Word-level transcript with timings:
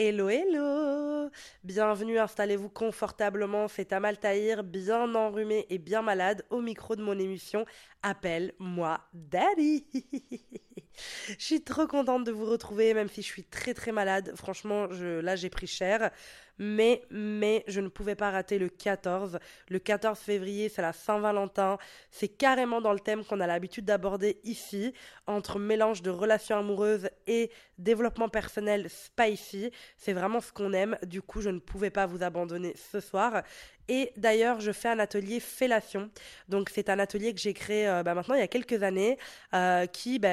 Hello, 0.00 0.28
hello. 0.28 1.28
Bienvenue, 1.64 2.20
installez-vous 2.20 2.68
confortablement, 2.68 3.66
c'est 3.66 3.92
Amal 3.92 4.16
Tahir, 4.16 4.62
bien 4.62 5.12
enrhumé 5.16 5.66
et 5.70 5.78
bien 5.78 6.02
malade, 6.02 6.44
au 6.50 6.60
micro 6.60 6.94
de 6.94 7.02
mon 7.02 7.18
émission 7.18 7.64
Appelle-moi 8.04 9.00
Daddy 9.12 9.88
Je 11.28 11.44
suis 11.44 11.62
trop 11.62 11.86
contente 11.86 12.24
de 12.24 12.32
vous 12.32 12.46
retrouver, 12.46 12.94
même 12.94 13.08
si 13.08 13.22
je 13.22 13.26
suis 13.26 13.44
très 13.44 13.74
très 13.74 13.92
malade. 13.92 14.32
Franchement, 14.36 14.90
je, 14.90 15.20
là 15.20 15.36
j'ai 15.36 15.50
pris 15.50 15.66
cher 15.66 16.10
mais, 16.58 17.02
mais 17.10 17.64
je 17.68 17.80
ne 17.80 17.88
pouvais 17.88 18.14
pas 18.14 18.30
rater 18.30 18.58
le 18.58 18.68
14. 18.68 19.38
Le 19.68 19.78
14 19.78 20.18
février, 20.18 20.68
c'est 20.68 20.82
la 20.82 20.92
Saint-Valentin. 20.92 21.78
C'est 22.10 22.28
carrément 22.28 22.80
dans 22.80 22.92
le 22.92 23.00
thème 23.00 23.24
qu'on 23.24 23.40
a 23.40 23.46
l'habitude 23.46 23.84
d'aborder 23.84 24.40
ici, 24.44 24.92
entre 25.26 25.58
mélange 25.58 26.02
de 26.02 26.10
relations 26.10 26.58
amoureuses 26.58 27.08
et 27.26 27.50
développement 27.78 28.28
personnel 28.28 28.88
spicy. 28.90 29.70
C'est 29.96 30.12
vraiment 30.12 30.40
ce 30.40 30.52
qu'on 30.52 30.72
aime. 30.72 30.96
Du 31.06 31.22
coup, 31.22 31.40
je 31.40 31.50
ne 31.50 31.60
pouvais 31.60 31.90
pas 31.90 32.06
vous 32.06 32.22
abandonner 32.22 32.74
ce 32.76 33.00
soir. 33.00 33.42
Et 33.88 34.12
d'ailleurs, 34.16 34.60
je 34.60 34.70
fais 34.70 34.88
un 34.88 34.98
atelier 34.98 35.40
fellation. 35.40 36.10
Donc, 36.48 36.70
c'est 36.70 36.90
un 36.90 36.98
atelier 36.98 37.32
que 37.32 37.40
j'ai 37.40 37.54
créé 37.54 37.88
euh, 37.88 38.02
bah, 38.02 38.14
maintenant 38.14 38.34
il 38.34 38.40
y 38.40 38.44
a 38.44 38.48
quelques 38.48 38.82
années, 38.82 39.18
euh, 39.54 39.86
qui, 39.86 40.18
bah, 40.18 40.28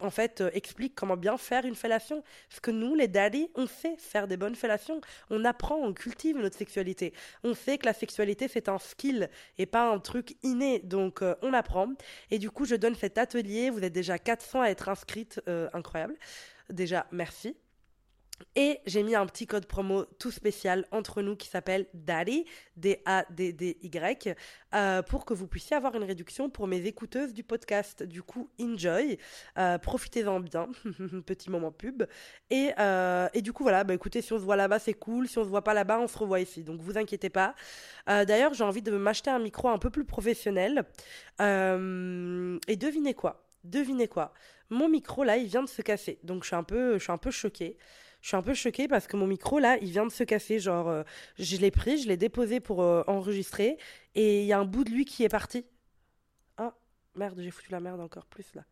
en 0.00 0.10
fait, 0.10 0.40
euh, 0.40 0.50
explique 0.54 0.94
comment 0.94 1.16
bien 1.16 1.36
faire 1.36 1.66
une 1.66 1.74
fellation. 1.74 2.22
Parce 2.48 2.60
que 2.60 2.70
nous, 2.70 2.94
les 2.94 3.08
daddies, 3.08 3.50
on 3.54 3.66
sait 3.66 3.96
faire 3.98 4.26
des 4.26 4.36
bonnes 4.38 4.54
fellations. 4.54 5.00
On 5.30 5.44
apprend, 5.44 5.76
on 5.76 5.92
cultive 5.92 6.38
notre 6.38 6.56
sexualité. 6.56 7.12
On 7.44 7.54
sait 7.54 7.76
que 7.78 7.86
la 7.86 7.92
sexualité, 7.92 8.48
c'est 8.48 8.68
un 8.68 8.78
skill 8.78 9.28
et 9.58 9.66
pas 9.66 9.90
un 9.90 9.98
truc 9.98 10.36
inné. 10.42 10.78
Donc, 10.80 11.20
on 11.42 11.52
apprend. 11.52 11.88
Et 12.30 12.38
du 12.38 12.50
coup, 12.50 12.64
je 12.64 12.76
donne 12.76 12.94
cet 12.94 13.18
atelier. 13.18 13.70
Vous 13.70 13.84
êtes 13.84 13.92
déjà 13.92 14.18
400 14.18 14.62
à 14.62 14.68
être 14.68 14.88
inscrites. 14.88 15.40
incroyable. 15.72 16.14
Déjà, 16.70 17.06
merci. 17.12 17.56
Et 18.54 18.80
j'ai 18.86 19.02
mis 19.02 19.14
un 19.14 19.26
petit 19.26 19.46
code 19.46 19.66
promo 19.66 20.04
tout 20.18 20.30
spécial 20.30 20.86
entre 20.90 21.20
nous 21.20 21.36
qui 21.36 21.48
s'appelle 21.48 21.86
DADDY, 21.92 22.46
D-A-D-D-Y, 22.76 24.34
euh, 24.74 25.02
pour 25.02 25.26
que 25.26 25.34
vous 25.34 25.46
puissiez 25.46 25.76
avoir 25.76 25.94
une 25.94 26.04
réduction 26.04 26.48
pour 26.48 26.66
mes 26.66 26.86
écouteuses 26.86 27.34
du 27.34 27.42
podcast. 27.42 28.02
Du 28.02 28.22
coup, 28.22 28.48
enjoy, 28.58 29.18
euh, 29.58 29.76
profitez-en 29.78 30.40
bien, 30.40 30.68
petit 31.26 31.50
moment 31.50 31.70
pub. 31.70 32.04
Et, 32.50 32.70
euh, 32.78 33.28
et, 33.34 33.42
du 33.42 33.52
coup, 33.52 33.62
voilà, 33.62 33.84
bah, 33.84 33.92
écoutez, 33.92 34.22
si 34.22 34.32
on 34.32 34.38
se 34.38 34.44
voit 34.44 34.56
là-bas, 34.56 34.78
c'est 34.78 34.94
cool. 34.94 35.28
Si 35.28 35.36
on 35.38 35.44
se 35.44 35.48
voit 35.48 35.64
pas 35.64 35.74
là-bas, 35.74 35.98
on 36.00 36.06
se 36.06 36.16
revoit 36.16 36.40
ici. 36.40 36.62
Donc, 36.64 36.80
vous 36.80 36.96
inquiétez 36.96 37.30
pas. 37.30 37.54
D'ailleurs, 38.06 38.54
j'ai 38.54 38.64
envie 38.64 38.82
de 38.82 38.92
m'acheter 38.92 39.30
un 39.30 39.38
micro 39.40 39.68
un 39.68 39.78
peu 39.78 39.90
plus 39.90 40.04
professionnel. 40.04 40.84
et 41.40 42.76
devinez 42.76 43.14
quoi? 43.14 43.46
Devinez 43.64 44.08
quoi? 44.08 44.32
Mon 44.70 44.88
micro, 44.88 45.24
là, 45.24 45.36
il 45.36 45.46
vient 45.46 45.62
de 45.62 45.68
se 45.68 45.82
casser. 45.82 46.18
Donc, 46.22 46.42
je 46.44 46.48
suis 46.48 46.56
un 46.56 46.62
peu, 46.62 46.94
je 46.94 47.02
suis 47.02 47.12
un 47.12 47.18
peu 47.18 47.30
choquée 47.30 47.76
je 48.26 48.30
suis 48.30 48.36
un 48.36 48.42
peu 48.42 48.54
choquée 48.54 48.88
parce 48.88 49.06
que 49.06 49.16
mon 49.16 49.28
micro 49.28 49.60
là, 49.60 49.78
il 49.80 49.92
vient 49.92 50.04
de 50.04 50.10
se 50.10 50.24
casser. 50.24 50.58
Genre, 50.58 50.88
euh, 50.88 51.04
je 51.38 51.58
l'ai 51.58 51.70
pris, 51.70 51.96
je 52.02 52.08
l'ai 52.08 52.16
déposé 52.16 52.58
pour 52.58 52.82
euh, 52.82 53.04
enregistrer 53.06 53.78
et 54.16 54.40
il 54.40 54.46
y 54.46 54.52
a 54.52 54.58
un 54.58 54.64
bout 54.64 54.82
de 54.82 54.90
lui 54.90 55.04
qui 55.04 55.22
est 55.22 55.28
parti. 55.28 55.64
Ah, 56.56 56.74
merde, 57.14 57.38
j'ai 57.40 57.52
foutu 57.52 57.70
la 57.70 57.78
merde 57.78 58.00
encore 58.00 58.26
plus 58.26 58.52
là. 58.56 58.64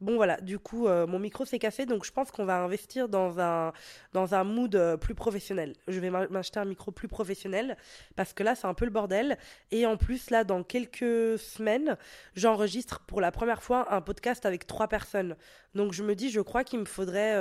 Bon 0.00 0.14
voilà, 0.14 0.40
du 0.40 0.60
coup, 0.60 0.86
euh, 0.86 1.08
mon 1.08 1.18
micro 1.18 1.44
s'est 1.44 1.58
cassé, 1.58 1.86
donc 1.86 2.04
je 2.04 2.12
pense 2.12 2.30
qu'on 2.30 2.44
va 2.44 2.62
investir 2.62 3.08
dans 3.08 3.40
un, 3.40 3.72
dans 4.12 4.36
un 4.36 4.44
mood 4.44 4.96
plus 5.00 5.16
professionnel. 5.16 5.72
Je 5.88 5.98
vais 5.98 6.10
m'acheter 6.10 6.60
un 6.60 6.64
micro 6.64 6.92
plus 6.92 7.08
professionnel, 7.08 7.76
parce 8.14 8.32
que 8.32 8.44
là, 8.44 8.54
c'est 8.54 8.68
un 8.68 8.74
peu 8.74 8.84
le 8.84 8.92
bordel. 8.92 9.38
Et 9.72 9.86
en 9.86 9.96
plus, 9.96 10.30
là, 10.30 10.44
dans 10.44 10.62
quelques 10.62 11.36
semaines, 11.40 11.96
j'enregistre 12.36 13.00
pour 13.06 13.20
la 13.20 13.32
première 13.32 13.62
fois 13.62 13.92
un 13.92 14.00
podcast 14.00 14.46
avec 14.46 14.68
trois 14.68 14.86
personnes. 14.86 15.34
Donc 15.74 15.92
je 15.92 16.04
me 16.04 16.14
dis, 16.14 16.30
je 16.30 16.40
crois 16.40 16.62
qu'il 16.62 16.78
me 16.78 16.84
faudrait... 16.84 17.34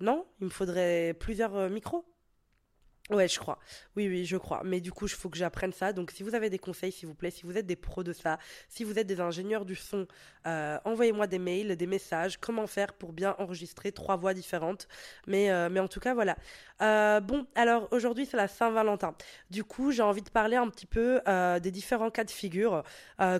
Non 0.00 0.26
Il 0.40 0.46
me 0.46 0.50
faudrait 0.50 1.14
plusieurs 1.18 1.56
euh, 1.56 1.68
micros 1.68 2.04
Ouais, 3.08 3.28
je 3.28 3.38
crois. 3.38 3.60
Oui, 3.94 4.08
oui, 4.08 4.24
je 4.24 4.36
crois. 4.36 4.62
Mais 4.64 4.80
du 4.80 4.90
coup, 4.90 5.06
il 5.06 5.10
faut 5.10 5.28
que 5.30 5.38
j'apprenne 5.38 5.72
ça. 5.72 5.92
Donc, 5.92 6.10
si 6.10 6.24
vous 6.24 6.34
avez 6.34 6.50
des 6.50 6.58
conseils, 6.58 6.90
s'il 6.90 7.06
vous 7.06 7.14
plaît, 7.14 7.30
si 7.30 7.44
vous 7.44 7.56
êtes 7.56 7.64
des 7.64 7.76
pros 7.76 8.02
de 8.02 8.12
ça, 8.12 8.36
si 8.68 8.82
vous 8.82 8.98
êtes 8.98 9.06
des 9.06 9.20
ingénieurs 9.20 9.64
du 9.64 9.76
son, 9.76 10.08
euh, 10.48 10.76
envoyez-moi 10.84 11.28
des 11.28 11.38
mails, 11.38 11.76
des 11.76 11.86
messages. 11.86 12.36
Comment 12.36 12.66
faire 12.66 12.92
pour 12.94 13.12
bien 13.12 13.36
enregistrer 13.38 13.92
trois 13.92 14.16
voix 14.16 14.34
différentes? 14.34 14.88
Mais, 15.28 15.52
euh, 15.52 15.68
mais 15.70 15.78
en 15.78 15.86
tout 15.86 16.00
cas, 16.00 16.14
voilà. 16.14 16.34
bon, 17.20 17.46
alors 17.54 17.86
aujourd'hui, 17.92 18.26
c'est 18.26 18.36
la 18.36 18.48
Saint-Valentin. 18.48 19.14
Du 19.50 19.62
coup, 19.62 19.92
j'ai 19.92 20.02
envie 20.02 20.22
de 20.22 20.30
parler 20.30 20.56
un 20.56 20.68
petit 20.68 20.86
peu 20.86 21.20
des 21.60 21.70
différents 21.70 22.10
cas 22.10 22.24
de 22.24 22.30
figure 22.32 22.82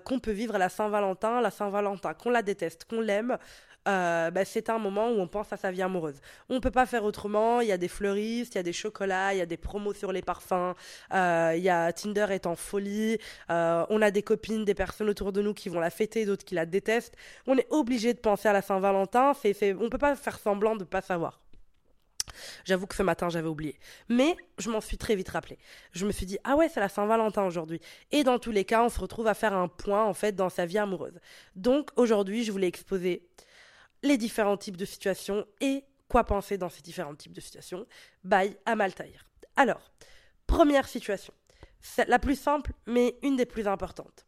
qu'on 0.04 0.20
peut 0.20 0.30
vivre 0.30 0.54
à 0.54 0.58
la 0.58 0.68
Saint-Valentin. 0.68 1.40
La 1.40 1.50
Saint-Valentin, 1.50 2.14
qu'on 2.14 2.30
la 2.30 2.42
déteste, 2.42 2.84
qu'on 2.84 3.00
l'aime, 3.00 3.36
euh, 3.86 4.30
bah, 4.30 4.44
c'est 4.44 4.70
un 4.70 4.78
moment 4.78 5.08
où 5.10 5.20
on 5.20 5.28
pense 5.28 5.52
à 5.52 5.56
sa 5.56 5.70
vie 5.70 5.82
amoureuse. 5.82 6.20
On 6.48 6.54
ne 6.54 6.58
peut 6.60 6.70
pas 6.70 6.86
faire 6.86 7.04
autrement. 7.04 7.60
Il 7.60 7.68
y 7.68 7.72
a 7.72 7.78
des 7.78 7.88
fleuristes, 7.88 8.54
il 8.54 8.58
y 8.58 8.60
a 8.60 8.64
des 8.64 8.72
chocolats, 8.72 9.34
il 9.34 9.38
y 9.38 9.42
a 9.42 9.46
des 9.46 9.56
promos 9.56 9.94
sur 9.94 10.12
les 10.12 10.22
parfums. 10.22 10.74
Euh, 11.14 11.54
il 11.56 11.62
y 11.62 11.70
a 11.70 11.92
Tinder 11.92 12.26
est 12.30 12.46
en 12.46 12.56
folie. 12.56 13.18
Euh, 13.50 13.86
on 13.90 14.02
a 14.02 14.10
des 14.10 14.22
copines, 14.22 14.64
des 14.64 14.74
personnes 14.74 15.08
autour 15.08 15.32
de 15.32 15.42
nous 15.42 15.54
qui 15.54 15.68
vont 15.68 15.80
la 15.80 15.90
fêter, 15.90 16.26
d'autres 16.26 16.44
qui 16.44 16.54
la 16.54 16.66
détestent. 16.66 17.16
On 17.46 17.56
est 17.56 17.66
obligé 17.70 18.14
de 18.14 18.18
penser 18.18 18.48
à 18.48 18.52
la 18.52 18.62
Saint-Valentin. 18.62 19.32
C'est, 19.34 19.74
on 19.74 19.88
peut 19.88 19.98
pas 19.98 20.16
faire 20.16 20.38
semblant 20.38 20.74
de 20.74 20.80
ne 20.80 20.84
pas 20.84 21.02
savoir. 21.02 21.40
J'avoue 22.64 22.86
que 22.86 22.94
ce 22.94 23.02
matin, 23.02 23.28
j'avais 23.28 23.48
oublié. 23.48 23.78
Mais 24.08 24.36
je 24.58 24.70
m'en 24.70 24.80
suis 24.80 24.98
très 24.98 25.14
vite 25.14 25.28
rappelé. 25.28 25.58
Je 25.92 26.06
me 26.06 26.12
suis 26.12 26.26
dit, 26.26 26.38
ah 26.44 26.56
ouais, 26.56 26.68
c'est 26.68 26.80
la 26.80 26.88
Saint-Valentin 26.88 27.44
aujourd'hui. 27.44 27.80
Et 28.10 28.24
dans 28.24 28.38
tous 28.38 28.50
les 28.50 28.64
cas, 28.64 28.82
on 28.82 28.88
se 28.88 29.00
retrouve 29.00 29.26
à 29.26 29.34
faire 29.34 29.54
un 29.54 29.68
point, 29.68 30.04
en 30.04 30.14
fait, 30.14 30.32
dans 30.32 30.48
sa 30.48 30.66
vie 30.66 30.78
amoureuse. 30.78 31.18
Donc, 31.54 31.90
aujourd'hui, 31.96 32.44
je 32.44 32.52
voulais 32.52 32.66
exposer 32.68 33.22
les 34.06 34.18
différents 34.18 34.56
types 34.56 34.76
de 34.76 34.84
situations 34.84 35.46
et 35.60 35.84
quoi 36.08 36.24
penser 36.24 36.58
dans 36.58 36.68
ces 36.68 36.82
différents 36.82 37.14
types 37.14 37.32
de 37.32 37.40
situations. 37.40 37.86
Bye 38.24 38.56
à 38.64 38.76
Maltaïr. 38.76 39.26
Alors, 39.56 39.90
première 40.46 40.88
situation. 40.88 41.32
La 42.08 42.18
plus 42.18 42.36
simple, 42.36 42.72
mais 42.86 43.16
une 43.22 43.36
des 43.36 43.46
plus 43.46 43.66
importantes. 43.66 44.26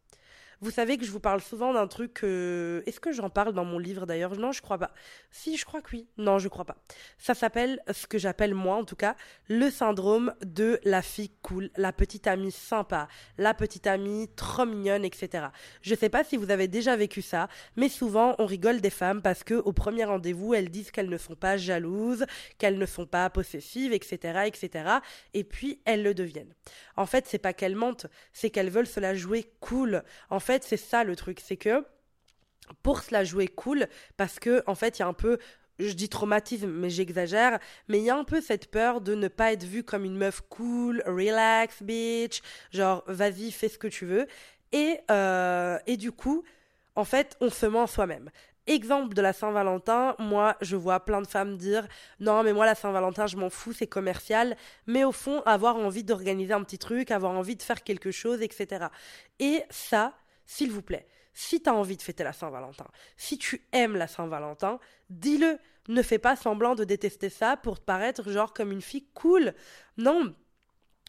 Vous 0.60 0.72
savez 0.72 0.98
que 0.98 1.04
je 1.04 1.10
vous 1.10 1.20
parle 1.20 1.40
souvent 1.40 1.72
d'un 1.72 1.86
truc. 1.86 2.24
Est-ce 2.24 2.98
que 2.98 3.12
j'en 3.12 3.30
parle 3.30 3.52
dans 3.52 3.64
mon 3.64 3.78
livre 3.78 4.06
d'ailleurs? 4.06 4.36
Non, 4.36 4.50
je 4.50 4.60
crois 4.60 4.78
pas. 4.78 4.92
Si, 5.30 5.56
je 5.56 5.64
crois 5.64 5.80
que 5.80 5.90
oui. 5.92 6.08
Non, 6.16 6.38
je 6.38 6.48
crois 6.48 6.64
pas. 6.64 6.78
Ça 7.16 7.34
s'appelle, 7.34 7.80
ce 7.92 8.06
que 8.06 8.18
j'appelle 8.18 8.54
moi 8.54 8.76
en 8.76 8.84
tout 8.84 8.96
cas, 8.96 9.14
le 9.48 9.70
syndrome 9.70 10.34
de 10.44 10.80
la 10.82 11.00
fille 11.02 11.30
cool, 11.42 11.70
la 11.76 11.92
petite 11.92 12.26
amie 12.26 12.50
sympa, 12.50 13.06
la 13.36 13.54
petite 13.54 13.86
amie 13.86 14.28
trop 14.34 14.66
mignonne, 14.66 15.04
etc. 15.04 15.46
Je 15.80 15.94
sais 15.94 16.08
pas 16.08 16.24
si 16.24 16.36
vous 16.36 16.50
avez 16.50 16.66
déjà 16.66 16.96
vécu 16.96 17.22
ça, 17.22 17.48
mais 17.76 17.88
souvent 17.88 18.34
on 18.38 18.46
rigole 18.46 18.80
des 18.80 18.90
femmes 18.90 19.22
parce 19.22 19.44
que 19.44 19.54
au 19.54 19.72
premier 19.72 20.04
rendez-vous, 20.04 20.54
elles 20.54 20.70
disent 20.70 20.90
qu'elles 20.90 21.08
ne 21.08 21.18
sont 21.18 21.36
pas 21.36 21.56
jalouses, 21.56 22.26
qu'elles 22.58 22.78
ne 22.78 22.86
sont 22.86 23.06
pas 23.06 23.30
possessives, 23.30 23.92
etc., 23.92 24.42
etc. 24.46 24.90
Et 25.34 25.44
puis 25.44 25.80
elles 25.84 26.02
le 26.02 26.14
deviennent. 26.14 26.54
En 26.96 27.06
fait, 27.06 27.26
c'est 27.28 27.38
pas 27.38 27.52
qu'elles 27.52 27.76
mentent, 27.76 28.06
c'est 28.32 28.50
qu'elles 28.50 28.70
veulent 28.70 28.86
se 28.86 28.98
la 28.98 29.14
jouer 29.14 29.52
cool. 29.60 30.02
C'est 30.60 30.76
ça 30.76 31.04
le 31.04 31.16
truc, 31.16 31.40
c'est 31.44 31.56
que 31.56 31.84
pour 32.82 33.00
se 33.00 33.12
la 33.12 33.24
jouer 33.24 33.48
cool, 33.48 33.86
parce 34.16 34.38
que 34.38 34.62
en 34.66 34.74
fait, 34.74 34.98
il 34.98 35.02
y 35.02 35.04
a 35.04 35.08
un 35.08 35.14
peu 35.14 35.38
je 35.78 35.92
dis 35.92 36.08
traumatisme, 36.08 36.70
mais 36.70 36.90
j'exagère, 36.90 37.58
mais 37.88 37.98
il 37.98 38.04
y 38.04 38.10
a 38.10 38.16
un 38.16 38.24
peu 38.24 38.40
cette 38.40 38.70
peur 38.70 39.00
de 39.00 39.14
ne 39.14 39.28
pas 39.28 39.52
être 39.52 39.64
vue 39.64 39.84
comme 39.84 40.04
une 40.04 40.16
meuf 40.16 40.40
cool, 40.48 41.02
relax, 41.06 41.82
bitch, 41.82 42.42
genre 42.72 43.04
vas-y, 43.06 43.52
fais 43.52 43.68
ce 43.68 43.78
que 43.78 43.86
tu 43.86 44.04
veux. 44.04 44.26
Et, 44.72 44.98
euh, 45.10 45.78
et 45.86 45.96
du 45.96 46.12
coup, 46.12 46.42
en 46.96 47.04
fait, 47.04 47.36
on 47.40 47.48
se 47.48 47.66
ment 47.66 47.86
soi-même. 47.86 48.30
Exemple 48.66 49.14
de 49.14 49.22
la 49.22 49.32
Saint-Valentin, 49.32 50.14
moi 50.18 50.56
je 50.60 50.76
vois 50.76 51.00
plein 51.00 51.22
de 51.22 51.26
femmes 51.26 51.56
dire 51.56 51.88
non 52.20 52.42
mais 52.42 52.52
moi 52.52 52.66
la 52.66 52.74
Saint-Valentin 52.74 53.26
je 53.26 53.38
m'en 53.38 53.48
fous, 53.48 53.72
c'est 53.72 53.86
commercial, 53.86 54.58
mais 54.86 55.04
au 55.04 55.12
fond 55.12 55.40
avoir 55.46 55.76
envie 55.76 56.04
d'organiser 56.04 56.52
un 56.52 56.62
petit 56.64 56.76
truc, 56.76 57.10
avoir 57.10 57.32
envie 57.32 57.56
de 57.56 57.62
faire 57.62 57.82
quelque 57.82 58.10
chose, 58.10 58.42
etc. 58.42 58.88
Et 59.38 59.62
ça, 59.70 60.18
s'il 60.48 60.72
vous 60.72 60.82
plaît, 60.82 61.06
si 61.34 61.62
tu 61.62 61.68
as 61.68 61.74
envie 61.74 61.98
de 61.98 62.02
fêter 62.02 62.24
la 62.24 62.32
Saint-Valentin, 62.32 62.86
si 63.18 63.36
tu 63.36 63.62
aimes 63.70 63.96
la 63.96 64.08
Saint-Valentin, 64.08 64.80
dis-le. 65.10 65.58
Ne 65.88 66.02
fais 66.02 66.18
pas 66.18 66.36
semblant 66.36 66.74
de 66.74 66.84
détester 66.84 67.30
ça 67.30 67.56
pour 67.56 67.78
te 67.78 67.84
paraître 67.84 68.30
genre 68.30 68.52
comme 68.52 68.72
une 68.72 68.82
fille 68.82 69.06
cool. 69.14 69.54
Non, 69.96 70.34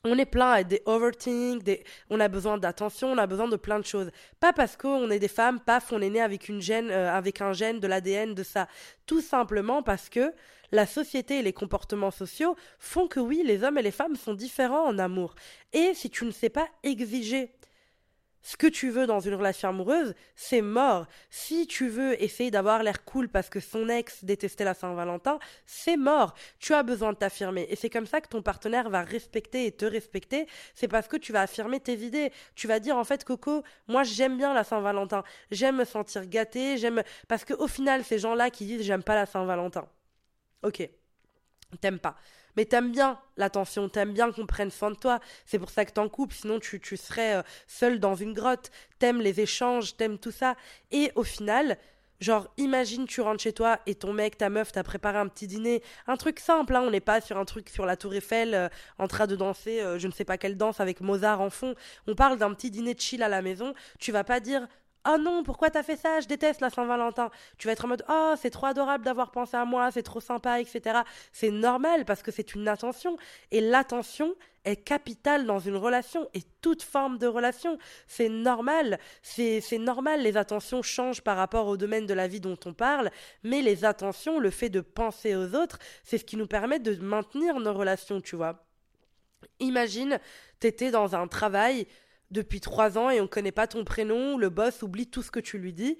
on 0.03 0.17
est 0.17 0.25
plein 0.25 0.51
à 0.51 0.63
des 0.63 0.81
overthink, 0.85 1.63
des... 1.63 1.83
on 2.09 2.19
a 2.19 2.27
besoin 2.27 2.57
d'attention, 2.57 3.11
on 3.11 3.17
a 3.17 3.27
besoin 3.27 3.47
de 3.47 3.55
plein 3.55 3.79
de 3.79 3.85
choses. 3.85 4.11
Pas 4.39 4.53
parce 4.53 4.77
qu'on 4.77 5.09
est 5.09 5.19
des 5.19 5.27
femmes, 5.27 5.59
paf, 5.59 5.91
on 5.91 6.01
est 6.01 6.09
né 6.09 6.21
avec 6.21 6.47
une 6.47 6.61
gène, 6.61 6.89
euh, 6.91 7.11
avec 7.11 7.41
un 7.41 7.53
gène, 7.53 7.79
de 7.79 7.87
l'ADN, 7.87 8.33
de 8.33 8.43
ça. 8.43 8.67
Tout 9.05 9.21
simplement 9.21 9.83
parce 9.83 10.09
que 10.09 10.33
la 10.71 10.85
société 10.85 11.39
et 11.39 11.41
les 11.41 11.53
comportements 11.53 12.11
sociaux 12.11 12.55
font 12.77 13.07
que 13.07 13.19
oui, 13.19 13.41
les 13.45 13.63
hommes 13.63 13.77
et 13.77 13.81
les 13.81 13.91
femmes 13.91 14.15
sont 14.15 14.33
différents 14.33 14.85
en 14.85 14.99
amour. 14.99 15.35
Et 15.73 15.93
si 15.93 16.09
tu 16.09 16.25
ne 16.25 16.31
sais 16.31 16.49
pas 16.49 16.67
exiger 16.83 17.51
ce 18.41 18.55
que 18.55 18.67
tu 18.67 18.89
veux 18.89 19.05
dans 19.05 19.19
une 19.19 19.33
relation 19.33 19.69
amoureuse, 19.69 20.13
c'est 20.35 20.61
mort. 20.61 21.07
Si 21.29 21.67
tu 21.67 21.89
veux 21.89 22.21
essayer 22.23 22.51
d'avoir 22.51 22.83
l'air 22.83 23.03
cool 23.03 23.27
parce 23.27 23.49
que 23.49 23.59
son 23.59 23.89
ex 23.89 24.23
détestait 24.23 24.63
la 24.63 24.73
Saint-Valentin, 24.73 25.39
c'est 25.65 25.97
mort. 25.97 26.33
Tu 26.59 26.73
as 26.73 26.83
besoin 26.83 27.13
de 27.13 27.17
t'affirmer. 27.17 27.67
Et 27.69 27.75
c'est 27.75 27.89
comme 27.89 28.05
ça 28.05 28.21
que 28.21 28.29
ton 28.29 28.41
partenaire 28.41 28.89
va 28.89 29.01
respecter 29.01 29.65
et 29.65 29.71
te 29.71 29.85
respecter. 29.85 30.47
C'est 30.73 30.87
parce 30.87 31.07
que 31.07 31.17
tu 31.17 31.33
vas 31.33 31.41
affirmer 31.41 31.79
tes 31.79 31.97
idées. 31.97 32.31
Tu 32.55 32.67
vas 32.67 32.79
dire, 32.79 32.95
en 32.95 33.03
fait, 33.03 33.25
Coco, 33.25 33.63
moi, 33.87 34.03
j'aime 34.03 34.37
bien 34.37 34.53
la 34.53 34.63
Saint-Valentin. 34.63 35.23
J'aime 35.51 35.77
me 35.77 35.85
sentir 35.85 36.25
gâtée. 36.25 36.77
J'aime, 36.77 37.03
parce 37.27 37.43
qu'au 37.43 37.67
final, 37.67 38.03
ces 38.03 38.19
gens-là 38.19 38.49
qui 38.49 38.65
disent, 38.65 38.83
j'aime 38.83 39.03
pas 39.03 39.15
la 39.15 39.25
Saint-Valentin. 39.25 39.87
Ok. 40.63 40.89
T'aimes 41.81 41.99
pas. 41.99 42.15
Mais 42.59 42.65
t'aimes 42.65 42.91
bien 42.91 43.17
l'attention, 43.37 43.87
t'aimes 43.87 44.11
bien 44.11 44.33
qu'on 44.33 44.45
prenne 44.45 44.69
soin 44.69 44.91
de 44.91 44.97
toi. 44.97 45.21
C'est 45.45 45.57
pour 45.57 45.69
ça 45.69 45.85
que 45.85 45.93
t'en 45.93 46.09
coupes, 46.09 46.33
sinon 46.33 46.59
tu, 46.59 46.81
tu 46.81 46.97
serais 46.97 47.37
euh, 47.37 47.41
seul 47.67 48.01
dans 48.01 48.15
une 48.15 48.33
grotte. 48.33 48.69
T'aimes 48.99 49.21
les 49.21 49.39
échanges, 49.39 49.95
t'aimes 49.95 50.17
tout 50.17 50.31
ça. 50.31 50.57
Et 50.91 51.13
au 51.15 51.23
final, 51.23 51.77
Genre, 52.19 52.49
imagine, 52.57 53.05
tu 53.07 53.21
rentres 53.21 53.41
chez 53.41 53.53
toi 53.53 53.79
et 53.85 53.95
ton 53.95 54.11
mec, 54.11 54.37
ta 54.37 54.49
meuf, 54.49 54.73
t'a 54.73 54.83
préparé 54.83 55.19
un 55.19 55.29
petit 55.29 55.47
dîner. 55.47 55.81
Un 56.05 56.17
truc 56.17 56.41
simple, 56.41 56.75
hein, 56.75 56.81
on 56.85 56.89
n'est 56.89 56.99
pas 56.99 57.21
sur 57.21 57.37
un 57.37 57.45
truc 57.45 57.69
sur 57.69 57.85
la 57.85 57.95
Tour 57.95 58.13
Eiffel 58.13 58.53
euh, 58.53 58.67
en 58.97 59.07
train 59.07 59.25
de 59.25 59.37
danser, 59.37 59.79
euh, 59.79 59.97
je 59.97 60.07
ne 60.07 60.11
sais 60.11 60.25
pas 60.25 60.37
quelle 60.37 60.57
danse 60.57 60.81
avec 60.81 60.99
Mozart 60.99 61.39
en 61.39 61.49
fond. 61.49 61.75
On 62.07 62.15
parle 62.15 62.37
d'un 62.37 62.53
petit 62.53 62.71
dîner 62.71 62.93
de 62.93 62.99
chill 62.99 63.23
à 63.23 63.29
la 63.29 63.41
maison. 63.41 63.73
Tu 63.99 64.11
vas 64.11 64.25
pas 64.25 64.41
dire 64.41 64.67
Oh 65.11 65.17
non, 65.17 65.43
pourquoi 65.43 65.71
t'as 65.71 65.81
fait 65.81 65.95
ça? 65.95 66.19
Je 66.19 66.27
déteste 66.27 66.61
la 66.61 66.69
Saint-Valentin. 66.69 67.31
Tu 67.57 67.67
vas 67.67 67.73
être 67.73 67.85
en 67.85 67.87
mode 67.87 68.03
Oh, 68.09 68.33
c'est 68.39 68.51
trop 68.51 68.67
adorable 68.67 69.03
d'avoir 69.03 69.31
pensé 69.31 69.57
à 69.57 69.65
moi, 69.65 69.89
c'est 69.91 70.03
trop 70.03 70.19
sympa, 70.19 70.59
etc. 70.59 70.99
C'est 71.31 71.49
normal 71.49 72.05
parce 72.05 72.21
que 72.21 72.31
c'est 72.31 72.53
une 72.53 72.67
attention. 72.67 73.17
Et 73.49 73.59
l'attention 73.59 74.35
est 74.65 74.75
capitale 74.75 75.45
dans 75.45 75.57
une 75.57 75.77
relation 75.77 76.29
et 76.35 76.41
toute 76.61 76.83
forme 76.83 77.17
de 77.17 77.25
relation. 77.25 77.79
C'est 78.07 78.29
normal. 78.29 78.99
C'est 79.23 79.61
normal, 79.79 80.21
les 80.21 80.37
attentions 80.37 80.83
changent 80.83 81.21
par 81.21 81.37
rapport 81.37 81.67
au 81.67 81.77
domaine 81.77 82.05
de 82.05 82.13
la 82.13 82.27
vie 82.27 82.41
dont 82.41 82.59
on 82.65 82.73
parle. 82.73 83.09
Mais 83.43 83.63
les 83.63 83.85
attentions, 83.85 84.39
le 84.39 84.51
fait 84.51 84.69
de 84.69 84.81
penser 84.81 85.35
aux 85.35 85.55
autres, 85.55 85.79
c'est 86.03 86.19
ce 86.19 86.25
qui 86.25 86.37
nous 86.37 86.47
permet 86.47 86.77
de 86.77 86.95
maintenir 87.01 87.59
nos 87.59 87.73
relations, 87.73 88.21
tu 88.21 88.35
vois. 88.35 88.63
Imagine, 89.59 90.19
t'étais 90.59 90.91
dans 90.91 91.15
un 91.15 91.27
travail 91.27 91.87
depuis 92.31 92.61
trois 92.61 92.97
ans 92.97 93.09
et 93.09 93.19
on 93.19 93.23
ne 93.23 93.27
connaît 93.27 93.51
pas 93.51 93.67
ton 93.67 93.83
prénom, 93.83 94.37
le 94.37 94.49
boss 94.49 94.81
oublie 94.81 95.07
tout 95.07 95.21
ce 95.21 95.31
que 95.31 95.39
tu 95.39 95.57
lui 95.57 95.73
dis, 95.73 95.97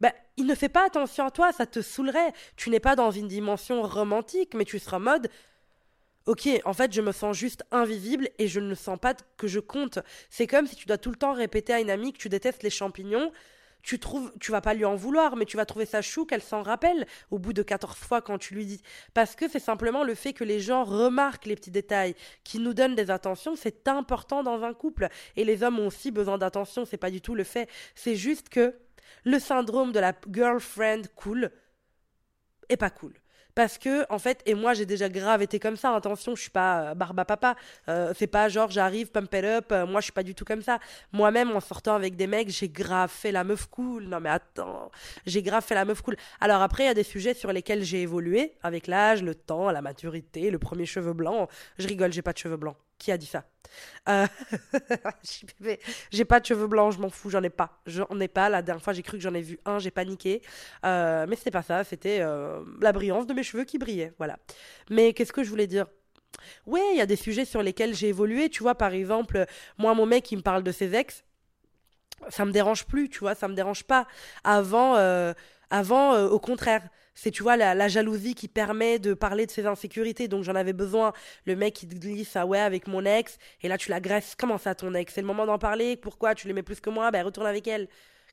ben, 0.00 0.12
il 0.36 0.46
ne 0.46 0.54
fait 0.54 0.68
pas 0.68 0.86
attention 0.86 1.26
à 1.26 1.30
toi, 1.30 1.52
ça 1.52 1.66
te 1.66 1.80
saoulerait. 1.80 2.32
Tu 2.56 2.70
n'es 2.70 2.80
pas 2.80 2.96
dans 2.96 3.10
une 3.10 3.28
dimension 3.28 3.82
romantique, 3.82 4.54
mais 4.54 4.64
tu 4.64 4.78
seras 4.78 4.98
en 4.98 5.00
mode 5.00 5.30
Ok, 6.26 6.48
en 6.64 6.72
fait, 6.72 6.90
je 6.90 7.02
me 7.02 7.12
sens 7.12 7.36
juste 7.36 7.64
invisible 7.70 8.30
et 8.38 8.48
je 8.48 8.58
ne 8.58 8.74
sens 8.74 8.98
pas 8.98 9.14
que 9.36 9.46
je 9.46 9.60
compte. 9.60 9.98
C'est 10.30 10.46
comme 10.46 10.66
si 10.66 10.74
tu 10.74 10.86
dois 10.86 10.96
tout 10.96 11.10
le 11.10 11.16
temps 11.16 11.34
répéter 11.34 11.74
à 11.74 11.80
une 11.80 11.90
amie 11.90 12.14
que 12.14 12.18
tu 12.18 12.30
détestes 12.30 12.62
les 12.62 12.70
champignons 12.70 13.30
tu 13.84 13.98
trouves, 13.98 14.32
tu 14.40 14.50
vas 14.50 14.62
pas 14.62 14.72
lui 14.72 14.86
en 14.86 14.96
vouloir, 14.96 15.36
mais 15.36 15.44
tu 15.44 15.58
vas 15.58 15.66
trouver 15.66 15.84
ça 15.84 16.00
chou 16.00 16.24
qu'elle 16.24 16.42
s'en 16.42 16.62
rappelle 16.62 17.06
au 17.30 17.38
bout 17.38 17.52
de 17.52 17.62
14 17.62 17.96
fois 17.96 18.22
quand 18.22 18.38
tu 18.38 18.54
lui 18.54 18.64
dis. 18.64 18.82
Parce 19.12 19.36
que 19.36 19.46
c'est 19.46 19.60
simplement 19.60 20.04
le 20.04 20.14
fait 20.14 20.32
que 20.32 20.42
les 20.42 20.58
gens 20.58 20.84
remarquent 20.84 21.44
les 21.44 21.54
petits 21.54 21.70
détails, 21.70 22.14
qui 22.44 22.58
nous 22.58 22.72
donnent 22.72 22.94
des 22.94 23.10
attentions, 23.10 23.56
c'est 23.56 23.86
important 23.86 24.42
dans 24.42 24.62
un 24.64 24.72
couple. 24.72 25.08
Et 25.36 25.44
les 25.44 25.62
hommes 25.62 25.78
ont 25.78 25.88
aussi 25.88 26.10
besoin 26.10 26.38
d'attention, 26.38 26.86
c'est 26.86 26.96
pas 26.96 27.10
du 27.10 27.20
tout 27.20 27.34
le 27.34 27.44
fait. 27.44 27.68
C'est 27.94 28.16
juste 28.16 28.48
que 28.48 28.74
le 29.24 29.38
syndrome 29.38 29.92
de 29.92 30.00
la 30.00 30.14
girlfriend 30.32 31.02
cool 31.14 31.50
est 32.70 32.78
pas 32.78 32.90
cool 32.90 33.12
parce 33.54 33.78
que 33.78 34.04
en 34.12 34.18
fait 34.18 34.42
et 34.46 34.54
moi 34.54 34.74
j'ai 34.74 34.86
déjà 34.86 35.08
grave 35.08 35.42
été 35.42 35.58
comme 35.58 35.76
ça 35.76 35.94
attention 35.94 36.34
je 36.34 36.42
suis 36.42 36.50
pas 36.50 36.90
euh, 36.90 36.94
barba 36.94 37.24
papa. 37.24 37.56
Euh, 37.88 38.12
c'est 38.16 38.26
pas 38.26 38.48
genre 38.48 38.70
j'arrive 38.70 39.10
pump 39.10 39.32
it 39.34 39.44
up 39.44 39.72
euh, 39.72 39.86
moi 39.86 40.00
je 40.00 40.04
suis 40.04 40.12
pas 40.12 40.22
du 40.22 40.34
tout 40.34 40.44
comme 40.44 40.62
ça. 40.62 40.78
Moi-même 41.12 41.50
en 41.52 41.60
sortant 41.60 41.94
avec 41.94 42.16
des 42.16 42.26
mecs 42.26 42.50
j'ai 42.50 42.68
grave 42.68 43.10
fait 43.10 43.32
la 43.32 43.44
meuf 43.44 43.66
cool. 43.66 44.04
Non 44.04 44.20
mais 44.20 44.30
attends 44.30 44.90
j'ai 45.26 45.42
grave 45.42 45.64
fait 45.64 45.74
la 45.74 45.84
meuf 45.84 46.02
cool. 46.02 46.16
Alors 46.40 46.62
après 46.62 46.84
il 46.84 46.86
y 46.86 46.90
a 46.90 46.94
des 46.94 47.04
sujets 47.04 47.34
sur 47.34 47.52
lesquels 47.52 47.82
j'ai 47.82 48.02
évolué 48.02 48.54
avec 48.62 48.86
l'âge 48.86 49.22
le 49.22 49.34
temps 49.34 49.70
la 49.70 49.82
maturité 49.82 50.50
le 50.50 50.58
premier 50.58 50.86
cheveu 50.86 51.12
blanc. 51.12 51.48
Je 51.78 51.86
rigole 51.88 52.12
j'ai 52.12 52.22
pas 52.22 52.32
de 52.32 52.38
cheveux 52.38 52.56
blancs 52.56 52.76
qui 53.04 53.12
a 53.12 53.18
dit 53.18 53.26
ça? 53.26 53.44
Euh, 54.08 54.26
J'ai 56.10 56.24
pas 56.24 56.40
de 56.40 56.46
cheveux 56.46 56.66
blancs, 56.66 56.94
je 56.94 56.98
m'en 56.98 57.10
fous, 57.10 57.28
j'en 57.28 57.42
ai 57.42 57.50
pas. 57.50 57.80
J'en 57.86 58.18
ai 58.18 58.28
pas. 58.28 58.48
La 58.48 58.62
dernière 58.62 58.82
fois, 58.82 58.94
j'ai 58.94 59.02
cru 59.02 59.18
que 59.18 59.22
j'en 59.22 59.34
ai 59.34 59.42
vu 59.42 59.58
un, 59.66 59.78
j'ai 59.78 59.90
paniqué. 59.90 60.40
Euh, 60.86 61.26
mais 61.28 61.36
c'était 61.36 61.50
pas 61.50 61.62
ça, 61.62 61.84
c'était 61.84 62.20
euh, 62.20 62.64
la 62.80 62.92
brillance 62.92 63.26
de 63.26 63.34
mes 63.34 63.42
cheveux 63.42 63.64
qui 63.64 63.76
brillaient. 63.76 64.14
Voilà. 64.16 64.38
Mais 64.88 65.12
qu'est-ce 65.12 65.34
que 65.34 65.44
je 65.44 65.50
voulais 65.50 65.66
dire? 65.66 65.86
Ouais, 66.66 66.80
il 66.92 66.96
y 66.96 67.02
a 67.02 67.06
des 67.06 67.16
sujets 67.16 67.44
sur 67.44 67.62
lesquels 67.62 67.94
j'ai 67.94 68.08
évolué. 68.08 68.48
Tu 68.48 68.62
vois, 68.62 68.74
par 68.74 68.94
exemple, 68.94 69.44
moi, 69.76 69.92
mon 69.94 70.06
mec, 70.06 70.32
il 70.32 70.36
me 70.36 70.42
parle 70.42 70.62
de 70.62 70.72
ses 70.72 70.94
ex. 70.94 71.22
Ça 72.30 72.46
me 72.46 72.52
dérange 72.52 72.86
plus, 72.86 73.10
tu 73.10 73.18
vois, 73.18 73.34
ça 73.34 73.48
me 73.48 73.54
dérange 73.54 73.84
pas. 73.84 74.06
Avant, 74.44 74.96
avant 75.68 76.18
au 76.24 76.38
contraire 76.38 76.88
c'est 77.14 77.30
tu 77.30 77.42
vois 77.42 77.56
la, 77.56 77.88
jalousie 77.88 78.34
qui 78.34 78.48
permet 78.48 78.98
de 78.98 79.14
parler 79.14 79.46
de 79.46 79.50
ses 79.50 79.66
insécurités. 79.66 80.28
Donc 80.28 80.44
j'en 80.44 80.54
avais 80.54 80.72
besoin. 80.72 81.12
Le 81.46 81.56
mec 81.56 81.74
qui 81.74 81.88
te 81.88 81.94
glisse 81.94 82.36
ah 82.36 82.46
ouais 82.46 82.58
avec 82.58 82.86
mon 82.88 83.04
ex. 83.04 83.38
Et 83.62 83.68
là 83.68 83.78
tu 83.78 83.90
l'agresses. 83.90 84.34
Comment 84.36 84.58
ça 84.58 84.74
ton 84.74 84.94
ex? 84.94 85.14
C'est 85.14 85.20
le 85.20 85.26
moment 85.26 85.46
d'en 85.46 85.58
parler. 85.58 85.96
Pourquoi 85.96 86.34
tu 86.34 86.48
l'aimais 86.48 86.62
plus 86.62 86.80
que 86.80 86.90
moi? 86.90 87.10
Ben 87.10 87.24
retourne 87.24 87.46
avec 87.46 87.66
elle. 87.68 87.88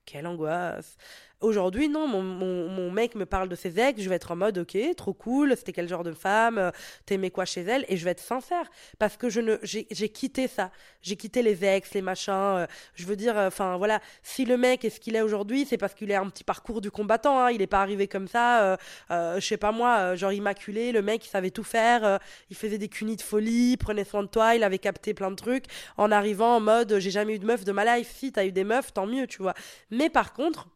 Quelle 0.05 0.25
angoisse 0.25 0.97
Aujourd'hui, 1.41 1.89
non, 1.89 2.07
mon, 2.07 2.21
mon, 2.21 2.91
mec 2.91 3.15
me 3.15 3.25
parle 3.25 3.49
de 3.49 3.55
ses 3.55 3.79
ex, 3.79 3.99
je 3.99 4.07
vais 4.07 4.15
être 4.15 4.31
en 4.31 4.35
mode, 4.35 4.59
ok, 4.59 4.77
trop 4.95 5.13
cool, 5.13 5.55
c'était 5.57 5.73
quel 5.73 5.87
genre 5.87 6.03
de 6.03 6.11
femme, 6.11 6.59
euh, 6.59 6.69
t'aimais 7.07 7.31
quoi 7.31 7.45
chez 7.45 7.61
elle, 7.61 7.83
et 7.89 7.97
je 7.97 8.05
vais 8.05 8.11
être 8.11 8.21
sincère, 8.21 8.69
parce 8.99 9.17
que 9.17 9.27
je 9.27 9.41
ne, 9.41 9.57
j'ai, 9.63 9.85
quitté 10.09 10.47
ça, 10.47 10.69
j'ai 11.01 11.15
quitté 11.15 11.41
les 11.41 11.65
ex, 11.65 11.95
les 11.95 12.03
machins, 12.03 12.31
euh, 12.33 12.67
je 12.93 13.07
veux 13.07 13.15
dire, 13.15 13.35
euh, 13.39 13.47
enfin 13.47 13.77
voilà, 13.77 14.01
si 14.21 14.45
le 14.45 14.55
mec 14.55 14.85
est 14.85 14.91
ce 14.91 14.99
qu'il 14.99 15.15
est 15.15 15.21
aujourd'hui, 15.21 15.65
c'est 15.67 15.77
parce 15.77 15.95
qu'il 15.95 16.11
a 16.13 16.21
un 16.21 16.29
petit 16.29 16.43
parcours 16.43 16.79
du 16.79 16.91
combattant, 16.91 17.39
hein, 17.39 17.49
il 17.49 17.57
n'est 17.57 17.65
pas 17.65 17.81
arrivé 17.81 18.07
comme 18.07 18.27
ça, 18.27 18.77
je 19.09 19.39
sais 19.39 19.57
pas 19.57 19.71
moi, 19.71 20.15
genre 20.15 20.33
immaculé, 20.33 20.91
le 20.91 21.01
mec 21.01 21.25
il 21.25 21.29
savait 21.29 21.49
tout 21.49 21.63
faire, 21.63 22.19
il 22.51 22.55
faisait 22.55 22.77
des 22.77 22.87
cunis 22.87 23.15
de 23.15 23.21
folie, 23.23 23.77
prenait 23.77 24.03
soin 24.03 24.21
de 24.21 24.27
toi, 24.27 24.53
il 24.53 24.63
avait 24.63 24.77
capté 24.77 25.15
plein 25.15 25.31
de 25.31 25.35
trucs, 25.35 25.65
en 25.97 26.11
arrivant 26.11 26.57
en 26.57 26.59
mode, 26.59 26.99
j'ai 26.99 27.11
jamais 27.11 27.35
eu 27.35 27.39
de 27.39 27.47
meuf 27.47 27.63
de 27.63 27.71
ma 27.71 27.97
life, 27.97 28.13
si 28.15 28.31
t'as 28.31 28.45
eu 28.45 28.51
des 28.51 28.63
meufs, 28.63 28.93
tant 28.93 29.07
mieux, 29.07 29.25
tu 29.25 29.41
vois. 29.41 29.55
Mais 29.89 30.09
par 30.09 30.33
contre, 30.33 30.67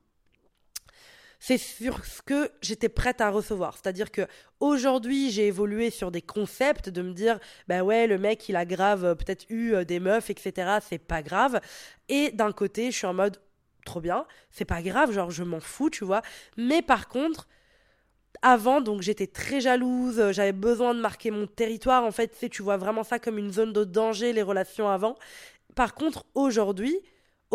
c'est 1.40 1.58
sur 1.58 2.06
ce 2.06 2.22
que 2.22 2.52
j'étais 2.62 2.90
prête 2.90 3.22
à 3.22 3.30
recevoir. 3.30 3.76
C'est-à-dire 3.76 4.12
que 4.12 4.28
aujourd'hui, 4.60 5.32
j'ai 5.32 5.48
évolué 5.48 5.90
sur 5.90 6.12
des 6.12 6.22
concepts 6.22 6.90
de 6.90 7.02
me 7.02 7.14
dire, 7.14 7.40
ben 7.68 7.82
ouais, 7.82 8.08
le 8.08 8.18
mec, 8.18 8.48
il 8.50 8.56
a 8.56 8.66
grave 8.66 9.06
euh, 9.06 9.16
peut-être 9.16 9.46
eu 9.50 9.74
euh, 9.74 9.84
des 9.84 10.00
meufs, 10.00 10.30
etc. 10.30 10.80
C'est 10.88 11.00
pas 11.00 11.22
grave. 11.22 11.60
Et 12.10 12.32
d'un 12.32 12.52
côté, 12.52 12.92
je 12.92 12.98
suis 12.98 13.08
en 13.08 13.14
mode, 13.14 13.42
trop 13.86 14.02
bien, 14.02 14.26
c'est 14.52 14.66
pas 14.66 14.82
grave, 14.82 15.12
genre 15.12 15.32
je 15.32 15.44
m'en 15.44 15.60
fous, 15.60 15.90
tu 15.90 16.06
vois. 16.06 16.22
Mais 16.58 16.82
par 16.82 17.08
contre, 17.08 17.48
avant, 18.42 18.82
donc 18.82 19.02
j'étais 19.02 19.28
très 19.28 19.62
jalouse, 19.62 20.20
euh, 20.20 20.32
j'avais 20.32 20.52
besoin 20.52 20.94
de 20.94 21.00
marquer 21.00 21.32
mon 21.32 21.48
territoire. 21.48 22.04
En 22.04 22.12
fait, 22.12 22.36
tu 22.40 22.50
tu 22.50 22.64
vois 22.64 22.78
vraiment 22.78 23.04
ça 23.04 23.20
comme 23.20 23.38
une 23.38 23.52
zone 23.52 23.74
de 23.74 23.84
danger, 23.84 24.34
les 24.34 24.42
relations 24.42 24.90
avant. 24.90 25.16
Par 25.76 25.94
contre, 25.94 26.26
aujourd'hui, 26.36 27.00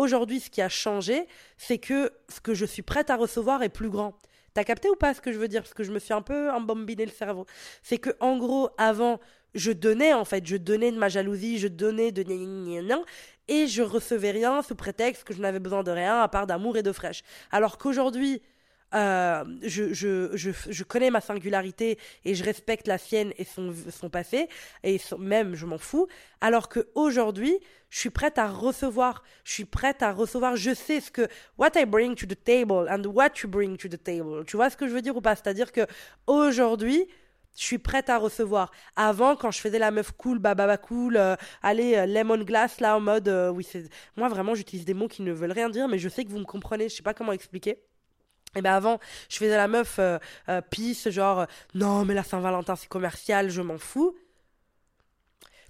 Aujourd'hui, 0.01 0.39
ce 0.39 0.49
qui 0.49 0.63
a 0.63 0.67
changé, 0.67 1.27
c'est 1.57 1.77
que 1.77 2.11
ce 2.27 2.41
que 2.41 2.55
je 2.55 2.65
suis 2.65 2.81
prête 2.81 3.11
à 3.11 3.15
recevoir 3.15 3.61
est 3.61 3.69
plus 3.69 3.91
grand. 3.91 4.17
T'as 4.55 4.63
capté 4.63 4.89
ou 4.89 4.95
pas 4.95 5.13
ce 5.13 5.21
que 5.21 5.31
je 5.31 5.37
veux 5.37 5.47
dire? 5.47 5.61
Parce 5.61 5.75
que 5.75 5.83
je 5.83 5.91
me 5.91 5.99
suis 5.99 6.11
un 6.11 6.23
peu 6.23 6.49
embambiné 6.49 7.05
le 7.05 7.11
cerveau. 7.11 7.45
C'est 7.83 7.99
que, 7.99 8.09
en 8.19 8.35
gros, 8.39 8.71
avant, 8.79 9.19
je 9.53 9.71
donnais, 9.71 10.11
en 10.11 10.25
fait, 10.25 10.43
je 10.43 10.57
donnais 10.57 10.91
de 10.91 10.97
ma 10.97 11.07
jalousie, 11.07 11.59
je 11.59 11.67
donnais 11.67 12.11
de 12.11 12.25
et 13.47 13.67
je 13.67 13.83
recevais 13.83 14.31
rien 14.31 14.63
sous 14.63 14.73
prétexte 14.73 15.23
que 15.23 15.35
je 15.35 15.39
n'avais 15.39 15.59
besoin 15.59 15.83
de 15.83 15.91
rien 15.91 16.19
à 16.19 16.27
part 16.27 16.47
d'amour 16.47 16.77
et 16.77 16.83
de 16.83 16.91
fraîche. 16.91 17.21
Alors 17.51 17.77
qu'aujourd'hui, 17.77 18.41
euh, 18.93 19.43
je, 19.63 20.83
connais 20.83 21.11
ma 21.11 21.21
singularité 21.21 21.97
et 22.25 22.35
je 22.35 22.43
respecte 22.43 22.87
la 22.87 22.97
sienne 22.97 23.31
et 23.37 23.45
son, 23.45 24.09
passé, 24.09 24.49
et 24.83 24.99
même 25.17 25.55
je 25.55 25.65
m'en 25.65 25.77
fous, 25.77 26.07
alors 26.41 26.69
qu'aujourd'hui, 26.69 27.57
je 27.89 27.99
suis 27.99 28.09
prête 28.09 28.37
à 28.37 28.47
recevoir, 28.47 29.23
je 29.43 29.53
suis 29.53 29.65
prête 29.65 30.01
à 30.01 30.11
recevoir, 30.11 30.55
je 30.55 30.73
sais 30.73 30.99
ce 30.99 31.11
que, 31.11 31.27
what 31.57 31.71
I 31.75 31.85
bring 31.85 32.15
to 32.15 32.25
the 32.25 32.41
table 32.41 32.87
and 32.89 33.03
what 33.05 33.31
you 33.43 33.49
bring 33.49 33.77
to 33.77 33.87
the 33.87 34.01
table. 34.01 34.45
Tu 34.45 34.55
vois 34.57 34.69
ce 34.69 34.77
que 34.77 34.87
je 34.87 34.93
veux 34.93 35.01
dire 35.01 35.15
ou 35.15 35.21
pas? 35.21 35.35
C'est-à-dire 35.35 35.71
que 35.71 35.81
aujourd'hui, 36.27 37.07
je 37.57 37.63
suis 37.63 37.77
prête 37.77 38.09
à 38.09 38.17
recevoir. 38.17 38.71
Avant, 38.95 39.35
quand 39.35 39.51
je 39.51 39.59
faisais 39.59 39.79
la 39.79 39.91
meuf 39.91 40.11
cool, 40.11 40.39
bababa 40.39 40.77
cool, 40.77 41.17
euh, 41.17 41.35
allez, 41.61 41.95
euh, 41.95 42.05
lemon 42.05 42.37
glass, 42.43 42.79
là, 42.79 42.95
en 42.95 43.01
mode, 43.01 43.27
oui, 43.53 43.65
c'est. 43.69 43.89
Moi, 44.15 44.29
vraiment, 44.29 44.55
j'utilise 44.55 44.85
des 44.85 44.93
mots 44.93 45.09
qui 45.09 45.21
ne 45.21 45.33
veulent 45.33 45.51
rien 45.51 45.69
dire, 45.69 45.89
mais 45.89 45.99
je 45.99 46.07
sais 46.07 46.23
que 46.23 46.29
vous 46.29 46.39
me 46.39 46.45
comprenez, 46.45 46.87
je 46.87 46.95
sais 46.95 47.03
pas 47.03 47.13
comment 47.13 47.33
expliquer. 47.33 47.77
Et 48.55 48.61
ben 48.61 48.73
avant, 48.73 48.99
je 49.29 49.37
faisais 49.37 49.55
la 49.55 49.67
meuf 49.67 49.97
euh, 49.99 50.17
euh 50.49 50.61
pisse, 50.61 51.09
genre 51.09 51.41
euh, 51.41 51.45
non 51.73 52.03
mais 52.03 52.13
la 52.13 52.23
Saint-Valentin 52.23 52.75
c'est 52.75 52.89
commercial, 52.89 53.49
je 53.49 53.61
m'en 53.61 53.77
fous. 53.77 54.15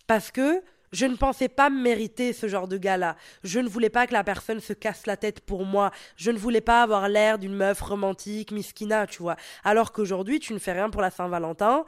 Parce 0.08 0.32
que 0.32 0.64
je 0.92 1.06
ne 1.06 1.16
pensais 1.16 1.48
pas 1.48 1.70
mériter 1.70 2.34
ce 2.34 2.48
genre 2.48 2.68
de 2.68 2.78
gars-là. 2.78 3.16
Je 3.44 3.60
ne 3.60 3.70
voulais 3.70 3.90
pas 3.90 4.08
que 4.08 4.14
la 4.14 4.24
personne 4.24 4.60
se 4.60 4.74
casse 4.74 5.06
la 5.06 5.16
tête 5.16 5.40
pour 5.40 5.66
moi. 5.66 5.92
Je 6.18 6.32
ne 6.32 6.38
voulais 6.38 6.60
pas 6.60 6.84
avoir 6.84 7.08
l'air 7.08 7.40
d'une 7.40 7.56
meuf 7.56 7.80
romantique, 7.82 8.52
miskina, 8.52 9.08
tu 9.08 9.22
vois. 9.22 9.38
Alors 9.64 9.94
qu'aujourd'hui, 9.94 10.40
tu 10.40 10.54
ne 10.54 10.60
fais 10.60 10.74
rien 10.74 10.90
pour 10.90 11.02
la 11.02 11.12
Saint-Valentin. 11.12 11.86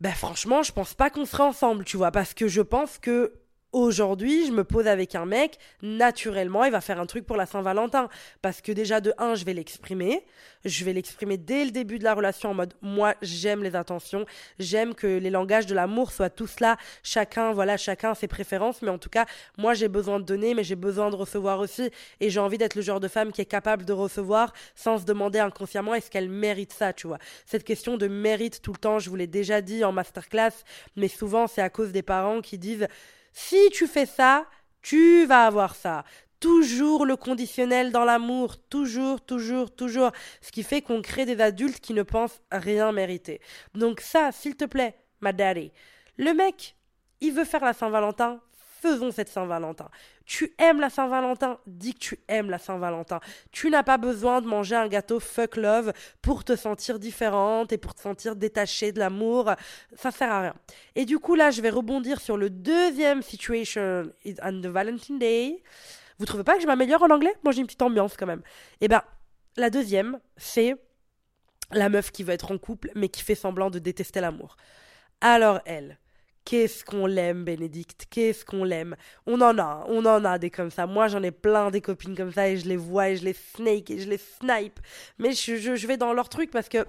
Ben 0.00 0.12
franchement, 0.12 0.62
je 0.62 0.72
pense 0.72 0.94
pas 0.94 1.10
qu'on 1.10 1.24
serait 1.24 1.44
ensemble, 1.44 1.84
tu 1.84 1.96
vois, 1.96 2.10
parce 2.10 2.34
que 2.34 2.48
je 2.48 2.60
pense 2.60 2.98
que 2.98 3.32
Aujourd'hui, 3.74 4.46
je 4.46 4.52
me 4.52 4.62
pose 4.62 4.86
avec 4.86 5.16
un 5.16 5.26
mec, 5.26 5.58
naturellement, 5.82 6.62
il 6.64 6.70
va 6.70 6.80
faire 6.80 7.00
un 7.00 7.06
truc 7.06 7.26
pour 7.26 7.36
la 7.36 7.44
Saint-Valentin. 7.44 8.08
Parce 8.40 8.60
que 8.60 8.70
déjà, 8.70 9.00
de 9.00 9.12
un, 9.18 9.34
je 9.34 9.44
vais 9.44 9.52
l'exprimer. 9.52 10.24
Je 10.64 10.84
vais 10.84 10.92
l'exprimer 10.92 11.38
dès 11.38 11.64
le 11.64 11.72
début 11.72 11.98
de 11.98 12.04
la 12.04 12.14
relation 12.14 12.50
en 12.50 12.54
mode, 12.54 12.74
moi, 12.82 13.16
j'aime 13.20 13.64
les 13.64 13.74
attentions. 13.74 14.26
J'aime 14.60 14.94
que 14.94 15.08
les 15.08 15.28
langages 15.28 15.66
de 15.66 15.74
l'amour 15.74 16.12
soient 16.12 16.30
tous 16.30 16.60
là. 16.60 16.76
Chacun, 17.02 17.52
voilà, 17.52 17.76
chacun 17.76 18.14
ses 18.14 18.28
préférences. 18.28 18.80
Mais 18.80 18.90
en 18.90 18.98
tout 18.98 19.08
cas, 19.08 19.26
moi, 19.58 19.74
j'ai 19.74 19.88
besoin 19.88 20.20
de 20.20 20.24
donner, 20.24 20.54
mais 20.54 20.62
j'ai 20.62 20.76
besoin 20.76 21.10
de 21.10 21.16
recevoir 21.16 21.58
aussi. 21.58 21.90
Et 22.20 22.30
j'ai 22.30 22.38
envie 22.38 22.58
d'être 22.58 22.76
le 22.76 22.82
genre 22.82 23.00
de 23.00 23.08
femme 23.08 23.32
qui 23.32 23.40
est 23.40 23.44
capable 23.44 23.84
de 23.84 23.92
recevoir 23.92 24.52
sans 24.76 24.98
se 24.98 25.04
demander 25.04 25.40
inconsciemment 25.40 25.96
est-ce 25.96 26.12
qu'elle 26.12 26.28
mérite 26.28 26.72
ça, 26.72 26.92
tu 26.92 27.08
vois. 27.08 27.18
Cette 27.44 27.64
question 27.64 27.96
de 27.96 28.06
mérite 28.06 28.62
tout 28.62 28.72
le 28.72 28.78
temps, 28.78 29.00
je 29.00 29.10
vous 29.10 29.16
l'ai 29.16 29.26
déjà 29.26 29.60
dit 29.60 29.82
en 29.82 29.90
masterclass, 29.90 30.52
mais 30.94 31.08
souvent, 31.08 31.48
c'est 31.48 31.60
à 31.60 31.70
cause 31.70 31.90
des 31.90 32.02
parents 32.02 32.40
qui 32.40 32.56
disent, 32.56 32.86
si 33.34 33.68
tu 33.70 33.86
fais 33.86 34.06
ça, 34.06 34.46
tu 34.80 35.26
vas 35.26 35.46
avoir 35.46 35.74
ça. 35.74 36.04
Toujours 36.40 37.04
le 37.04 37.16
conditionnel 37.16 37.90
dans 37.90 38.04
l'amour, 38.04 38.56
toujours, 38.68 39.20
toujours, 39.20 39.74
toujours. 39.74 40.12
Ce 40.40 40.52
qui 40.52 40.62
fait 40.62 40.82
qu'on 40.82 41.02
crée 41.02 41.26
des 41.26 41.40
adultes 41.40 41.80
qui 41.80 41.94
ne 41.94 42.02
pensent 42.02 42.40
rien 42.52 42.92
mériter. 42.92 43.40
Donc 43.74 44.00
ça, 44.00 44.30
s'il 44.30 44.56
te 44.56 44.64
plaît, 44.64 44.94
ma 45.20 45.32
daddy. 45.32 45.72
Le 46.16 46.32
mec, 46.32 46.76
il 47.20 47.32
veut 47.32 47.44
faire 47.44 47.64
la 47.64 47.72
Saint-Valentin, 47.72 48.40
faisons 48.84 49.10
cette 49.10 49.28
Saint-Valentin. 49.28 49.88
Tu 50.26 50.54
aimes 50.58 50.80
la 50.80 50.90
Saint-Valentin, 50.90 51.58
dis 51.66 51.94
que 51.94 51.98
tu 52.00 52.20
aimes 52.28 52.50
la 52.50 52.58
Saint-Valentin. 52.58 53.20
Tu 53.50 53.70
n'as 53.70 53.82
pas 53.82 53.96
besoin 53.96 54.42
de 54.42 54.46
manger 54.46 54.76
un 54.76 54.88
gâteau 54.88 55.20
fuck 55.20 55.56
love 55.56 55.92
pour 56.20 56.44
te 56.44 56.54
sentir 56.54 56.98
différente 56.98 57.72
et 57.72 57.78
pour 57.78 57.94
te 57.94 58.00
sentir 58.00 58.36
détachée 58.36 58.92
de 58.92 58.98
l'amour. 58.98 59.52
Ça 59.96 60.10
sert 60.10 60.30
à 60.30 60.40
rien. 60.42 60.54
Et 60.94 61.06
du 61.06 61.18
coup, 61.18 61.34
là, 61.34 61.50
je 61.50 61.62
vais 61.62 61.70
rebondir 61.70 62.20
sur 62.20 62.36
le 62.36 62.50
deuxième 62.50 63.22
situation 63.22 64.12
on 64.42 64.60
the 64.60 64.66
Valentine 64.66 65.18
Day. 65.18 65.62
Vous 66.18 66.26
trouvez 66.26 66.44
pas 66.44 66.56
que 66.56 66.62
je 66.62 66.66
m'améliore 66.66 67.02
en 67.02 67.10
anglais? 67.10 67.34
Moi, 67.42 67.52
j'ai 67.52 67.60
une 67.60 67.66
petite 67.66 67.82
ambiance 67.82 68.16
quand 68.16 68.26
même. 68.26 68.42
Eh 68.80 68.88
ben, 68.88 69.02
la 69.56 69.70
deuxième, 69.70 70.20
c'est 70.36 70.76
la 71.72 71.88
meuf 71.88 72.12
qui 72.12 72.22
veut 72.22 72.34
être 72.34 72.52
en 72.52 72.58
couple, 72.58 72.90
mais 72.94 73.08
qui 73.08 73.22
fait 73.22 73.34
semblant 73.34 73.70
de 73.70 73.78
détester 73.78 74.20
l'amour. 74.20 74.56
Alors, 75.20 75.60
elle, 75.64 75.98
Qu'est-ce 76.44 76.84
qu'on 76.84 77.06
l'aime, 77.06 77.44
Bénédicte? 77.44 78.06
Qu'est-ce 78.10 78.44
qu'on 78.44 78.64
l'aime? 78.64 78.96
On 79.26 79.40
en 79.40 79.58
a, 79.58 79.86
on 79.88 80.04
en 80.04 80.24
a 80.24 80.38
des 80.38 80.50
comme 80.50 80.70
ça. 80.70 80.86
Moi, 80.86 81.08
j'en 81.08 81.22
ai 81.22 81.30
plein 81.30 81.70
des 81.70 81.80
copines 81.80 82.14
comme 82.14 82.32
ça 82.32 82.48
et 82.48 82.58
je 82.58 82.68
les 82.68 82.76
vois 82.76 83.08
et 83.08 83.16
je 83.16 83.24
les 83.24 83.32
snake 83.32 83.90
et 83.90 83.98
je 83.98 84.10
les 84.10 84.18
snipe. 84.18 84.78
Mais 85.18 85.32
je, 85.32 85.86
vais 85.86 85.96
dans 85.96 86.12
leur 86.12 86.28
truc 86.28 86.50
parce 86.50 86.68
que 86.68 86.84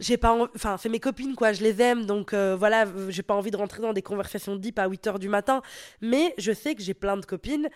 j'ai 0.00 0.16
pas 0.16 0.36
enfin 0.56 0.76
c'est 0.76 0.88
mes 0.88 0.98
copines 0.98 1.36
quoi 1.36 1.52
je 1.52 1.62
les 1.62 1.80
aime 1.80 2.04
donc 2.04 2.34
euh, 2.34 2.56
voilà 2.56 2.84
j'ai 3.10 3.22
pas 3.22 3.34
envie 3.34 3.52
de 3.52 3.56
rentrer 3.56 3.80
dans 3.80 3.92
des 3.92 4.02
conversations 4.02 4.56
deep 4.56 4.80
à 4.80 4.88
8 4.88 5.06
heures 5.06 5.18
du 5.20 5.28
matin 5.28 5.62
mais 6.00 6.34
je 6.36 6.50
sais 6.50 6.74
que 6.74 6.82
j'ai 6.82 6.94
plein 6.94 7.16
de 7.16 7.24
copines 7.24 7.68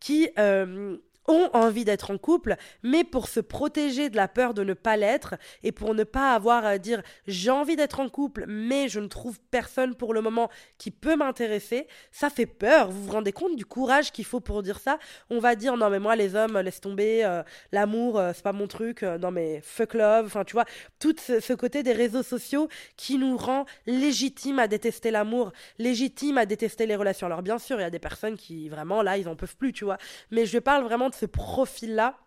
qui 0.00 0.30
euh, 0.38 0.96
ont 1.28 1.50
envie 1.52 1.84
d'être 1.84 2.10
en 2.10 2.18
couple, 2.18 2.56
mais 2.82 3.04
pour 3.04 3.28
se 3.28 3.40
protéger 3.40 4.10
de 4.10 4.16
la 4.16 4.28
peur 4.28 4.54
de 4.54 4.64
ne 4.64 4.74
pas 4.74 4.96
l'être 4.96 5.34
et 5.62 5.72
pour 5.72 5.94
ne 5.94 6.04
pas 6.04 6.34
avoir 6.34 6.64
à 6.64 6.78
dire 6.78 7.02
j'ai 7.26 7.50
envie 7.50 7.76
d'être 7.76 8.00
en 8.00 8.08
couple, 8.08 8.44
mais 8.46 8.88
je 8.88 9.00
ne 9.00 9.08
trouve 9.08 9.38
personne 9.50 9.94
pour 9.94 10.14
le 10.14 10.20
moment 10.20 10.50
qui 10.78 10.90
peut 10.90 11.16
m'intéresser, 11.16 11.86
ça 12.12 12.30
fait 12.30 12.46
peur. 12.46 12.90
Vous 12.90 13.04
vous 13.04 13.12
rendez 13.12 13.32
compte 13.32 13.56
du 13.56 13.66
courage 13.66 14.12
qu'il 14.12 14.24
faut 14.24 14.40
pour 14.40 14.62
dire 14.62 14.78
ça? 14.78 14.98
On 15.30 15.38
va 15.38 15.54
dire 15.54 15.76
non 15.76 15.90
mais 15.90 15.98
moi 15.98 16.16
les 16.16 16.34
hommes 16.34 16.58
laisse 16.58 16.80
tomber, 16.80 17.24
euh, 17.24 17.42
l'amour 17.72 18.18
euh, 18.18 18.32
c'est 18.34 18.42
pas 18.42 18.52
mon 18.52 18.66
truc, 18.66 19.02
euh, 19.02 19.18
non 19.18 19.30
mais 19.30 19.60
fuck 19.62 19.94
love, 19.94 20.26
enfin 20.26 20.44
tu 20.44 20.52
vois 20.52 20.64
tout 20.98 21.14
ce, 21.18 21.52
côté 21.54 21.82
des 21.82 21.92
réseaux 21.92 22.22
sociaux 22.22 22.68
qui 22.96 23.18
nous 23.18 23.36
rend 23.36 23.64
légitimes 23.86 24.58
à 24.58 24.68
détester 24.68 25.10
l'amour, 25.10 25.52
légitimes 25.78 26.38
à 26.38 26.46
détester 26.46 26.86
les 26.86 26.96
relations. 26.96 27.26
Alors 27.26 27.42
bien 27.42 27.58
sûr 27.58 27.78
il 27.78 27.82
y 27.82 27.86
a 27.86 27.90
des 27.90 27.98
personnes 27.98 28.36
qui 28.36 28.68
vraiment 28.68 29.02
là 29.02 29.16
ils 29.16 29.28
en 29.28 29.36
peuvent 29.36 29.56
plus 29.56 29.72
tu 29.72 29.84
vois, 29.84 29.98
mais 30.30 30.46
je 30.46 30.58
parle 30.58 30.84
vraiment 30.84 31.08
de 31.08 31.14
ce 31.18 31.26
profil-là 31.26 32.18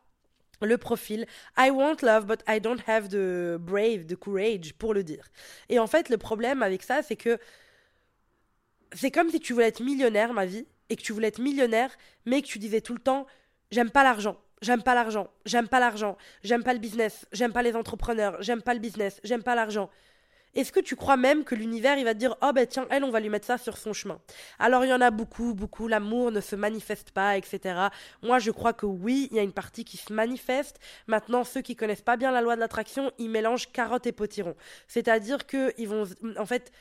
le 0.62 0.78
profil 0.78 1.26
I 1.58 1.70
want 1.70 1.98
love 2.02 2.26
but 2.26 2.44
I 2.48 2.60
don't 2.60 2.82
have 2.88 3.08
the 3.10 3.58
brave, 3.58 4.06
the 4.06 4.16
courage 4.16 4.74
pour 4.74 4.94
le 4.94 5.04
dire. 5.04 5.26
Et 5.70 5.80
en 5.80 5.88
fait, 5.88 6.10
le 6.10 6.18
problème 6.18 6.64
avec 6.64 6.84
ça, 6.84 7.02
c'est 7.02 7.16
que 7.16 7.38
c'est 8.94 9.12
comme 9.12 9.30
si 9.30 9.40
tu 9.40 9.54
voulais 9.54 9.68
être 9.68 9.82
millionnaire, 9.82 10.34
ma 10.34 10.46
vie, 10.46 10.66
et 10.90 10.96
que 10.96 11.02
tu 11.02 11.14
voulais 11.14 11.28
être 11.28 11.40
millionnaire, 11.40 11.96
mais 12.26 12.42
que 12.42 12.48
tu 12.48 12.60
disais 12.60 12.82
tout 12.82 12.94
le 12.94 13.00
temps 13.00 13.26
j'aime 13.72 13.92
pas 13.92 14.04
l'argent. 14.04 14.38
J'aime 14.62 14.84
pas 14.84 14.94
l'argent, 14.94 15.30
j'aime 15.46 15.70
pas 15.70 15.80
l'argent, 15.80 16.18
j'aime 16.44 16.64
pas 16.64 16.74
le 16.74 16.80
business, 16.80 17.26
j'aime 17.32 17.54
pas 17.54 17.62
les 17.62 17.78
entrepreneurs, 17.78 18.42
j'aime 18.42 18.62
pas 18.62 18.74
le 18.74 18.82
business, 18.82 19.22
j'aime 19.24 19.42
pas 19.42 19.56
l'argent. 19.56 19.90
Est-ce 20.56 20.72
que 20.72 20.80
tu 20.80 20.96
crois 20.96 21.18
même 21.18 21.44
que 21.44 21.54
l'univers, 21.54 21.98
il 21.98 22.06
va 22.06 22.14
te 22.14 22.20
dire, 22.20 22.36
oh 22.42 22.52
ben 22.54 22.66
tiens, 22.66 22.88
elle, 22.90 23.04
on 23.04 23.12
va 23.12 23.20
lui 23.20 23.30
mettre 23.30 23.46
ça 23.46 23.58
sur 23.58 23.78
son 23.78 23.94
chemin? 23.94 24.20
Alors 24.58 24.84
il 24.84 24.90
y 24.90 24.94
en 24.94 25.02
a 25.02 25.12
beaucoup, 25.12 25.54
beaucoup, 25.54 25.88
l'amour 25.88 26.32
ne 26.32 26.42
se 26.42 26.56
manifeste 26.56 27.12
pas, 27.12 27.38
etc. 27.38 27.90
Moi, 28.24 28.40
je 28.40 28.52
crois 28.52 28.74
que 28.74 28.86
oui, 28.86 29.28
il 29.32 29.38
y 29.38 29.40
a 29.40 29.44
une 29.44 29.54
partie 29.54 29.86
qui 29.86 29.98
se 29.98 30.12
manifeste. 30.12 30.80
Maintenant, 31.08 31.44
ceux 31.44 31.62
qui 31.62 31.76
connaissent 31.76 32.02
pas 32.02 32.18
bien 32.18 32.32
la 32.32 32.42
loi 32.42 32.56
de 32.56 32.62
l'attraction, 32.62 33.12
ils 33.20 33.30
mélangent 33.30 33.72
carottes 33.72 34.08
et 34.08 34.12
potiron. 34.12 34.56
C'est-à-dire 34.88 35.46
que 35.46 35.74
ils 35.78 35.88
vont, 35.88 36.06
en 36.38 36.46
fait, 36.46 36.72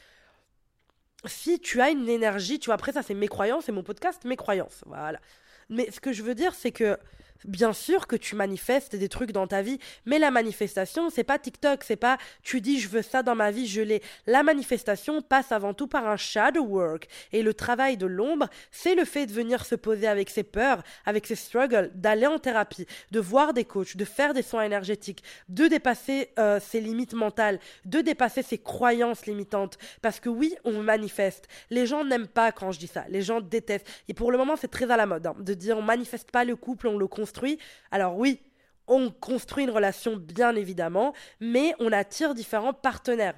si 1.27 1.61
tu 1.61 1.81
as 1.81 1.91
une 1.91 2.09
énergie, 2.09 2.59
tu 2.59 2.67
vois, 2.67 2.75
après 2.75 2.93
ça 2.93 3.03
c'est 3.03 3.15
mes 3.15 3.29
croyances, 3.29 3.65
c'est 3.67 3.73
mon 3.73 3.83
podcast, 3.83 4.25
mes 4.25 4.37
croyances, 4.37 4.83
voilà. 4.87 5.21
Mais 5.69 5.91
ce 5.91 6.01
que 6.01 6.13
je 6.13 6.23
veux 6.23 6.35
dire, 6.35 6.55
c'est 6.55 6.73
que 6.73 6.99
bien 7.45 7.73
sûr 7.73 8.07
que 8.07 8.17
tu 8.17 8.37
manifestes 8.37 8.97
des 8.97 9.09
trucs 9.09 9.33
dans 9.33 9.47
ta 9.47 9.63
vie, 9.63 9.79
mais 10.07 10.19
la 10.19 10.31
manifestation, 10.31 11.11
c'est 11.11 11.25
pas 11.25 11.39
TikTok, 11.39 11.85
c'est 11.85 11.97
pas 11.97 12.19
tu 12.43 12.61
dis 12.61 12.81
je 12.81 12.89
veux 12.89 13.03
ça 13.03 13.23
dans 13.23 13.35
ma 13.35 13.51
vie, 13.51 13.67
je 13.67 13.81
l'ai. 13.81 14.03
La 14.27 14.43
manifestation 14.43 15.23
passe 15.23 15.53
avant 15.53 15.75
tout 15.75 15.87
par 15.87 16.07
un 16.07 16.17
shadow 16.17 16.65
work. 16.65 17.09
Et 17.33 17.43
le 17.43 17.55
travail 17.55 17.97
de 17.97 18.07
l'ombre, 18.07 18.49
c'est 18.71 18.95
le 18.95 19.05
fait 19.05 19.27
de 19.27 19.33
venir 19.33 19.65
se 19.65 19.75
poser 19.75 20.07
avec 20.07 20.31
ses 20.31 20.43
peurs, 20.43 20.83
avec 21.05 21.27
ses 21.27 21.37
struggles, 21.37 21.91
d'aller 21.95 22.27
en 22.27 22.39
thérapie, 22.39 22.87
de 23.11 23.21
voir 23.21 23.53
des 23.53 23.65
coachs, 23.65 23.97
de 23.97 24.05
faire 24.05 24.35
des 24.35 24.43
soins 24.43 24.63
énergétiques, 24.63 25.23
de 25.49 25.67
dépasser 25.67 26.31
euh, 26.39 26.61
ses 26.61 26.81
limites 26.81 27.15
mentales, 27.15 27.59
de 27.85 28.01
dépasser 28.01 28.43
ses 28.43 28.59
croyances 28.59 29.27
limitantes. 29.27 29.79
Parce 30.03 30.21
que 30.21 30.29
oui, 30.29 30.55
on 30.65 30.83
manifeste. 30.83 31.49
Les 31.71 31.87
gens 31.87 32.05
n'aiment 32.05 32.29
pas 32.29 32.53
quand 32.53 32.73
je 32.73 32.79
dis 32.79 32.87
ça. 32.87 33.05
Les 33.09 33.23
gens 33.23 33.41
détestent. 33.41 33.87
Et 34.09 34.15
pour 34.15 34.33
le 34.33 34.39
moment, 34.39 34.57
c'est 34.57 34.69
très 34.69 34.91
à 34.91 34.97
la 34.97 35.07
mode 35.07 35.27
hein, 35.27 35.35
de 35.39 35.55
dire 35.55 35.79
on 35.79 35.83
manifeste 35.83 36.31
pas 36.31 36.45
le 36.45 36.57
couple, 36.57 36.89
on 36.89 36.99
le 36.99 37.07
alors 37.91 38.17
oui, 38.17 38.41
on 38.87 39.11
construit 39.11 39.65
une 39.65 39.71
relation 39.71 40.17
bien 40.17 40.55
évidemment, 40.57 41.15
mais 41.41 41.75
on 41.79 41.93
attire 41.93 42.35
différents 42.35 42.73
partenaires. 42.73 43.35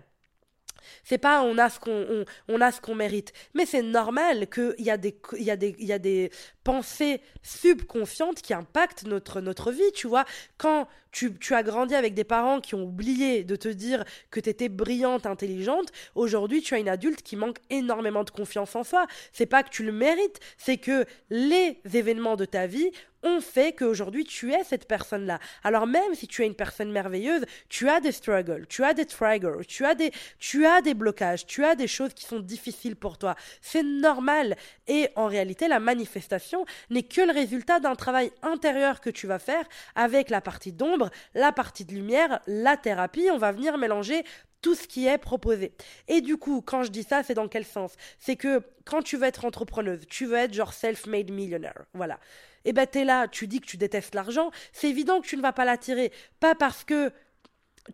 C'est 1.04 1.18
pas 1.18 1.42
on 1.42 1.58
a 1.58 1.68
ce 1.68 1.78
qu'on 1.78 2.24
on, 2.48 2.60
a 2.60 2.72
ce 2.72 2.80
qu'on 2.80 2.94
mérite, 2.94 3.32
mais 3.54 3.66
c'est 3.66 3.82
normal 3.82 4.48
qu'il 4.48 4.74
y 4.78 4.90
a 4.90 4.96
des 4.96 5.20
il 5.36 5.44
y 5.44 5.50
a 5.50 5.56
des 5.56 5.76
il 5.78 5.86
y 5.86 5.92
a 5.92 5.98
des 5.98 6.30
pensées 6.64 7.20
subconscientes 7.42 8.40
qui 8.40 8.54
impactent 8.54 9.04
notre 9.04 9.40
notre 9.40 9.72
vie, 9.72 9.92
tu 9.94 10.06
vois. 10.06 10.24
Quand 10.56 10.88
tu, 11.12 11.54
as 11.54 11.62
grandi 11.62 11.94
avec 11.94 12.14
des 12.14 12.24
parents 12.24 12.60
qui 12.60 12.74
ont 12.74 12.84
oublié 12.84 13.44
de 13.44 13.56
te 13.56 13.68
dire 13.68 14.04
que 14.30 14.40
tu 14.40 14.48
étais 14.48 14.68
brillante, 14.68 15.26
intelligente, 15.26 15.90
aujourd'hui 16.14 16.62
tu 16.62 16.74
as 16.74 16.78
une 16.78 16.88
adulte 16.88 17.22
qui 17.22 17.36
manque 17.36 17.58
énormément 17.70 18.24
de 18.24 18.30
confiance 18.30 18.76
en 18.76 18.84
soi. 18.84 19.06
C'est 19.32 19.46
pas 19.46 19.62
que 19.62 19.70
tu 19.70 19.84
le 19.84 19.92
mérites, 19.92 20.40
c'est 20.56 20.76
que 20.76 21.04
les 21.30 21.80
événements 21.92 22.36
de 22.36 22.44
ta 22.44 22.66
vie 22.66 22.90
ont 23.22 23.40
fait 23.40 23.72
qu'aujourd'hui 23.72 24.24
tu 24.24 24.52
es 24.52 24.64
cette 24.64 24.86
personne-là. 24.86 25.38
Alors 25.64 25.86
même 25.86 26.14
si 26.14 26.26
tu 26.26 26.42
es 26.42 26.46
une 26.46 26.54
personne 26.54 26.90
merveilleuse, 26.90 27.44
tu 27.68 27.88
as 27.88 28.00
des 28.00 28.12
struggles, 28.12 28.66
tu 28.68 28.84
as 28.84 28.94
des 28.94 29.06
triggers, 29.06 29.64
tu 29.66 29.84
as 29.84 29.94
des, 29.94 30.10
tu 30.38 30.66
as 30.66 30.80
des 30.80 30.94
blocages, 30.94 31.46
tu 31.46 31.64
as 31.64 31.74
des 31.74 31.86
choses 31.86 32.14
qui 32.14 32.24
sont 32.24 32.40
difficiles 32.40 32.96
pour 32.96 33.18
toi. 33.18 33.34
C'est 33.60 33.82
normal. 33.82 34.56
Et 34.88 35.08
en 35.16 35.26
réalité, 35.26 35.68
la 35.68 35.80
manifestation 35.80 36.64
n'est 36.88 37.02
que 37.02 37.20
le 37.20 37.32
résultat 37.32 37.80
d'un 37.80 37.94
travail 37.94 38.32
intérieur 38.42 39.00
que 39.00 39.10
tu 39.10 39.26
vas 39.26 39.38
faire 39.38 39.64
avec 39.94 40.30
la 40.30 40.40
partie 40.40 40.72
d'ombre, 40.72 40.99
la 41.34 41.52
partie 41.52 41.84
de 41.84 41.92
lumière, 41.92 42.40
la 42.46 42.76
thérapie. 42.76 43.28
On 43.32 43.38
va 43.38 43.52
venir 43.52 43.78
mélanger 43.78 44.24
tout 44.62 44.74
ce 44.74 44.86
qui 44.86 45.06
est 45.06 45.18
proposé. 45.18 45.72
Et 46.08 46.20
du 46.20 46.36
coup, 46.36 46.60
quand 46.60 46.82
je 46.82 46.90
dis 46.90 47.02
ça, 47.02 47.22
c'est 47.22 47.34
dans 47.34 47.48
quel 47.48 47.64
sens? 47.64 47.94
C'est 48.18 48.36
que 48.36 48.62
quand 48.84 49.02
tu 49.02 49.16
veux 49.16 49.24
être 49.24 49.44
entrepreneuse, 49.44 50.06
tu 50.08 50.26
veux 50.26 50.36
être 50.36 50.52
genre 50.52 50.72
self-made 50.72 51.30
millionaire. 51.30 51.86
Voilà 51.94 52.18
eh 52.64 52.72
ben 52.72 52.86
t'es 52.86 53.04
là, 53.04 53.28
tu 53.28 53.46
dis 53.46 53.60
que 53.60 53.66
tu 53.66 53.76
détestes 53.76 54.14
l'argent, 54.14 54.50
c'est 54.72 54.88
évident 54.88 55.20
que 55.20 55.26
tu 55.26 55.36
ne 55.36 55.42
vas 55.42 55.52
pas 55.52 55.64
l'attirer. 55.64 56.12
Pas 56.40 56.54
parce 56.54 56.84
que 56.84 57.12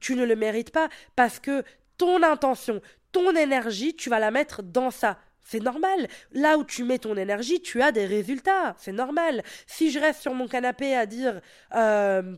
tu 0.01 0.15
ne 0.15 0.25
le 0.25 0.37
mérites 0.37 0.71
pas, 0.71 0.89
parce 1.15 1.39
que 1.39 1.63
ton 1.99 2.23
intention, 2.23 2.81
ton 3.13 3.35
énergie, 3.35 3.95
tu 3.95 4.11
vas 4.11 4.19
la 4.19 4.31
mettre 4.31 4.63
dans 4.63 4.91
ça. 4.91 5.19
C'est 5.41 5.61
normal. 5.61 6.09
Là 6.33 6.59
où 6.59 6.65
tu 6.65 6.83
mets 6.83 6.99
ton 6.99 7.17
énergie, 7.17 7.63
tu 7.63 7.81
as 7.81 7.93
des 7.93 8.05
résultats. 8.05 8.75
C'est 8.79 8.93
normal. 8.93 9.45
Si 9.69 9.93
je 9.93 10.01
reste 10.01 10.21
sur 10.21 10.35
mon 10.35 10.49
canapé 10.49 10.97
à 10.97 11.07
dire 11.07 11.41
euh, 11.75 12.37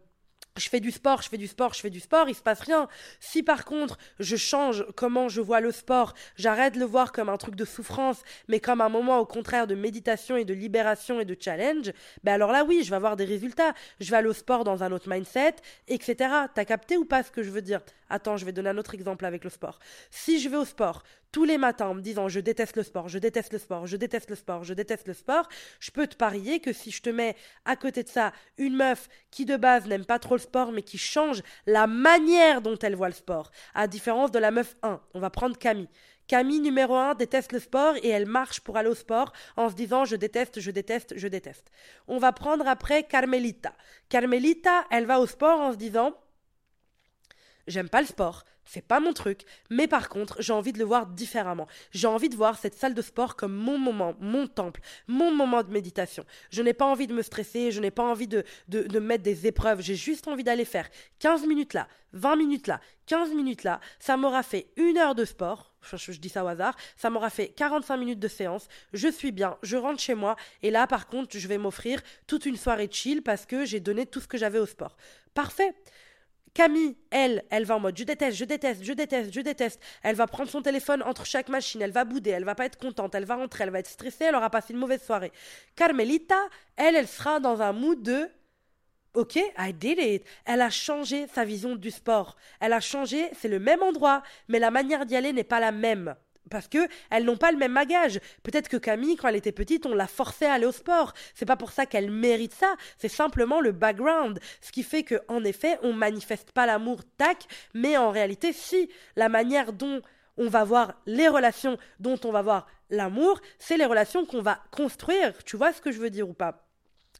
je 0.57 0.69
fais 0.69 0.81
du 0.81 0.90
sport, 0.90 1.23
je 1.23 1.28
fais 1.28 1.38
du 1.38 1.47
sport, 1.47 1.75
je 1.75 1.81
fais 1.81 1.90
du 1.90 2.00
sport, 2.00 2.28
il 2.28 2.35
se 2.35 2.43
passe 2.43 2.61
rien. 2.61 2.88
Si 3.21 3.43
par 3.43 3.64
contre 3.64 3.99
je 4.19 4.37
change 4.37 4.85
comment 4.97 5.28
je 5.28 5.40
vois 5.40 5.61
le 5.61 5.73
sport, 5.73 6.14
j'arrête 6.37 6.75
de 6.75 6.81
le 6.81 6.85
voir 6.85 7.12
comme 7.12 7.28
un 7.28 7.37
truc 7.37 7.55
de 7.55 7.64
souffrance, 7.64 8.23
mais 8.49 8.61
comme 8.61 8.81
un 8.81 8.88
moment 8.88 9.19
au 9.19 9.26
contraire 9.26 9.67
de 9.67 9.75
méditation 9.75 10.37
et 10.37 10.45
de 10.45 10.55
libération 10.55 11.21
et 11.21 11.25
de 11.25 11.37
challenge, 11.38 11.93
ben 12.25 12.35
alors 12.35 12.52
là 12.52 12.64
oui, 12.64 12.83
je 12.83 12.90
vais 12.90 12.97
avoir 12.97 13.17
des 13.17 13.25
résultats. 13.25 13.75
Je 14.00 14.11
vais 14.11 14.17
aller 14.17 14.28
au 14.28 14.33
sport 14.33 14.64
dans 14.64 14.83
un 14.83 14.93
autre 14.93 15.09
mindset, 15.09 15.57
etc. 15.88 16.17
T'as 16.55 16.64
capté 16.64 16.97
ou 16.97 17.05
pas 17.05 17.23
ce 17.23 17.31
que 17.31 17.43
je 17.43 17.50
veux 17.50 17.62
dire? 17.62 17.81
Attends, 18.11 18.37
je 18.37 18.45
vais 18.45 18.53
donner 18.53 18.71
un 18.71 18.79
autre 18.79 18.95
exemple 18.95 19.25
avec 19.25 19.45
le 19.45 19.50
sport. 19.50 19.79
Si 20.11 20.41
je 20.41 20.49
vais 20.49 20.57
au 20.57 20.65
sport 20.65 21.03
tous 21.31 21.45
les 21.45 21.59
matins 21.59 21.88
en 21.88 21.95
me 21.95 22.00
disant 22.00 22.29
je 22.29 22.41
déteste 22.41 22.77
le 22.77 22.83
sport, 22.83 23.09
je 23.09 23.19
déteste 23.19 23.53
le 23.53 23.59
sport, 23.59 23.87
je 23.87 23.97
déteste 23.97 24.31
le 24.31 24.37
sport, 24.37 24.65
je 24.65 24.75
déteste 24.75 25.09
le 25.09 25.15
sport, 25.15 25.49
je 25.79 25.91
peux 25.91 26.07
te 26.07 26.17
parier 26.17 26.61
que 26.61 26.73
si 26.73 26.91
je 26.91 27.03
te 27.03 27.11
mets 27.11 27.37
à 27.65 27.77
côté 27.77 28.03
de 28.03 28.09
ça 28.09 28.33
une 28.57 28.77
meuf 28.77 29.09
qui 29.31 29.45
de 29.45 29.57
base 29.57 29.87
n'aime 29.87 30.07
pas 30.07 30.19
trop 30.19 30.37
le 30.37 30.41
sport 30.41 30.73
mais 30.73 30.83
qui 30.83 30.99
change 30.99 31.43
la 31.67 31.87
manière 31.87 32.62
dont 32.62 32.79
elle 32.79 32.97
voit 32.97 33.09
le 33.09 33.15
sport, 33.15 33.50
à 33.75 33.87
différence 33.87 34.31
de 34.31 34.38
la 34.38 34.50
meuf 34.50 34.77
1, 34.83 35.00
on 35.15 35.21
va 35.21 35.31
prendre 35.31 35.59
Camille. 35.59 35.88
Camille 36.29 36.61
numéro 36.61 36.95
1 36.95 37.15
déteste 37.15 37.53
le 37.53 37.59
sport 37.59 37.95
et 38.03 38.09
elle 38.09 38.27
marche 38.27 38.61
pour 38.61 38.77
aller 38.77 38.91
au 38.91 38.95
sport 38.95 39.33
en 39.57 39.71
se 39.71 39.75
disant 39.75 40.05
je 40.05 40.15
déteste, 40.15 40.61
je 40.61 40.71
déteste, 40.71 41.15
je 41.17 41.27
déteste. 41.27 41.71
On 42.07 42.19
va 42.19 42.33
prendre 42.33 42.69
après 42.69 43.03
Carmelita. 43.03 43.73
Carmelita, 44.11 44.85
elle 44.91 45.07
va 45.07 45.21
au 45.21 45.27
sport 45.27 45.59
en 45.59 45.73
se 45.73 45.79
disant 45.79 46.15
j'aime 47.69 47.89
pas 47.89 48.01
le 48.01 48.07
sport, 48.07 48.45
c'est 48.69 48.87
pas 48.87 49.01
mon 49.01 49.15
truc, 49.15 49.43
mais 49.71 49.87
par 49.87 50.11
contre, 50.11 50.37
j'ai 50.43 50.53
envie 50.53 50.73
de 50.73 50.79
le 50.79 50.85
voir 50.85 51.07
différemment. 51.07 51.67
J'ai 51.91 52.07
envie 52.07 52.29
de 52.29 52.37
voir 52.37 52.59
cette 52.59 52.75
salle 52.75 52.93
de 52.93 53.01
sport 53.01 53.35
comme 53.35 53.55
mon 53.55 53.79
moment, 53.79 54.15
mon 54.21 54.47
temple, 54.47 54.81
mon 55.07 55.33
moment 55.33 55.63
de 55.63 55.71
méditation. 55.71 56.25
Je 56.51 56.61
n'ai 56.61 56.75
pas 56.75 56.85
envie 56.85 57.07
de 57.07 57.15
me 57.15 57.23
stresser, 57.23 57.71
je 57.71 57.81
n'ai 57.81 57.91
pas 57.91 58.03
envie 58.03 58.29
de, 58.29 58.45
de, 58.69 58.83
de 58.83 58.99
mettre 58.99 59.23
des 59.23 59.47
épreuves, 59.47 59.81
j'ai 59.81 59.95
juste 59.95 60.29
envie 60.29 60.45
d'aller 60.45 60.67
faire 60.67 60.89
15 61.19 61.47
minutes 61.47 61.73
là, 61.73 61.89
20 62.13 62.37
minutes 62.37 62.67
là, 62.67 62.81
15 63.07 63.33
minutes 63.33 63.65
là. 63.65 63.81
Ça 64.01 64.19
m'aura 64.19 64.43
fait 64.43 64.69
une 64.77 64.99
heure 64.99 65.15
de 65.15 65.25
sport, 65.25 65.73
je, 65.91 66.13
dis 66.13 66.29
ça 66.29 66.45
au 66.45 66.49
hasard, 66.49 66.77
ça 66.97 67.09
m'aura 67.09 67.31
fait 67.31 67.49
45 67.49 67.97
minutes 67.97 68.21
de 68.21 68.29
séance, 68.29 68.69
je 68.93 69.09
suis 69.09 69.33
bien, 69.33 69.57
je 69.63 69.79
rentre 69.79 70.01
chez 70.01 70.15
moi, 70.15 70.37
et 70.63 70.71
là 70.71 70.87
par 70.87 71.07
contre, 71.07 71.39
je 71.39 71.49
vais 71.49 71.59
m'offrir 71.59 72.03
toute 72.27 72.45
une 72.45 72.57
soirée 72.57 72.89
chill 72.91 73.23
parce 73.23 73.47
que 73.47 73.65
j'ai 73.65 73.81
donné 73.81 74.05
tout 74.05 74.21
ce 74.21 74.29
que 74.29 74.37
j'avais 74.37 74.59
au 74.59 74.67
sport. 74.67 74.97
Parfait. 75.33 75.75
Camille, 76.55 76.97
elle, 77.11 77.45
elle 77.50 77.64
va 77.64 77.76
en 77.76 77.81
mode 77.81 77.97
je 77.97 78.05
déteste, 78.05 78.37
je 78.37 78.45
déteste, 78.45 78.83
je 78.83 78.93
déteste, 78.93 79.33
je 79.35 79.40
déteste. 79.40 79.81
Elle 80.02 80.17
va 80.17 80.26
prendre 80.26 80.50
son 80.50 80.62
téléphone 80.62 81.02
entre 81.02 81.26
chaque 81.26 81.49
machine, 81.49 81.83
elle 81.83 81.93
va 81.93 82.05
bouder, 82.05 82.31
elle 82.31 82.45
va 82.45 82.55
pas 82.55 82.67
être 82.67 82.78
contente, 82.78 83.14
elle 83.14 83.25
va 83.25 83.37
rentrer, 83.37 83.64
elle 83.64 83.71
va 83.71 83.81
être 83.81 83.88
stressée, 83.88 84.25
elle 84.25 84.35
aura 84.35 84.50
passé 84.50 84.73
une 84.73 84.78
mauvaise 84.78 85.02
soirée. 85.02 85.33
Carmelita, 85.76 86.38
elle, 86.76 86.97
elle 86.97 87.09
sera 87.09 87.40
dans 87.40 87.61
un 87.61 87.73
mood 87.73 88.02
de 88.02 88.28
Ok, 89.14 89.37
I 89.37 89.73
did 89.73 89.99
it. 89.99 90.25
Elle 90.45 90.61
a 90.61 90.71
changé 90.71 91.26
sa 91.28 91.45
vision 91.45 91.75
du 91.75 91.90
sport. 91.90 92.37
Elle 92.61 92.73
a 92.73 92.81
changé, 92.81 93.31
c'est 93.33 93.49
le 93.49 93.59
même 93.59 93.83
endroit, 93.83 94.23
mais 94.49 94.59
la 94.59 94.71
manière 94.71 95.07
d'y 95.07 95.17
aller 95.17 95.33
n'est 95.33 95.45
pas 95.45 95.61
la 95.61 95.73
même 95.73 96.14
parce 96.49 96.69
que 96.69 96.88
elles 97.11 97.25
n'ont 97.25 97.37
pas 97.37 97.52
le 97.52 97.59
même 97.59 97.75
bagage. 97.75 98.21
Peut-être 98.43 98.69
que 98.69 98.76
Camille, 98.76 99.17
quand 99.17 99.28
elle 99.28 99.37
était 99.37 99.52
petite, 99.52 99.87
on 99.87 99.95
l'a 99.95 100.07
forcée 100.07 100.47
à 100.47 100.55
aller 100.55 100.67
au 100.67 100.73
sport. 100.73 101.14
C'est 101.35 101.47
pas 101.47 101.57
pour 101.57 101.73
ça 101.73 101.87
qu'elle 101.87 102.11
mérite 102.11 102.55
ça. 102.55 102.75
C'est 102.99 103.09
simplement 103.09 103.61
le 103.61 103.73
background. 103.73 104.40
Ce 104.61 104.73
qui 104.73 104.83
fait 104.83 105.02
que, 105.02 105.21
en 105.28 105.45
effet, 105.45 105.78
on 105.83 105.93
manifeste 105.93 106.52
pas 106.52 106.67
l'amour 106.67 107.00
tac, 107.17 107.47
mais 107.75 107.97
en 107.97 108.11
réalité, 108.11 108.52
si 108.52 108.90
la 109.17 109.28
manière 109.28 109.73
dont 109.73 110.02
on 110.37 110.49
va 110.49 110.64
voir 110.64 110.95
les 111.07 111.28
relations, 111.28 111.76
dont 111.99 112.19
on 112.25 112.31
va 112.31 112.43
voir 112.43 112.67
l'amour, 112.90 113.40
c'est 113.59 113.76
les 113.76 113.85
relations 113.85 114.25
qu'on 114.25 114.43
va 114.43 114.62
construire. 114.71 115.33
Tu 115.45 115.57
vois 115.57 115.73
ce 115.73 115.81
que 115.81 115.90
je 115.90 115.99
veux 115.99 116.11
dire 116.11 116.28
ou 116.28 116.35
pas? 116.35 116.64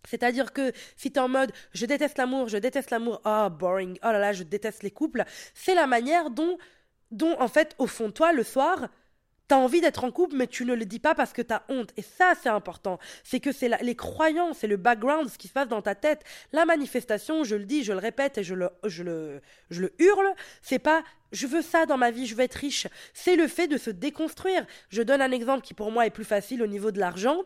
C'est-à-dire 0.08 0.52
que 0.52 0.73
si 0.97 1.11
tu 1.11 1.18
es 1.18 1.23
en 1.23 1.28
mode 1.28 1.52
je 1.73 1.85
déteste 1.85 2.18
l'amour, 2.18 2.49
je 2.49 2.58
déteste 2.58 2.90
l'amour, 2.90 3.20
oh 3.25 3.49
boring, 3.50 3.99
oh 4.02 4.12
là 4.12 4.18
là, 4.18 4.32
je 4.32 4.44
déteste 4.44 4.82
les 4.82 4.90
couples, 4.90 5.25
c'est 5.54 5.75
la 5.75 5.87
manière 5.87 6.30
dont, 6.30 6.56
dont 7.11 7.37
en 7.40 7.49
fait, 7.49 7.75
au 7.78 7.87
fond 7.87 8.06
de 8.06 8.12
toi, 8.12 8.32
le 8.32 8.44
soir, 8.44 8.88
T'as 9.49 9.57
envie 9.57 9.81
d'être 9.81 10.05
en 10.05 10.11
couple, 10.11 10.37
mais 10.37 10.47
tu 10.47 10.64
ne 10.64 10.75
le 10.75 10.85
dis 10.85 10.99
pas 10.99 11.14
parce 11.14 11.33
que 11.33 11.43
t'as 11.43 11.62
honte. 11.69 11.90
Et 11.97 12.02
ça, 12.02 12.35
c'est 12.40 12.50
important. 12.50 12.99
C'est 13.25 13.40
que 13.40 13.50
c'est 13.50 13.71
les 13.83 13.97
croyances, 13.97 14.59
c'est 14.59 14.67
le 14.67 14.76
background, 14.76 15.28
ce 15.28 15.38
qui 15.38 15.49
se 15.49 15.55
passe 15.55 15.69
dans 15.69 15.83
ta 15.83 15.95
tête. 15.95 16.23
La 16.52 16.67
manifestation, 16.67 17.45
je 17.45 17.57
le 17.57 17.64
dis, 17.64 17.83
je 17.83 17.93
le 17.93 17.99
répète 17.99 18.38
et 18.38 18.45
je 18.45 18.55
le, 18.55 18.69
je 18.85 19.02
le, 19.02 19.40
je 19.71 19.81
le 19.81 19.95
hurle, 19.99 20.35
c'est 20.62 20.78
pas 20.78 21.02
je 21.33 21.47
veux 21.47 21.62
ça 21.62 21.85
dans 21.87 21.99
ma 21.99 22.11
vie, 22.11 22.26
je 22.26 22.35
veux 22.35 22.43
être 22.43 22.55
riche. 22.55 22.87
C'est 23.12 23.37
le 23.37 23.49
fait 23.49 23.69
de 23.69 23.76
se 23.76 23.90
déconstruire. 23.90 24.67
Je 24.88 25.02
donne 25.02 25.21
un 25.21 25.31
exemple 25.31 25.62
qui 25.62 25.75
pour 25.75 25.93
moi 25.93 26.07
est 26.07 26.11
plus 26.11 26.25
facile 26.25 26.62
au 26.62 26.67
niveau 26.67 26.90
de 26.90 26.99
l'argent 26.99 27.43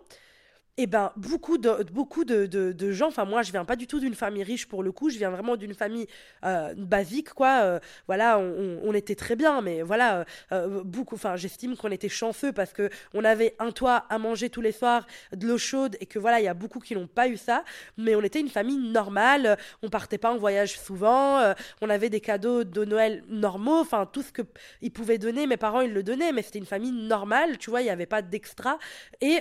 eh 0.78 0.86
ben 0.86 1.12
beaucoup 1.16 1.58
de 1.58 1.82
beaucoup 1.92 2.24
de, 2.24 2.46
de, 2.46 2.92
gens 2.92 3.08
enfin 3.08 3.26
moi 3.26 3.42
je 3.42 3.52
viens 3.52 3.66
pas 3.66 3.76
du 3.76 3.86
tout 3.86 4.00
d'une 4.00 4.14
famille 4.14 4.42
riche 4.42 4.66
pour 4.66 4.82
le 4.82 4.90
coup 4.90 5.10
je 5.10 5.18
viens 5.18 5.28
vraiment 5.28 5.56
d'une 5.56 5.74
famille 5.74 6.06
euh, 6.46 6.72
basique 6.74 7.34
quoi 7.34 7.60
euh, 7.62 7.78
voilà 8.06 8.38
on, 8.38 8.94
était 8.94 9.14
très 9.14 9.36
bien 9.36 9.60
mais 9.60 9.82
voilà 9.82 10.24
euh, 10.50 10.82
beaucoup 10.82 11.16
enfin 11.16 11.36
j'estime 11.36 11.76
qu'on 11.76 11.90
était 11.90 12.08
chanceux 12.08 12.52
parce 12.52 12.72
que 12.72 12.88
on 13.12 13.22
avait 13.22 13.54
un 13.58 13.70
toit 13.70 14.06
à 14.08 14.18
manger 14.18 14.48
tous 14.48 14.62
les 14.62 14.72
soirs 14.72 15.06
de 15.36 15.46
l'eau 15.46 15.58
chaude 15.58 15.98
et 16.00 16.06
que 16.06 16.18
voilà 16.18 16.40
il 16.40 16.44
y 16.44 16.48
a 16.48 16.54
beaucoup 16.54 16.78
qui 16.80 16.94
n'ont 16.94 17.06
pas 17.06 17.28
eu 17.28 17.36
ça 17.36 17.64
mais 17.98 18.14
on 18.14 18.22
était 18.22 18.40
une 18.40 18.48
famille 18.48 18.78
normale 18.78 19.58
on 19.82 19.90
partait 19.90 20.18
pas 20.18 20.32
en 20.32 20.38
voyage 20.38 20.80
souvent 20.80 21.54
on 21.82 21.90
avait 21.90 22.10
des 22.10 22.20
cadeaux 22.20 22.64
de 22.64 22.84
Noël 22.86 23.24
normaux 23.28 23.80
enfin 23.80 24.06
tout 24.06 24.22
ce 24.22 24.32
que 24.32 24.42
ils 24.80 24.90
pouvaient 24.90 25.18
donner 25.18 25.46
mes 25.46 25.58
parents 25.58 25.82
ils 25.82 25.92
le 25.92 26.02
donnaient 26.02 26.32
mais 26.32 26.40
c'était 26.40 26.60
une 26.60 26.66
famille 26.66 26.92
normale 26.92 27.58
tu 27.58 27.68
vois 27.68 27.82
il 27.82 27.86
y 27.86 27.90
avait 27.90 28.06
pas 28.06 28.22
d'extra 28.22 28.78
et 29.20 29.40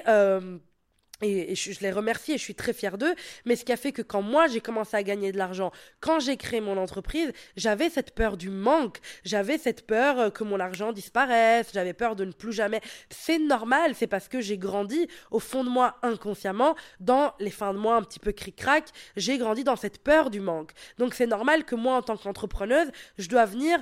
et, 1.21 1.55
je, 1.55 1.79
les 1.81 1.91
remercie 1.91 2.33
et 2.33 2.37
je 2.37 2.43
suis 2.43 2.55
très 2.55 2.73
fière 2.73 2.97
d'eux. 2.97 3.13
Mais 3.45 3.55
ce 3.55 3.65
qui 3.65 3.71
a 3.71 3.77
fait 3.77 3.91
que 3.91 4.01
quand 4.01 4.21
moi 4.21 4.47
j'ai 4.47 4.61
commencé 4.61 4.95
à 4.97 5.03
gagner 5.03 5.31
de 5.31 5.37
l'argent, 5.37 5.71
quand 5.99 6.19
j'ai 6.19 6.37
créé 6.37 6.61
mon 6.61 6.77
entreprise, 6.77 7.31
j'avais 7.55 7.89
cette 7.89 8.13
peur 8.13 8.37
du 8.37 8.49
manque, 8.49 8.99
j'avais 9.23 9.57
cette 9.57 9.85
peur 9.85 10.19
euh, 10.19 10.29
que 10.29 10.43
mon 10.43 10.59
argent 10.59 10.91
disparaisse, 10.91 11.69
j'avais 11.73 11.93
peur 11.93 12.15
de 12.15 12.25
ne 12.25 12.31
plus 12.31 12.53
jamais. 12.53 12.81
C'est 13.09 13.39
normal, 13.39 13.93
c'est 13.95 14.07
parce 14.07 14.27
que 14.27 14.41
j'ai 14.41 14.57
grandi 14.57 15.07
au 15.31 15.39
fond 15.39 15.63
de 15.63 15.69
moi 15.69 15.97
inconsciemment, 16.03 16.75
dans 16.99 17.33
les 17.39 17.51
fins 17.51 17.73
de 17.73 17.79
mois 17.79 17.95
un 17.95 18.03
petit 18.03 18.19
peu 18.19 18.31
cric-crac, 18.31 18.85
j'ai 19.15 19.37
grandi 19.37 19.63
dans 19.63 19.75
cette 19.75 20.03
peur 20.03 20.29
du 20.29 20.39
manque. 20.39 20.71
Donc 20.97 21.13
c'est 21.13 21.27
normal 21.27 21.65
que 21.65 21.75
moi 21.75 21.97
en 21.97 22.01
tant 22.01 22.17
qu'entrepreneuse, 22.17 22.91
je 23.17 23.27
dois 23.27 23.45
venir 23.45 23.81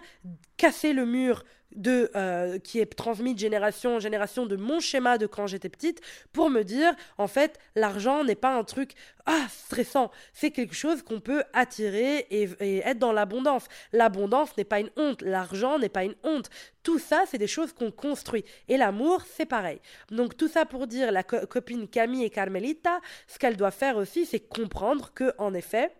casser 0.57 0.93
le 0.93 1.05
mur 1.05 1.43
de 1.75 2.11
euh, 2.15 2.57
qui 2.59 2.79
est 2.79 2.85
transmis 2.85 3.33
de 3.33 3.39
génération 3.39 3.95
en 3.95 3.99
génération 3.99 4.45
de 4.45 4.55
mon 4.55 4.79
schéma 4.79 5.17
de 5.17 5.27
quand 5.27 5.47
j'étais 5.47 5.69
petite 5.69 6.01
pour 6.33 6.49
me 6.49 6.63
dire 6.63 6.93
en 7.17 7.27
fait 7.27 7.59
l'argent 7.75 8.23
n'est 8.23 8.35
pas 8.35 8.55
un 8.55 8.63
truc 8.63 8.93
ah 9.25 9.45
stressant. 9.49 10.09
C'est 10.33 10.49
quelque 10.49 10.73
chose 10.73 11.03
qu'on 11.03 11.19
peut 11.19 11.43
attirer 11.53 12.25
et, 12.31 12.49
être 12.79 12.97
dans 12.97 13.11
l'abondance. 13.11 13.67
L'abondance 13.93 14.57
n'est 14.57 14.63
pas 14.63 14.79
une 14.79 14.89
honte. 14.97 15.21
L'argent 15.21 15.77
n'est 15.77 15.89
pas 15.89 16.03
une 16.03 16.15
honte. 16.23 16.49
Tout 16.81 16.97
ça 16.97 17.23
c'est 17.27 17.37
des 17.37 17.47
choses 17.47 17.71
qu'on 17.73 17.91
construit. 17.91 18.43
Et 18.67 18.77
l'amour 18.77 19.21
c'est 19.37 19.45
pareil. 19.45 19.79
Donc 20.09 20.35
tout 20.35 20.47
ça 20.47 20.65
pour 20.65 20.87
dire 20.87 21.11
la 21.11 21.23
copine 21.23 21.87
Camille 21.87 22.23
et 22.23 22.29
Carmelita 22.29 22.99
ce 23.27 23.37
qu'elle 23.37 23.57
doit 23.57 23.71
faire 23.71 23.97
aussi 23.97 24.25
c'est 24.25 24.39
comprendre 24.39 25.11
que 25.13 25.33
en 25.37 25.53
effet 25.53 25.91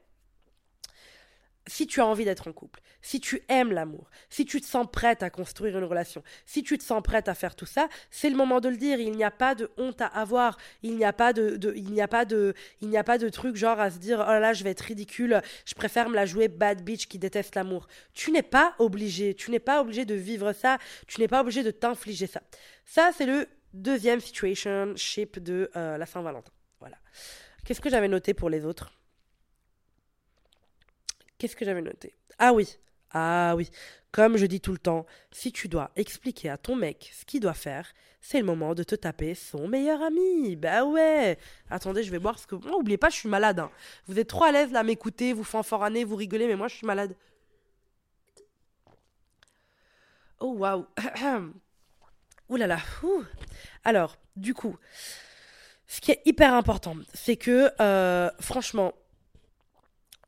si 1.68 1.88
tu 1.88 2.02
as 2.02 2.06
envie 2.06 2.26
d'être 2.26 2.48
en 2.48 2.54
couple, 2.54 2.82
si 3.02 3.20
tu 3.20 3.42
aimes 3.48 3.72
l'amour, 3.72 4.10
si 4.30 4.46
tu 4.46 4.60
te 4.60 4.66
sens 4.66 4.88
prête 4.92 5.24
à 5.24 5.30
construire 5.30 5.78
une 5.78 5.84
relation, 5.84 6.24
si 6.46 6.64
tu 6.64 6.78
te 6.78 6.84
sens 6.84 7.02
prête 7.04 7.28
à 7.28 7.36
faire 7.36 7.56
tout 7.56 7.66
ça, 7.66 7.88
c'est 8.12 8.30
le 8.30 8.36
moment 8.36 8.60
de 8.60 8.70
le 8.70 8.78
dire. 8.78 9.00
Il 9.00 9.16
n'y 9.16 9.24
a 9.24 9.32
pas 9.32 9.56
de 9.56 9.70
honte 9.78 10.02
à 10.02 10.08
avoir. 10.08 10.58
Il 10.84 10.96
n'y 10.98 11.06
a 11.06 11.14
pas 11.14 11.34
de, 11.34 11.60
il 11.76 11.92
n'y 11.92 12.02
a 12.02 12.08
pas 12.08 12.26
de, 12.26 12.54
il 12.82 12.90
n'y 12.90 12.98
a 12.98 13.04
pas 13.04 13.18
de 13.18 13.30
truc 13.30 13.56
genre 13.56 13.80
à 13.80 13.92
se 13.92 13.98
dire 13.98 14.20
oh 14.20 14.40
là 14.40 14.54
je 14.54 14.64
vais 14.64 14.72
être 14.72 14.82
ridicule. 14.82 15.42
Je 15.66 15.76
préfère 15.76 16.10
me 16.10 16.16
la 16.16 16.26
jouer 16.26 16.48
bad 16.48 16.84
bitch 16.84 17.08
qui 17.08 17.20
déteste 17.20 17.56
l'amour. 17.56 17.88
Tu 18.14 18.32
n'es 18.32 18.44
pas 18.44 18.76
obligé. 18.80 19.34
Tu 19.36 19.52
n'es 19.52 19.60
pas 19.60 19.82
obligé 19.82 20.06
de 20.06 20.16
vivre 20.16 20.54
ça. 20.54 20.78
Tu 21.08 21.20
n'es 21.22 21.28
pas 21.28 21.42
obligé 21.42 21.64
de 21.64 21.72
t'infliger 21.72 22.28
ça. 22.28 22.42
Ça 22.86 23.12
c'est 23.16 23.26
le 23.26 23.48
deuxième 23.74 24.20
situation 24.20 24.94
ship 24.96 25.40
de 25.40 25.70
euh, 25.76 25.98
la 25.98 26.06
Saint-Valentin. 26.06 26.52
Voilà. 26.80 26.98
Qu'est-ce 27.66 27.82
que 27.82 27.90
j'avais 27.90 28.08
noté 28.08 28.34
pour 28.34 28.50
les 28.50 28.66
autres? 28.66 28.92
Qu'est-ce 31.40 31.56
que 31.56 31.66
j'avais 31.66 31.82
noté? 31.82 32.14
Ah 32.38 32.54
oui, 32.54 32.78
ah 33.12 33.54
oui. 33.56 33.72
Comme 34.12 34.38
je 34.38 34.46
dis 34.46 34.60
tout 34.60 34.72
le 34.72 34.78
temps, 34.78 35.06
si 35.32 35.52
tu 35.52 35.68
dois 35.68 35.92
expliquer 35.96 36.50
à 36.50 36.58
ton 36.58 36.76
mec 36.76 37.12
ce 37.14 37.26
qu'il 37.26 37.40
doit 37.40 37.54
faire, 37.54 37.94
c'est 38.22 38.40
le 38.40 38.46
moment 38.46 38.76
de 38.76 38.84
te 38.84 38.96
taper 38.96 39.36
son 39.36 39.68
meilleur 39.68 40.02
ami. 40.02 40.56
Bah 40.56 40.84
ouais. 40.84 41.38
Attendez, 41.70 42.04
je 42.04 42.12
vais 42.12 42.20
boire 42.20 42.38
ce 42.38 42.46
que. 42.46 42.56
Oh, 42.56 42.80
oubliez 42.80 42.98
pas, 42.98 43.10
je 43.10 43.16
suis 43.16 43.30
malade. 43.30 43.60
Hein. 43.60 43.72
Vous 44.08 44.20
êtes 44.20 44.28
trop 44.28 44.44
à 44.44 44.52
l'aise 44.52 44.72
là 44.72 44.82
à 44.82 44.84
m'écouter, 44.84 45.32
vous 45.32 45.44
fanfaronez, 45.46 46.04
vous 46.04 46.16
rigolez, 46.18 46.48
mais 46.48 46.56
moi 46.56 46.68
je 46.68 46.76
suis 46.76 46.88
malade. 46.88 47.16
Oh 50.40 50.54
waouh. 50.54 50.86
Ouh 52.50 52.56
là 52.56 52.68
là. 52.68 52.80
Alors, 53.84 54.18
du 54.36 54.54
coup, 54.54 54.76
ce 55.88 56.02
qui 56.02 56.12
est 56.12 56.22
hyper 56.26 56.54
important, 56.54 56.96
c'est 57.14 57.36
que, 57.36 57.72
euh, 57.80 58.30
franchement, 58.40 58.94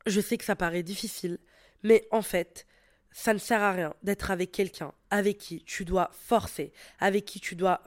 je 0.06 0.20
sais 0.20 0.38
que 0.38 0.44
ça 0.44 0.56
paraît 0.56 0.82
difficile, 0.82 1.38
mais 1.82 2.06
en 2.10 2.22
fait, 2.22 2.66
ça 3.10 3.34
ne 3.34 3.38
sert 3.38 3.60
à 3.60 3.72
rien 3.72 3.94
d'être 4.02 4.30
avec 4.30 4.52
quelqu'un 4.52 4.92
avec 5.10 5.38
qui 5.38 5.62
tu 5.64 5.84
dois 5.84 6.10
forcer, 6.12 6.72
avec 6.98 7.26
qui 7.26 7.38
tu 7.38 7.54
dois 7.54 7.82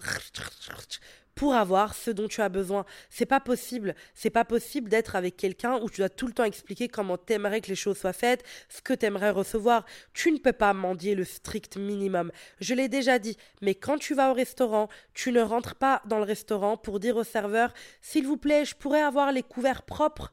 pour 1.34 1.54
avoir 1.54 1.94
ce 1.94 2.12
dont 2.12 2.28
tu 2.28 2.42
as 2.42 2.50
besoin. 2.50 2.86
C'est 3.10 3.26
pas 3.26 3.42
possible. 3.42 3.94
C'est 4.14 4.30
pas 4.30 4.46
possible 4.46 4.90
d'être 4.90 5.16
avec 5.16 5.36
quelqu'un 5.36 5.80
où 5.82 5.90
tu 5.90 6.02
dois 6.02 6.10
tout 6.10 6.28
le 6.28 6.34
temps 6.34 6.46
expliquer 6.46 6.88
comment 6.88 7.18
t'aimerais 7.18 7.62
que 7.62 7.68
les 7.68 7.76
choses 7.76 7.98
soient 7.98 8.14
faites, 8.14 8.44
ce 8.70 8.82
que 8.82 8.94
t'aimerais 8.94 9.32
recevoir. 9.32 9.86
Tu 10.14 10.32
ne 10.32 10.38
peux 10.38 10.54
pas 10.54 10.74
mendier 10.74 11.14
le 11.14 11.26
strict 11.26 11.76
minimum. 11.78 12.32
Je 12.62 12.74
l'ai 12.74 12.88
déjà 12.88 13.20
dit. 13.20 13.38
Mais 13.62 13.76
quand 13.76 13.98
tu 13.98 14.16
vas 14.16 14.32
au 14.32 14.34
restaurant, 14.34 14.88
tu 15.14 15.32
ne 15.32 15.42
rentres 15.42 15.76
pas 15.76 16.02
dans 16.06 16.20
le 16.20 16.24
restaurant 16.24 16.78
pour 16.78 17.00
dire 17.00 17.18
au 17.18 17.24
serveur, 17.24 17.74
s'il 18.02 18.26
vous 18.26 18.38
plaît, 18.38 18.64
je 18.64 18.76
pourrais 18.76 19.02
avoir 19.02 19.32
les 19.32 19.44
couverts 19.44 19.84
propres. 19.84 20.32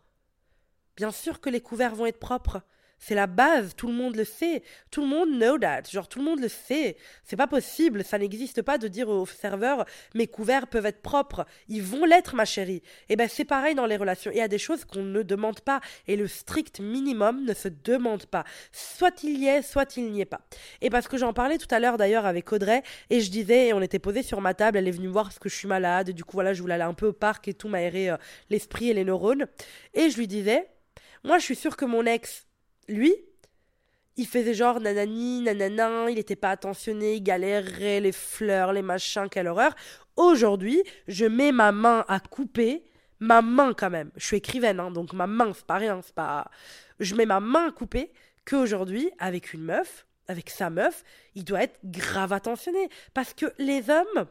Bien 0.96 1.11
sûr 1.11 1.40
que 1.40 1.50
les 1.50 1.61
couverts 1.61 1.94
vont 1.94 2.07
être 2.07 2.18
propres. 2.18 2.62
C'est 3.05 3.16
la 3.16 3.26
base, 3.26 3.74
tout 3.76 3.88
le 3.88 3.94
monde 3.94 4.14
le 4.14 4.22
sait. 4.22 4.62
Tout 4.92 5.00
le 5.00 5.09
monde 5.09 5.31
know 5.31 5.59
that. 5.59 5.83
Genre, 5.90 6.09
tout 6.09 6.20
le 6.20 6.24
monde 6.24 6.38
le 6.38 6.46
sait. 6.46 6.96
C'est 7.24 7.35
pas 7.35 7.48
possible, 7.48 8.05
ça 8.05 8.16
n'existe 8.16 8.62
pas 8.62 8.78
de 8.78 8.87
dire 8.87 9.09
au 9.09 9.26
serveur 9.26 9.87
mes 10.14 10.28
couverts 10.28 10.68
peuvent 10.68 10.87
être 10.87 11.02
propres. 11.02 11.44
Ils 11.66 11.83
vont 11.83 12.05
l'être, 12.05 12.37
ma 12.37 12.44
chérie. 12.44 12.76
Et 12.76 13.14
eh 13.14 13.16
ben, 13.16 13.28
c'est 13.28 13.44
pareil 13.44 13.74
dans 13.74 13.87
les 13.87 13.96
relations. 13.96 14.31
Il 14.31 14.37
y 14.37 14.40
a 14.40 14.46
des 14.46 14.59
choses 14.59 14.85
qu'on 14.85 15.02
ne 15.02 15.24
demande 15.24 15.62
pas. 15.62 15.81
Et 16.07 16.14
le 16.14 16.28
strict 16.28 16.78
minimum 16.78 17.44
ne 17.44 17.55
se 17.55 17.66
demande 17.66 18.26
pas. 18.26 18.44
Soit 18.70 19.24
il 19.24 19.37
y 19.37 19.48
est, 19.48 19.62
soit 19.62 19.96
il 19.96 20.12
n'y 20.12 20.20
est 20.20 20.24
pas. 20.24 20.42
Et 20.81 20.88
parce 20.88 21.09
que 21.09 21.16
j'en 21.16 21.33
parlais 21.33 21.59
tout 21.59 21.74
à 21.74 21.81
l'heure 21.81 21.96
d'ailleurs 21.96 22.24
avec 22.24 22.52
Audrey, 22.52 22.85
et 23.11 23.20
je 23.20 23.33
disais, 23.33 23.66
et 23.66 23.72
on 23.72 23.83
était 23.83 23.98
posé 23.98 24.22
sur 24.22 24.40
ma 24.40 24.55
table, 24.55 24.78
elle 24.78 24.87
est 24.87 24.92
venue 24.92 25.09
voir 25.09 25.24
parce 25.24 25.40
que 25.40 25.48
je 25.48 25.57
suis 25.57 25.66
malade, 25.66 26.11
et 26.11 26.12
du 26.12 26.22
coup, 26.22 26.35
voilà, 26.35 26.55
je 26.55 26.62
voulais 26.62 26.74
aller 26.74 26.85
un 26.85 26.94
peu 26.94 27.09
au 27.09 27.12
parc 27.12 27.48
et 27.48 27.55
tout, 27.55 27.66
m'aérer 27.66 28.11
euh, 28.11 28.16
l'esprit 28.48 28.90
et 28.90 28.94
les 28.94 29.05
neurones. 29.05 29.46
Et 29.94 30.09
je 30.09 30.18
lui 30.18 30.28
disais, 30.28 30.68
moi, 31.24 31.38
je 31.38 31.44
suis 31.44 31.56
sûre 31.56 31.76
que 31.76 31.85
mon 31.85 32.04
ex, 32.04 32.46
lui, 32.88 33.14
il 34.16 34.26
faisait 34.26 34.54
genre 34.54 34.80
nanani, 34.80 35.40
nanana, 35.40 36.11
il 36.11 36.16
n'était 36.16 36.37
pas 36.37 36.50
attentionné, 36.50 37.14
il 37.14 37.22
galérait, 37.22 38.00
les 38.00 38.12
fleurs, 38.12 38.72
les 38.72 38.82
machins, 38.82 39.28
quelle 39.30 39.48
horreur. 39.48 39.74
Aujourd'hui, 40.16 40.82
je 41.08 41.24
mets 41.24 41.52
ma 41.52 41.72
main 41.72 42.04
à 42.08 42.20
couper, 42.20 42.85
ma 43.20 43.40
main 43.40 43.72
quand 43.72 43.90
même. 43.90 44.11
Je 44.16 44.26
suis 44.26 44.37
écrivaine, 44.37 44.80
hein, 44.80 44.90
donc 44.90 45.12
ma 45.12 45.26
main, 45.26 45.52
c'est 45.54 45.64
pas 45.64 45.76
rien, 45.76 46.00
c'est 46.02 46.14
pas. 46.14 46.50
Je 47.00 47.14
mets 47.14 47.26
ma 47.26 47.40
main 47.40 47.68
à 47.68 47.70
couper 47.70 48.12
qu'aujourd'hui, 48.44 49.11
avec 49.18 49.52
une 49.52 49.62
meuf, 49.62 50.06
avec 50.28 50.50
sa 50.50 50.70
meuf, 50.70 51.04
il 51.35 51.44
doit 51.44 51.62
être 51.62 51.78
grave 51.85 52.32
attentionné. 52.32 52.88
Parce 53.14 53.32
que 53.32 53.46
les 53.58 53.88
hommes, 53.88 54.26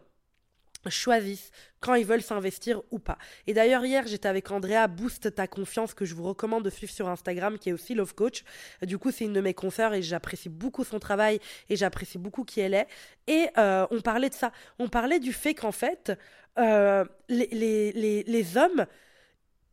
choisissent 0.90 1.52
quand 1.80 1.96
ils 1.96 2.06
veulent 2.06 2.22
s'investir 2.22 2.82
ou 2.92 3.00
pas. 3.00 3.18
Et 3.48 3.54
d'ailleurs, 3.54 3.84
hier, 3.86 4.06
j'étais 4.08 4.28
avec 4.28 4.50
Andrea, 4.52 4.88
Boost 4.88 5.36
ta 5.36 5.48
confiance, 5.48 5.94
que 5.94 6.06
je 6.06 6.16
vous 6.16 6.24
recommande 6.24 6.64
de 6.64 6.70
suivre 6.70 6.94
sur 6.94 7.10
Instagram, 7.10 7.58
qui 7.58 7.70
est 7.70 7.74
aussi 7.74 7.96
Love 7.96 8.14
Coach. 8.14 8.44
Du 8.84 8.98
coup, 8.98 9.12
c'est 9.12 9.26
une 9.26 9.34
de 9.34 9.42
mes 9.42 9.54
consoeurs 9.54 9.94
et 9.94 10.02
j'apprécie 10.02 10.50
beaucoup 10.50 10.84
son 10.84 11.00
travail 11.00 11.40
et 11.70 11.76
j'apprécie 11.76 12.18
beaucoup 12.18 12.44
qui 12.44 12.60
elle 12.60 12.74
est. 12.74 12.88
Et 13.28 13.50
euh, 13.58 13.86
on 13.92 14.02
parlait 14.02 14.30
de 14.30 14.36
ça. 14.36 14.52
On 14.80 14.88
parlait 14.88 15.20
du 15.20 15.34
fait 15.34 15.56
qu'en 15.56 15.72
fait, 15.72 16.12
euh, 16.60 17.06
les, 17.30 17.48
les, 17.94 18.24
les, 18.24 18.58
hommes, 18.58 18.86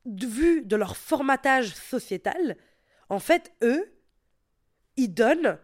vu 0.07 0.63
de 0.63 0.77
leur 0.77 0.97
formatage 0.97 1.75
sociétal, 1.75 2.57
en 3.09 3.19
fait, 3.19 3.53
eux, 3.63 3.93
ils 4.97 5.13
donnent. 5.13 5.59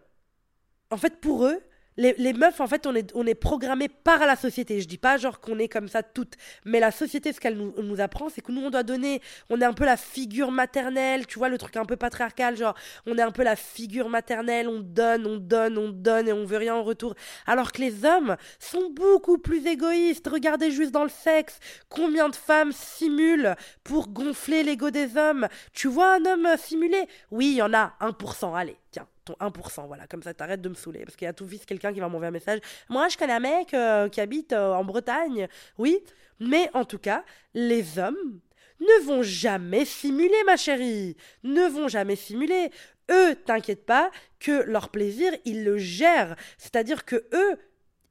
En 0.91 0.97
fait, 0.97 1.19
pour 1.19 1.45
eux, 1.45 1.61
les, 1.97 2.33
meufs, 2.33 2.59
en 2.59 2.67
fait, 2.67 2.85
on 2.87 2.95
est, 2.95 3.11
on 3.15 3.25
est 3.25 3.35
programmé 3.35 3.87
par 3.87 4.19
la 4.25 4.35
société. 4.35 4.81
Je 4.81 4.87
dis 4.87 4.97
pas 4.97 5.17
genre 5.17 5.39
qu'on 5.39 5.57
est 5.59 5.67
comme 5.67 5.87
ça 5.87 6.03
toutes, 6.03 6.33
mais 6.65 6.79
la 6.79 6.91
société, 6.91 7.31
ce 7.31 7.39
qu'elle 7.39 7.57
nous, 7.57 7.73
nous, 7.81 8.01
apprend, 8.01 8.29
c'est 8.29 8.41
que 8.41 8.51
nous, 8.51 8.61
on 8.61 8.69
doit 8.69 8.83
donner, 8.83 9.21
on 9.49 9.61
est 9.61 9.65
un 9.65 9.73
peu 9.73 9.85
la 9.85 9.97
figure 9.97 10.51
maternelle, 10.51 11.25
tu 11.25 11.39
vois, 11.39 11.49
le 11.49 11.57
truc 11.57 11.77
un 11.77 11.85
peu 11.85 11.95
patriarcal, 11.95 12.57
genre, 12.57 12.75
on 13.05 13.17
est 13.17 13.21
un 13.21 13.31
peu 13.31 13.43
la 13.43 13.55
figure 13.55 14.09
maternelle, 14.09 14.67
on 14.67 14.79
donne, 14.79 15.25
on 15.25 15.37
donne, 15.37 15.77
on 15.77 15.89
donne 15.89 16.27
et 16.27 16.33
on 16.33 16.45
veut 16.45 16.57
rien 16.57 16.75
en 16.75 16.83
retour. 16.83 17.15
Alors 17.45 17.71
que 17.71 17.81
les 17.81 18.05
hommes 18.05 18.35
sont 18.59 18.89
beaucoup 18.91 19.37
plus 19.37 19.65
égoïstes. 19.65 20.27
Regardez 20.27 20.71
juste 20.71 20.91
dans 20.91 21.03
le 21.03 21.09
sexe, 21.09 21.59
combien 21.89 22.29
de 22.29 22.35
femmes 22.35 22.71
simulent 22.71 23.55
pour 23.83 24.09
gonfler 24.09 24.63
l'ego 24.63 24.89
des 24.89 25.17
hommes? 25.17 25.47
Tu 25.73 25.87
vois 25.87 26.15
un 26.15 26.25
homme 26.25 26.47
simuler? 26.57 27.07
Oui, 27.31 27.51
il 27.51 27.55
y 27.55 27.61
en 27.61 27.73
a 27.73 27.93
1%, 28.01 28.57
allez, 28.57 28.77
tiens 28.95 29.07
ton 29.25 29.33
1%, 29.33 29.87
voilà, 29.87 30.07
comme 30.07 30.23
ça 30.23 30.33
t'arrêtes 30.33 30.61
de 30.61 30.69
me 30.69 30.75
saouler. 30.75 31.03
Parce 31.03 31.15
qu'il 31.15 31.25
y 31.25 31.29
a 31.29 31.33
tout 31.33 31.45
vite 31.45 31.65
quelqu'un 31.65 31.93
qui 31.93 31.99
va 31.99 32.07
m'envoyer 32.07 32.29
un 32.29 32.31
message. 32.31 32.59
Moi, 32.89 33.09
je 33.09 33.17
connais 33.17 33.33
un 33.33 33.39
mec 33.39 33.73
euh, 33.73 34.07
qui 34.07 34.21
habite 34.21 34.53
euh, 34.53 34.73
en 34.73 34.83
Bretagne. 34.85 35.47
Oui, 35.77 35.99
mais 36.39 36.69
en 36.73 36.85
tout 36.85 36.99
cas, 36.99 37.23
les 37.53 37.99
hommes 37.99 38.39
ne 38.79 39.05
vont 39.05 39.23
jamais 39.23 39.83
simuler, 39.85 40.43
ma 40.45 40.55
chérie. 40.55 41.17
Ne 41.43 41.67
vont 41.67 41.87
jamais 41.87 42.15
simuler. 42.15 42.69
Eux, 43.11 43.35
t'inquiète 43.35 43.85
pas, 43.85 44.11
que 44.39 44.63
leur 44.63 44.89
plaisir, 44.89 45.33
ils 45.43 45.63
le 45.63 45.77
gèrent. 45.77 46.35
C'est-à-dire 46.57 47.05
que 47.05 47.27
eux, 47.33 47.57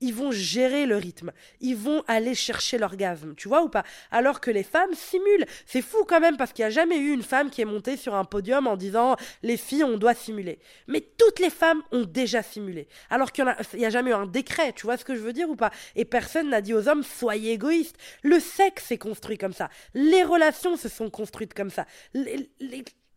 ils 0.04 0.14
vont 0.14 0.30
gérer 0.30 0.84
le 0.84 0.96
rythme, 0.96 1.32
ils 1.60 1.76
vont 1.76 2.04
aller 2.06 2.34
chercher 2.34 2.76
l'orgasme, 2.76 3.34
tu 3.36 3.48
vois 3.48 3.62
ou 3.62 3.70
pas? 3.70 3.84
Alors 4.10 4.40
que 4.40 4.50
les 4.50 4.62
femmes 4.62 4.92
simulent. 4.92 5.46
C'est 5.64 5.80
fou 5.80 6.04
quand 6.06 6.20
même 6.20 6.36
parce 6.36 6.52
qu'il 6.52 6.62
n'y 6.62 6.66
a 6.66 6.70
jamais 6.70 6.98
eu 6.98 7.12
une 7.12 7.22
femme 7.22 7.48
qui 7.48 7.62
est 7.62 7.64
montée 7.64 7.96
sur 7.96 8.14
un 8.14 8.24
podium 8.24 8.66
en 8.66 8.76
disant 8.76 9.16
les 9.42 9.56
filles 9.56 9.84
on 9.84 9.96
doit 9.96 10.14
simuler. 10.14 10.58
Mais 10.88 11.00
toutes 11.00 11.38
les 11.38 11.48
femmes 11.48 11.82
ont 11.90 12.04
déjà 12.04 12.42
simulé. 12.42 12.86
Alors 13.08 13.32
qu'il 13.32 13.46
n'y 13.74 13.86
a, 13.86 13.90
jamais 13.90 14.10
eu 14.10 14.14
un 14.14 14.26
décret, 14.26 14.74
tu 14.74 14.82
vois 14.82 14.98
ce 14.98 15.06
que 15.06 15.14
je 15.14 15.20
veux 15.20 15.32
dire 15.32 15.48
ou 15.48 15.56
pas? 15.56 15.70
Et 15.96 16.04
personne 16.04 16.50
n'a 16.50 16.60
dit 16.60 16.74
aux 16.74 16.86
hommes 16.86 17.02
soyez 17.02 17.52
égoïstes. 17.52 17.96
Le 18.22 18.38
sexe 18.40 18.92
est 18.92 18.98
construit 18.98 19.38
comme 19.38 19.54
ça. 19.54 19.70
Les 19.94 20.22
relations 20.22 20.76
se 20.76 20.90
sont 20.90 21.08
construites 21.08 21.54
comme 21.54 21.70
ça. 21.70 21.86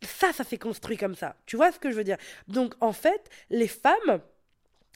ça, 0.02 0.32
ça 0.32 0.46
s'est 0.46 0.58
construit 0.58 0.96
comme 0.96 1.16
ça. 1.16 1.36
Tu 1.46 1.58
vois 1.58 1.74
ce 1.74 1.80
que 1.80 1.92
je 1.92 1.98
veux 1.98 2.06
dire? 2.06 2.18
Donc 2.48 2.76
en 2.80 2.94
fait, 2.94 3.30
les 3.50 3.68
femmes 3.68 4.22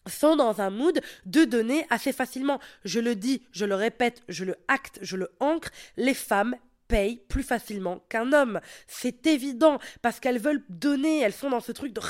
sont 0.08 0.36
dans 0.36 0.62
un 0.62 0.70
mood 0.70 1.00
de 1.26 1.44
donner 1.44 1.86
assez 1.90 2.14
facilement. 2.14 2.60
Je 2.86 3.00
le 3.00 3.16
dis, 3.16 3.44
je 3.52 3.66
le 3.66 3.76
répète, 3.76 4.22
je 4.30 4.46
le 4.46 4.56
acte, 4.68 5.00
je 5.02 5.18
le 5.18 5.30
ancre, 5.40 5.70
les 5.98 6.14
femmes 6.14 6.56
payent 6.88 7.22
plus 7.30 7.44
facilement 7.44 8.04
qu'un 8.10 8.34
homme. 8.34 8.60
C'est 8.88 9.26
évident 9.26 9.80
parce 10.02 10.20
qu'elles 10.20 10.40
veulent 10.40 10.64
donner, 10.68 11.22
elles 11.22 11.34
sont 11.34 11.50
dans 11.50 11.62
ce 11.62 11.72
truc 11.72 11.94
de 11.94 12.02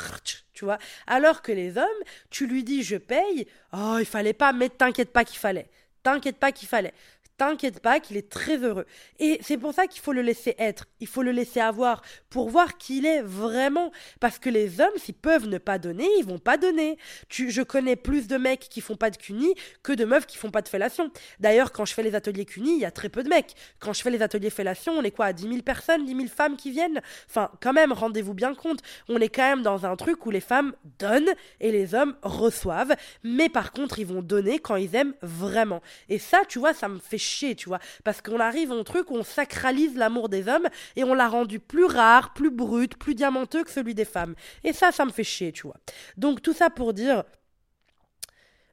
tu 0.53 0.65
vois. 0.65 0.79
Alors 1.05 1.41
que 1.41 1.51
les 1.51 1.77
hommes, 1.77 1.85
tu 2.29 2.47
lui 2.47 2.63
dis 2.63 2.81
je 2.83 2.97
paye, 2.97 3.47
oh 3.73 3.97
il 3.99 4.05
fallait 4.05 4.33
pas, 4.33 4.53
mais 4.53 4.69
t'inquiète 4.69 5.11
pas 5.11 5.23
qu'il 5.23 5.37
fallait. 5.37 5.69
T'inquiète 6.03 6.37
pas 6.37 6.51
qu'il 6.51 6.67
fallait 6.67 6.93
t'inquiète 7.37 7.79
pas 7.79 7.99
qu'il 7.99 8.17
est 8.17 8.29
très 8.29 8.57
heureux. 8.57 8.85
Et 9.19 9.39
c'est 9.41 9.57
pour 9.57 9.73
ça 9.73 9.87
qu'il 9.87 10.01
faut 10.01 10.13
le 10.13 10.21
laisser 10.21 10.55
être, 10.59 10.85
il 10.99 11.07
faut 11.07 11.23
le 11.23 11.31
laisser 11.31 11.59
avoir 11.59 12.01
pour 12.29 12.49
voir 12.49 12.77
qui 12.77 12.91
il 12.97 13.05
est 13.05 13.21
vraiment. 13.21 13.91
Parce 14.19 14.39
que 14.39 14.49
les 14.49 14.79
hommes, 14.81 14.97
s'ils 14.97 15.15
peuvent 15.15 15.47
ne 15.47 15.57
pas 15.57 15.79
donner, 15.79 16.07
ils 16.19 16.25
vont 16.25 16.39
pas 16.39 16.57
donner. 16.57 16.97
Tu, 17.29 17.51
je 17.51 17.61
connais 17.61 17.95
plus 17.95 18.27
de 18.27 18.37
mecs 18.37 18.67
qui 18.69 18.81
font 18.81 18.95
pas 18.95 19.09
de 19.09 19.17
cuni 19.17 19.53
que 19.83 19.93
de 19.93 20.05
meufs 20.05 20.25
qui 20.25 20.37
font 20.37 20.51
pas 20.51 20.61
de 20.61 20.69
fellation. 20.69 21.09
D'ailleurs, 21.39 21.71
quand 21.71 21.85
je 21.85 21.93
fais 21.93 22.03
les 22.03 22.15
ateliers 22.15 22.45
cuni, 22.45 22.75
il 22.75 22.79
y 22.79 22.85
a 22.85 22.91
très 22.91 23.09
peu 23.09 23.23
de 23.23 23.29
mecs. 23.29 23.55
Quand 23.79 23.93
je 23.93 24.01
fais 24.01 24.11
les 24.11 24.21
ateliers 24.21 24.49
fellation, 24.49 24.93
on 24.93 25.03
est 25.03 25.11
quoi 25.11 25.27
à 25.27 25.33
10 25.33 25.43
000 25.47 25.61
personnes, 25.61 26.05
10 26.05 26.15
000 26.15 26.27
femmes 26.27 26.57
qui 26.57 26.71
viennent? 26.71 27.01
Enfin, 27.29 27.49
quand 27.61 27.73
même, 27.73 27.91
rendez-vous 27.91 28.33
bien 28.33 28.53
compte. 28.53 28.79
On 29.09 29.17
est 29.19 29.29
quand 29.29 29.47
même 29.49 29.61
dans 29.61 29.85
un 29.85 29.95
truc 29.95 30.25
où 30.25 30.31
les 30.31 30.41
femmes 30.41 30.73
donnent 30.99 31.33
et 31.59 31.71
les 31.71 31.95
hommes 31.95 32.15
reçoivent. 32.21 32.95
Mais 33.23 33.49
par 33.49 33.71
contre, 33.71 33.99
ils 33.99 34.05
vont 34.05 34.21
donner 34.21 34.59
quand 34.59 34.75
ils 34.75 34.95
aiment 34.95 35.13
vraiment. 35.21 35.81
Et 36.09 36.19
ça, 36.19 36.41
tu 36.47 36.59
vois, 36.59 36.73
ça 36.73 36.87
me 36.87 36.99
fait 36.99 37.17
tu 37.57 37.69
vois. 37.69 37.79
Parce 38.03 38.21
qu'on 38.21 38.39
arrive 38.39 38.71
à 38.71 38.75
un 38.75 38.83
truc 38.83 39.11
où 39.11 39.15
on 39.15 39.23
sacralise 39.23 39.95
l'amour 39.95 40.29
des 40.29 40.47
hommes 40.47 40.67
et 40.95 41.03
on 41.03 41.13
l'a 41.13 41.27
rendu 41.27 41.59
plus 41.59 41.85
rare, 41.85 42.33
plus 42.33 42.51
brut, 42.51 42.97
plus 42.97 43.15
diamanteux 43.15 43.63
que 43.63 43.71
celui 43.71 43.95
des 43.95 44.05
femmes. 44.05 44.35
Et 44.63 44.73
ça, 44.73 44.91
ça 44.91 45.05
me 45.05 45.11
fait 45.11 45.23
chier, 45.23 45.51
tu 45.51 45.63
vois. 45.63 45.77
Donc 46.17 46.41
tout 46.41 46.53
ça 46.53 46.69
pour 46.69 46.93
dire, 46.93 47.23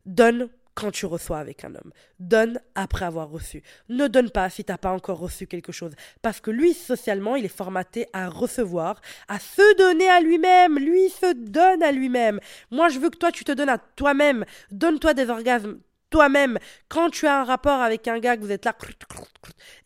donne 0.06 0.48
quand 0.78 0.92
tu 0.92 1.06
reçois 1.06 1.38
avec 1.38 1.64
un 1.64 1.74
homme. 1.74 1.92
Donne 2.20 2.60
après 2.76 3.04
avoir 3.04 3.28
reçu. 3.30 3.64
Ne 3.88 4.06
donne 4.06 4.30
pas 4.30 4.48
si 4.48 4.62
t'as 4.62 4.78
pas 4.78 4.92
encore 4.92 5.18
reçu 5.18 5.48
quelque 5.48 5.72
chose. 5.72 5.92
Parce 6.22 6.40
que 6.40 6.52
lui, 6.52 6.72
socialement, 6.72 7.34
il 7.34 7.44
est 7.44 7.48
formaté 7.48 8.06
à 8.12 8.28
recevoir, 8.28 9.00
à 9.26 9.40
se 9.40 9.76
donner 9.76 10.08
à 10.08 10.20
lui-même. 10.20 10.78
Lui 10.78 11.08
se 11.08 11.32
donne 11.32 11.82
à 11.82 11.90
lui-même. 11.90 12.38
Moi, 12.70 12.90
je 12.90 13.00
veux 13.00 13.10
que 13.10 13.18
toi, 13.18 13.32
tu 13.32 13.42
te 13.42 13.50
donnes 13.50 13.68
à 13.68 13.78
toi-même. 13.78 14.44
Donne-toi 14.70 15.14
des 15.14 15.30
orgasmes 15.30 15.80
toi-même, 16.10 16.58
quand 16.88 17.10
tu 17.10 17.26
as 17.26 17.40
un 17.40 17.44
rapport 17.44 17.80
avec 17.80 18.08
un 18.08 18.18
gars 18.18 18.36
que 18.36 18.42
vous 18.42 18.52
êtes 18.52 18.64
là 18.64 18.72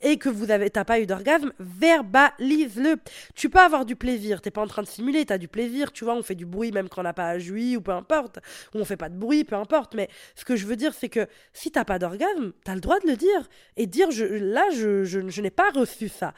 et 0.00 0.16
que 0.16 0.28
vous 0.28 0.50
avez 0.50 0.70
t'as 0.70 0.84
pas 0.84 1.00
eu 1.00 1.06
d'orgasme, 1.06 1.52
verbalise-le. 1.58 2.96
Tu 3.34 3.48
peux 3.48 3.58
avoir 3.58 3.84
du 3.84 3.96
plaisir, 3.96 4.40
t'es 4.40 4.50
pas 4.50 4.62
en 4.62 4.66
train 4.66 4.82
de 4.82 4.88
simuler, 4.88 5.24
t'as 5.24 5.38
du 5.38 5.48
plaisir, 5.48 5.92
tu 5.92 6.04
vois, 6.04 6.14
on 6.14 6.22
fait 6.22 6.34
du 6.34 6.46
bruit 6.46 6.72
même 6.72 6.88
quand 6.88 7.00
on 7.00 7.04
n'a 7.04 7.12
pas 7.12 7.38
joui 7.38 7.76
ou 7.76 7.80
peu 7.80 7.92
importe, 7.92 8.38
ou 8.74 8.78
on 8.78 8.84
fait 8.84 8.96
pas 8.96 9.08
de 9.08 9.16
bruit, 9.16 9.44
peu 9.44 9.56
importe. 9.56 9.94
Mais 9.94 10.08
ce 10.34 10.44
que 10.44 10.56
je 10.56 10.66
veux 10.66 10.76
dire, 10.76 10.94
c'est 10.94 11.08
que 11.08 11.26
si 11.52 11.70
t'as 11.70 11.84
pas 11.84 11.98
d'orgasme, 11.98 12.52
t'as 12.64 12.74
le 12.74 12.80
droit 12.80 12.98
de 13.00 13.08
le 13.08 13.16
dire 13.16 13.48
et 13.76 13.86
dire 13.86 14.08
là 14.10 14.64
je, 14.74 15.04
je, 15.04 15.28
je 15.28 15.40
n'ai 15.40 15.50
pas 15.50 15.70
reçu 15.70 16.08
ça. 16.08 16.34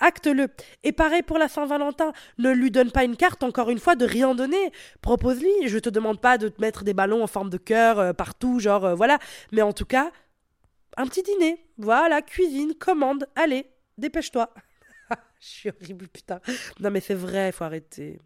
Acte-le. 0.00 0.48
Et 0.82 0.92
pareil 0.92 1.22
pour 1.22 1.38
la 1.38 1.48
Saint-Valentin, 1.48 2.12
ne 2.38 2.50
lui 2.50 2.70
donne 2.70 2.90
pas 2.90 3.04
une 3.04 3.16
carte 3.16 3.42
encore 3.42 3.70
une 3.70 3.78
fois 3.78 3.96
de 3.96 4.04
rien 4.04 4.34
donner. 4.34 4.72
Propose-lui. 5.00 5.52
Je 5.66 5.78
te 5.78 5.88
demande 5.88 6.20
pas 6.20 6.38
de 6.38 6.48
te 6.48 6.60
mettre 6.60 6.84
des 6.84 6.94
ballons 6.94 7.22
en 7.22 7.26
forme 7.26 7.50
de 7.50 7.58
cœur 7.58 7.98
euh, 7.98 8.12
partout, 8.12 8.58
genre 8.60 8.84
euh, 8.84 8.94
voilà. 8.94 9.18
Mais 9.52 9.62
en 9.62 9.72
tout 9.72 9.86
cas, 9.86 10.10
un 10.96 11.06
petit 11.06 11.22
dîner. 11.22 11.64
Voilà, 11.78 12.22
cuisine, 12.22 12.74
commande, 12.74 13.26
allez, 13.34 13.66
dépêche-toi. 13.98 14.52
Je 15.40 15.46
suis 15.46 15.68
horrible, 15.70 16.08
putain. 16.08 16.40
Non, 16.80 16.90
mais 16.90 17.00
c'est 17.00 17.14
vrai, 17.14 17.52
faut 17.52 17.64
arrêter. 17.64 18.18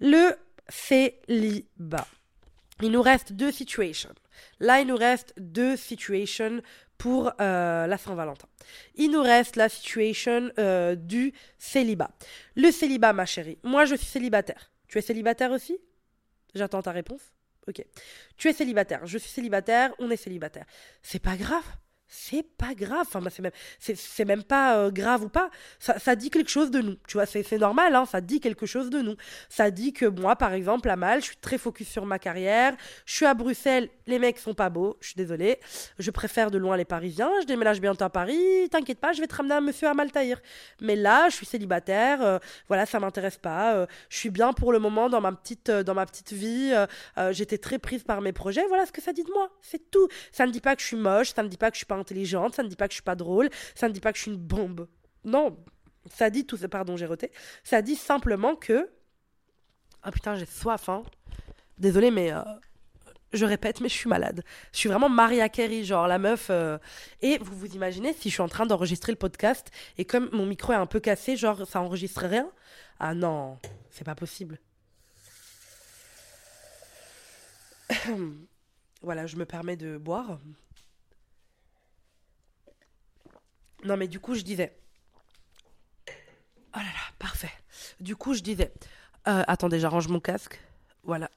Le 0.00 0.34
célibat. 0.68 2.06
Il 2.82 2.92
nous 2.92 3.02
reste 3.02 3.32
deux 3.32 3.52
situations. 3.52 4.14
Là, 4.58 4.80
il 4.80 4.86
nous 4.86 4.96
reste 4.96 5.34
deux 5.36 5.76
situations 5.76 6.62
pour 6.96 7.32
euh, 7.40 7.86
la 7.86 7.98
Saint-Valentin. 7.98 8.48
Il 8.94 9.10
nous 9.10 9.22
reste 9.22 9.56
la 9.56 9.68
situation 9.68 10.50
euh, 10.58 10.94
du 10.94 11.32
célibat. 11.58 12.10
Le 12.56 12.70
célibat, 12.70 13.12
ma 13.12 13.26
chérie. 13.26 13.58
Moi, 13.64 13.84
je 13.84 13.94
suis 13.94 14.06
célibataire. 14.06 14.70
Tu 14.88 14.98
es 14.98 15.02
célibataire 15.02 15.50
aussi? 15.50 15.78
J'attends 16.54 16.82
ta 16.82 16.90
réponse. 16.90 17.32
Ok. 17.68 17.84
Tu 18.36 18.48
es 18.48 18.52
célibataire, 18.52 19.06
je 19.06 19.18
suis 19.18 19.30
célibataire, 19.30 19.92
on 19.98 20.10
est 20.10 20.16
célibataire. 20.16 20.66
C'est 21.02 21.22
pas 21.22 21.36
grave. 21.36 21.64
C'est 22.12 22.42
pas 22.42 22.74
grave. 22.74 23.06
Enfin, 23.06 23.20
bah, 23.20 23.30
c'est 23.30 23.40
même, 23.40 23.52
c'est, 23.78 24.24
même 24.24 24.42
pas 24.42 24.76
euh, 24.76 24.90
grave 24.90 25.22
ou 25.22 25.28
pas. 25.28 25.48
Ça, 25.78 26.16
dit 26.16 26.28
quelque 26.28 26.50
chose 26.50 26.72
de 26.72 26.80
nous. 26.80 26.96
Tu 27.06 27.14
vois, 27.14 27.24
c'est, 27.24 27.52
normal, 27.52 27.94
hein, 27.94 28.04
ça 28.04 28.20
dit 28.20 28.40
quelque 28.40 28.66
chose 28.66 28.90
de 28.90 29.00
nous. 29.00 29.14
Ça 29.48 29.70
dit 29.70 29.92
que 29.92 30.06
moi, 30.06 30.34
par 30.34 30.52
exemple, 30.52 30.90
à 30.90 30.96
Mal, 30.96 31.20
je 31.20 31.26
suis 31.26 31.36
très 31.36 31.56
focus 31.56 31.88
sur 31.88 32.04
ma 32.06 32.18
carrière. 32.18 32.74
Je 33.06 33.14
suis 33.14 33.26
à 33.26 33.34
Bruxelles, 33.34 33.88
les 34.08 34.18
mecs 34.18 34.38
sont 34.38 34.54
pas 34.54 34.70
beaux, 34.70 34.96
je 35.00 35.08
suis 35.08 35.16
désolée. 35.16 35.60
Je 36.00 36.10
préfère 36.10 36.50
de 36.50 36.58
loin 36.58 36.76
les 36.76 36.84
Parisiens. 36.84 37.30
Je 37.42 37.46
déménage 37.46 37.80
bientôt 37.80 38.04
à 38.04 38.10
Paris. 38.10 38.68
T'inquiète 38.70 38.98
pas, 38.98 39.12
je 39.12 39.20
vais 39.20 39.28
te 39.28 39.36
ramener 39.36 39.54
un 39.54 39.60
monsieur 39.60 39.86
à 39.86 39.94
Maltaïr. 39.94 40.40
Mais 40.80 40.96
là, 40.96 41.28
je 41.28 41.36
suis 41.36 41.46
célibataire. 41.46 42.22
Euh, 42.22 42.38
voilà, 42.66 42.86
ça 42.86 42.98
m'intéresse 42.98 43.38
pas. 43.38 43.74
Euh, 43.76 43.86
je 44.08 44.16
suis 44.16 44.30
bien 44.30 44.52
pour 44.52 44.72
le 44.72 44.80
moment 44.80 45.08
dans 45.08 45.20
ma 45.20 45.30
petite, 45.30 45.70
dans 45.70 45.94
ma 45.94 46.06
petite 46.06 46.32
vie. 46.32 46.72
j'étais 47.30 47.58
très 47.58 47.78
prise 47.78 48.02
par 48.02 48.20
mes 48.20 48.32
projets. 48.32 48.66
Voilà 48.66 48.84
ce 48.84 48.92
que 48.92 49.00
ça 49.00 49.12
dit 49.12 49.22
de 49.22 49.30
moi. 49.30 49.48
C'est 49.62 49.92
tout. 49.92 50.08
Ça 50.32 50.44
ne 50.44 50.50
dit 50.50 50.60
pas 50.60 50.74
que 50.74 50.82
je 50.82 50.88
suis 50.88 50.96
moche. 50.96 51.32
Ça 51.34 51.44
ne 51.44 51.48
dit 51.48 51.56
pas 51.56 51.70
que 51.70 51.76
je 51.76 51.78
suis 51.78 51.86
pas 51.86 51.99
intelligente, 52.00 52.54
ça 52.54 52.62
ne 52.62 52.68
dit 52.68 52.76
pas 52.76 52.88
que 52.88 52.92
je 52.92 52.96
suis 52.96 53.02
pas 53.02 53.14
drôle, 53.14 53.50
ça 53.74 53.88
ne 53.88 53.92
dit 53.92 54.00
pas 54.00 54.12
que 54.12 54.18
je 54.18 54.22
suis 54.22 54.30
une 54.30 54.38
bombe. 54.38 54.88
Non, 55.24 55.56
ça 56.10 56.30
dit 56.30 56.46
tout 56.46 56.56
ça, 56.56 56.68
pardon, 56.68 56.96
j'ai 56.96 57.06
roté. 57.06 57.30
Ça 57.64 57.82
dit 57.82 57.96
simplement 57.96 58.56
que. 58.56 58.90
Ah 60.02 60.10
putain, 60.10 60.34
j'ai 60.36 60.46
soif, 60.46 60.88
hein. 60.88 61.02
Désolée, 61.78 62.10
mais. 62.10 62.32
Euh, 62.32 62.42
je 63.32 63.44
répète, 63.44 63.80
mais 63.80 63.88
je 63.88 63.94
suis 63.94 64.08
malade. 64.08 64.42
Je 64.72 64.78
suis 64.78 64.88
vraiment 64.88 65.08
Maria 65.08 65.48
Carey, 65.48 65.84
genre 65.84 66.08
la 66.08 66.18
meuf. 66.18 66.48
Euh, 66.50 66.78
et 67.20 67.38
vous 67.38 67.56
vous 67.56 67.74
imaginez 67.74 68.12
si 68.12 68.28
je 68.28 68.34
suis 68.34 68.42
en 68.42 68.48
train 68.48 68.66
d'enregistrer 68.66 69.12
le 69.12 69.18
podcast 69.18 69.70
et 69.98 70.04
comme 70.04 70.28
mon 70.32 70.46
micro 70.46 70.72
est 70.72 70.76
un 70.76 70.86
peu 70.86 70.98
cassé, 70.98 71.36
genre 71.36 71.66
ça 71.66 71.80
enregistre 71.80 72.24
rien? 72.26 72.50
Ah 72.98 73.14
non, 73.14 73.58
c'est 73.90 74.04
pas 74.04 74.16
possible. 74.16 74.58
voilà, 79.02 79.26
je 79.26 79.36
me 79.36 79.44
permets 79.44 79.76
de 79.76 79.96
boire. 79.96 80.40
Non, 83.84 83.96
mais 83.96 84.08
du 84.08 84.20
coup, 84.20 84.34
je 84.34 84.42
disais. 84.42 84.76
Oh 86.08 86.78
là 86.78 86.82
là, 86.82 87.12
parfait. 87.18 87.52
Du 88.00 88.16
coup, 88.16 88.34
je 88.34 88.40
disais. 88.40 88.72
Euh, 89.28 89.42
attendez, 89.46 89.80
j'arrange 89.80 90.08
mon 90.08 90.20
casque. 90.20 90.60
Voilà. 91.04 91.30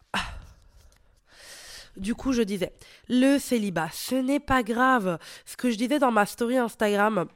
Du 1.96 2.16
coup, 2.16 2.34
je 2.34 2.42
disais, 2.42 2.74
le 3.08 3.38
célibat, 3.38 3.90
ce 3.94 4.16
n'est 4.16 4.40
pas 4.40 4.64
grave. 4.64 5.20
Ce 5.46 5.56
que 5.56 5.70
je 5.70 5.78
disais 5.78 6.00
dans 6.00 6.12
ma 6.12 6.26
story 6.26 6.58
Instagram 6.58 7.28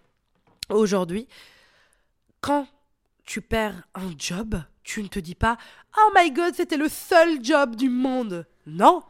aujourd'hui, 0.69 1.27
quand 2.41 2.67
tu 3.23 3.41
perds 3.41 3.83
un 3.93 4.11
job, 4.17 4.59
tu 4.83 5.03
ne 5.03 5.07
te 5.07 5.19
dis 5.19 5.35
pas 5.35 5.57
Oh 5.97 6.11
my 6.15 6.31
god, 6.31 6.55
c'était 6.55 6.77
le 6.77 6.89
seul 6.89 7.43
job 7.43 7.75
du 7.75 7.89
monde. 7.89 8.47
Non, 8.65 9.03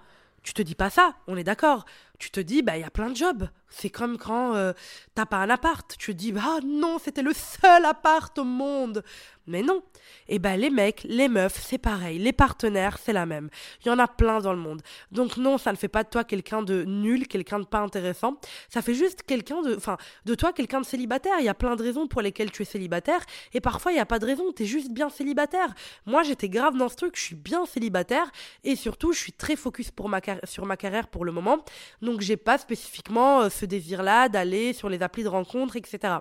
tu 0.43 0.53
te 0.53 0.61
dis 0.61 0.75
pas 0.75 0.89
ça, 0.89 1.15
on 1.27 1.37
est 1.37 1.45
d'accord 1.45 1.85
tu 2.17 2.31
te 2.31 2.39
dis, 2.39 2.61
bah, 2.61 2.77
il 2.77 2.81
y 2.81 2.85
a 2.85 2.89
plein 2.89 3.09
de 3.09 3.15
jobs. 3.15 3.49
C'est 3.69 3.89
comme 3.89 4.17
quand 4.17 4.55
euh, 4.55 4.73
t'as 5.15 5.25
pas 5.25 5.37
un 5.37 5.49
appart. 5.49 5.95
Tu 5.97 6.13
te 6.13 6.17
dis, 6.17 6.33
ah 6.37 6.59
non, 6.65 6.97
c'était 7.03 7.21
le 7.21 7.33
seul 7.33 7.85
appart 7.85 8.37
au 8.37 8.43
monde. 8.43 9.03
Mais 9.47 9.61
non. 9.61 9.81
Et 10.27 10.35
eh 10.35 10.39
ben, 10.39 10.59
les 10.59 10.69
mecs, 10.69 11.05
les 11.05 11.29
meufs, 11.29 11.57
c'est 11.65 11.77
pareil. 11.77 12.19
Les 12.19 12.33
partenaires, 12.33 12.97
c'est 13.01 13.13
la 13.13 13.25
même. 13.25 13.49
Il 13.81 13.87
y 13.87 13.91
en 13.91 13.97
a 13.97 14.07
plein 14.07 14.41
dans 14.41 14.51
le 14.51 14.59
monde. 14.59 14.81
Donc 15.11 15.37
non, 15.37 15.57
ça 15.57 15.71
ne 15.71 15.77
fait 15.77 15.87
pas 15.87 16.03
de 16.03 16.09
toi 16.09 16.25
quelqu'un 16.25 16.61
de 16.61 16.83
nul, 16.83 17.29
quelqu'un 17.29 17.59
de 17.59 17.65
pas 17.65 17.79
intéressant. 17.79 18.37
Ça 18.67 18.81
fait 18.81 18.93
juste 18.93 19.23
quelqu'un 19.23 19.61
de, 19.61 19.77
enfin, 19.77 19.97
de 20.25 20.35
toi 20.35 20.51
quelqu'un 20.51 20.81
de 20.81 20.85
célibataire. 20.85 21.35
Il 21.39 21.45
y 21.45 21.49
a 21.49 21.53
plein 21.53 21.77
de 21.77 21.83
raisons 21.83 22.07
pour 22.07 22.21
lesquelles 22.21 22.51
tu 22.51 22.63
es 22.63 22.65
célibataire. 22.65 23.21
Et 23.53 23.61
parfois, 23.61 23.93
il 23.93 23.95
n'y 23.95 24.01
a 24.01 24.05
pas 24.05 24.19
de 24.19 24.25
raison. 24.25 24.51
T'es 24.51 24.65
juste 24.65 24.91
bien 24.91 25.09
célibataire. 25.09 25.73
Moi, 26.05 26.23
j'étais 26.23 26.49
grave 26.49 26.75
dans 26.75 26.89
ce 26.89 26.97
truc. 26.97 27.15
Je 27.15 27.21
suis 27.21 27.35
bien 27.35 27.65
célibataire. 27.65 28.29
Et 28.65 28.75
surtout, 28.75 29.13
je 29.13 29.19
suis 29.19 29.33
très 29.33 29.55
focus 29.55 29.91
pour 29.91 30.09
ma 30.09 30.19
sur 30.43 30.65
ma 30.65 30.75
carrière 30.75 31.07
pour 31.07 31.23
le 31.23 31.31
moment. 31.31 31.59
Donc 32.01 32.19
j'ai 32.19 32.37
pas 32.37 32.57
spécifiquement 32.57 33.41
euh, 33.41 33.49
ce 33.57 33.65
désir-là 33.65 34.29
d'aller 34.29 34.73
sur 34.73 34.89
les 34.89 35.01
applis 35.01 35.23
de 35.23 35.29
rencontres, 35.29 35.75
etc. 35.75 36.15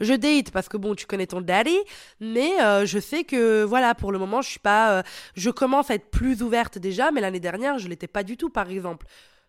Je 0.00 0.14
date 0.14 0.50
parce 0.50 0.68
que 0.68 0.76
bon, 0.76 0.94
tu 0.94 1.06
connais 1.06 1.26
ton 1.26 1.40
daddy, 1.40 1.76
mais 2.20 2.60
euh, 2.62 2.86
je 2.86 2.98
sais 2.98 3.24
que 3.24 3.64
voilà, 3.64 3.94
pour 3.94 4.12
le 4.12 4.18
moment, 4.18 4.42
je 4.42 4.50
suis 4.50 4.60
pas. 4.60 4.98
Euh, 4.98 5.02
je 5.34 5.50
commence 5.50 5.90
à 5.90 5.94
être 5.94 6.10
plus 6.10 6.42
ouverte 6.42 6.78
déjà, 6.78 7.10
mais 7.10 7.20
l'année 7.20 7.40
dernière, 7.40 7.78
je 7.78 7.88
l'étais 7.88 8.06
pas 8.06 8.22
du 8.22 8.36
tout, 8.36 8.50
par 8.50 8.70
exemple. 8.70 9.06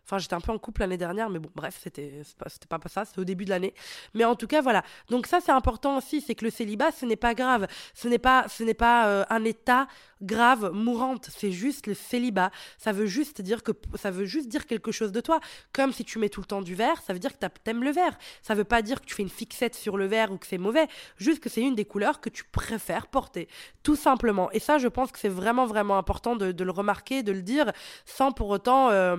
Enfin, 0.08 0.16
j'étais 0.16 0.34
un 0.34 0.40
peu 0.40 0.52
en 0.52 0.58
couple 0.58 0.80
l'année 0.80 0.96
dernière, 0.96 1.28
mais 1.28 1.38
bon, 1.38 1.50
bref, 1.54 1.78
c'était 1.82 2.22
pas, 2.66 2.78
pas 2.78 2.88
ça, 2.88 3.04
c'était 3.04 3.20
au 3.20 3.24
début 3.24 3.44
de 3.44 3.50
l'année. 3.50 3.74
Mais 4.14 4.24
en 4.24 4.36
tout 4.36 4.46
cas, 4.46 4.62
voilà. 4.62 4.82
Donc 5.10 5.26
ça, 5.26 5.40
c'est 5.42 5.52
important 5.52 5.98
aussi, 5.98 6.22
c'est 6.22 6.34
que 6.34 6.46
le 6.46 6.50
célibat, 6.50 6.92
ce 6.92 7.04
n'est 7.04 7.14
pas 7.14 7.34
grave. 7.34 7.66
Ce 7.92 8.08
n'est 8.08 8.18
pas, 8.18 8.46
ce 8.48 8.72
pas 8.72 9.08
euh, 9.08 9.24
un 9.28 9.44
état 9.44 9.86
grave, 10.22 10.70
mourante. 10.72 11.28
C'est 11.30 11.52
juste 11.52 11.86
le 11.86 11.92
célibat. 11.92 12.50
Ça 12.78 12.92
veut 12.92 13.04
juste 13.04 13.42
dire 13.42 13.62
que, 13.62 13.72
ça 13.96 14.10
veut 14.10 14.24
juste 14.24 14.48
dire 14.48 14.66
quelque 14.66 14.92
chose 14.92 15.12
de 15.12 15.20
toi. 15.20 15.40
Comme 15.74 15.92
si 15.92 16.06
tu 16.06 16.18
mets 16.18 16.30
tout 16.30 16.40
le 16.40 16.46
temps 16.46 16.62
du 16.62 16.74
vert, 16.74 17.02
ça 17.02 17.12
veut 17.12 17.18
dire 17.18 17.36
que 17.38 17.46
t'aimes 17.62 17.84
le 17.84 17.90
vert. 17.90 18.16
Ça 18.40 18.54
veut 18.54 18.64
pas 18.64 18.80
dire 18.80 19.02
que 19.02 19.06
tu 19.06 19.14
fais 19.14 19.22
une 19.22 19.28
fixette 19.28 19.74
sur 19.74 19.98
le 19.98 20.06
vert 20.06 20.32
ou 20.32 20.38
que 20.38 20.46
c'est 20.46 20.56
mauvais. 20.56 20.88
Juste 21.18 21.40
que 21.40 21.50
c'est 21.50 21.60
une 21.60 21.74
des 21.74 21.84
couleurs 21.84 22.22
que 22.22 22.30
tu 22.30 22.44
préfères 22.44 23.08
porter. 23.08 23.46
Tout 23.82 23.96
simplement. 23.96 24.50
Et 24.52 24.58
ça, 24.58 24.78
je 24.78 24.88
pense 24.88 25.12
que 25.12 25.18
c'est 25.18 25.28
vraiment, 25.28 25.66
vraiment 25.66 25.98
important 25.98 26.34
de, 26.34 26.64
le 26.64 26.70
remarquer, 26.70 27.22
de 27.22 27.32
le 27.32 27.42
dire, 27.42 27.72
sans 28.06 28.32
pour 28.32 28.48
autant. 28.48 28.88
Euh, 28.88 29.18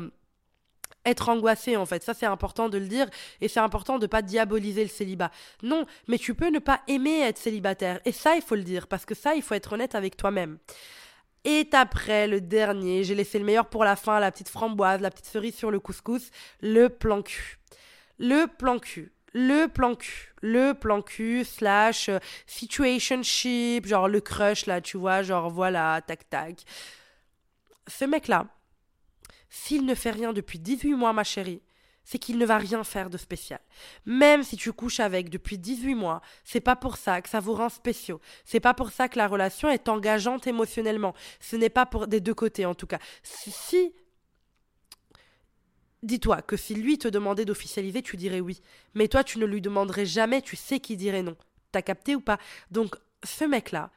être 1.06 1.30
angoissé 1.30 1.78
en 1.78 1.86
fait. 1.86 2.04
Ça 2.04 2.14
c'est 2.14 2.26
important 2.26 2.70
de 2.70 2.78
le 2.78 2.88
dire 2.88 3.08
et 3.42 3.48
c'est 3.48 3.60
important 3.60 4.00
de 4.00 4.08
pas 4.08 4.22
diaboliser 4.22 4.84
le 4.84 4.90
célibat. 4.90 5.32
Non, 5.64 5.86
mais 6.08 6.18
tu 6.18 6.34
peux 6.34 6.50
ne 6.50 6.60
pas 6.60 6.82
aimer 6.88 7.22
être 7.22 7.38
célibataire 7.38 8.00
et 8.06 8.12
ça 8.12 8.36
il 8.36 8.42
faut 8.42 8.56
le 8.56 8.64
dire 8.64 8.88
parce 8.88 9.06
que 9.06 9.16
ça 9.16 9.36
il 9.36 9.42
faut 9.42 9.56
être 9.56 9.74
honnête 9.74 9.96
avec 9.96 10.18
toi-même. 10.18 10.58
Et 11.46 11.70
après, 11.72 12.28
le 12.28 12.42
dernier, 12.42 13.04
j'ai 13.04 13.16
laissé 13.16 13.40
le 13.40 13.46
meilleur 13.46 13.68
pour 13.68 13.86
la 13.86 13.96
fin, 13.96 14.20
la 14.20 14.32
petite 14.32 14.50
framboise, 14.50 15.00
la 15.02 15.10
petite 15.10 15.26
cerise 15.26 15.56
sur 15.56 15.72
le 15.72 15.80
couscous, 15.80 16.32
le 16.62 16.90
plan 16.90 17.22
cul. 17.22 17.60
Le 18.18 18.46
plan 18.48 18.78
cul. 18.78 19.14
Le 19.34 19.68
plan 19.68 19.96
cul. 19.96 20.34
Le 20.42 20.74
plan 20.74 21.02
cul 21.02 21.46
slash 21.46 22.10
euh, 22.10 22.20
situationship, 22.46 23.86
genre 23.86 24.08
le 24.08 24.20
crush 24.20 24.66
là, 24.66 24.82
tu 24.82 24.98
vois, 24.98 25.22
genre 25.22 25.50
voilà, 25.50 26.02
tac 26.06 26.30
tac. 26.30 26.64
Ce 27.88 28.06
mec-là, 28.06 28.48
s'il 29.50 29.86
ne 29.86 29.96
fait 29.96 30.12
rien 30.12 30.34
depuis 30.34 30.60
18 30.60 30.94
mois, 30.94 31.14
ma 31.14 31.24
chérie, 31.24 31.62
c'est 32.04 32.18
qu'il 32.18 32.38
ne 32.38 32.46
va 32.46 32.58
rien 32.58 32.84
faire 32.84 33.10
de 33.10 33.18
spécial. 33.18 33.60
Même 34.06 34.44
si 34.44 34.58
tu 34.58 34.74
couches 34.74 35.00
avec 35.00 35.30
depuis 35.30 35.58
18 35.58 35.96
mois, 35.96 36.22
c'est 36.44 36.60
pas 36.60 36.76
pour 36.76 36.98
ça 36.98 37.22
que 37.22 37.30
ça 37.30 37.40
vous 37.40 37.54
rend 37.54 37.70
spéciaux. 37.70 38.20
C'est 38.46 38.60
pas 38.60 38.74
pour 38.74 38.92
ça 38.92 39.08
que 39.10 39.18
la 39.18 39.28
relation 39.28 39.70
est 39.70 39.90
engageante 39.90 40.48
émotionnellement. 40.48 41.14
Ce 41.40 41.56
n'est 41.56 41.70
pas 41.70 41.86
pour 41.86 42.08
des 42.08 42.20
deux 42.20 42.34
côtés 42.34 42.66
en 42.66 42.74
tout 42.74 42.88
cas. 42.88 43.00
Si, 43.22 43.94
Dis-toi 46.02 46.42
que 46.42 46.56
si 46.56 46.76
lui 46.76 46.98
te 46.98 47.10
demandait 47.10 47.46
d'officialiser, 47.46 48.02
tu 48.02 48.16
dirais 48.16 48.40
oui. 48.40 48.62
Mais 48.94 49.08
toi, 49.10 49.24
tu 49.24 49.38
ne 49.38 49.46
lui 49.46 49.60
demanderais 49.62 50.06
jamais, 50.06 50.42
tu 50.42 50.56
sais 50.56 50.80
qu'il 50.80 50.98
dirait 50.98 51.24
non. 51.24 51.36
T'as 51.72 51.82
capté 51.82 52.16
ou 52.16 52.22
pas? 52.22 52.40
Donc, 52.72 52.96
ce 53.24 53.44
mec-là, 53.44 53.92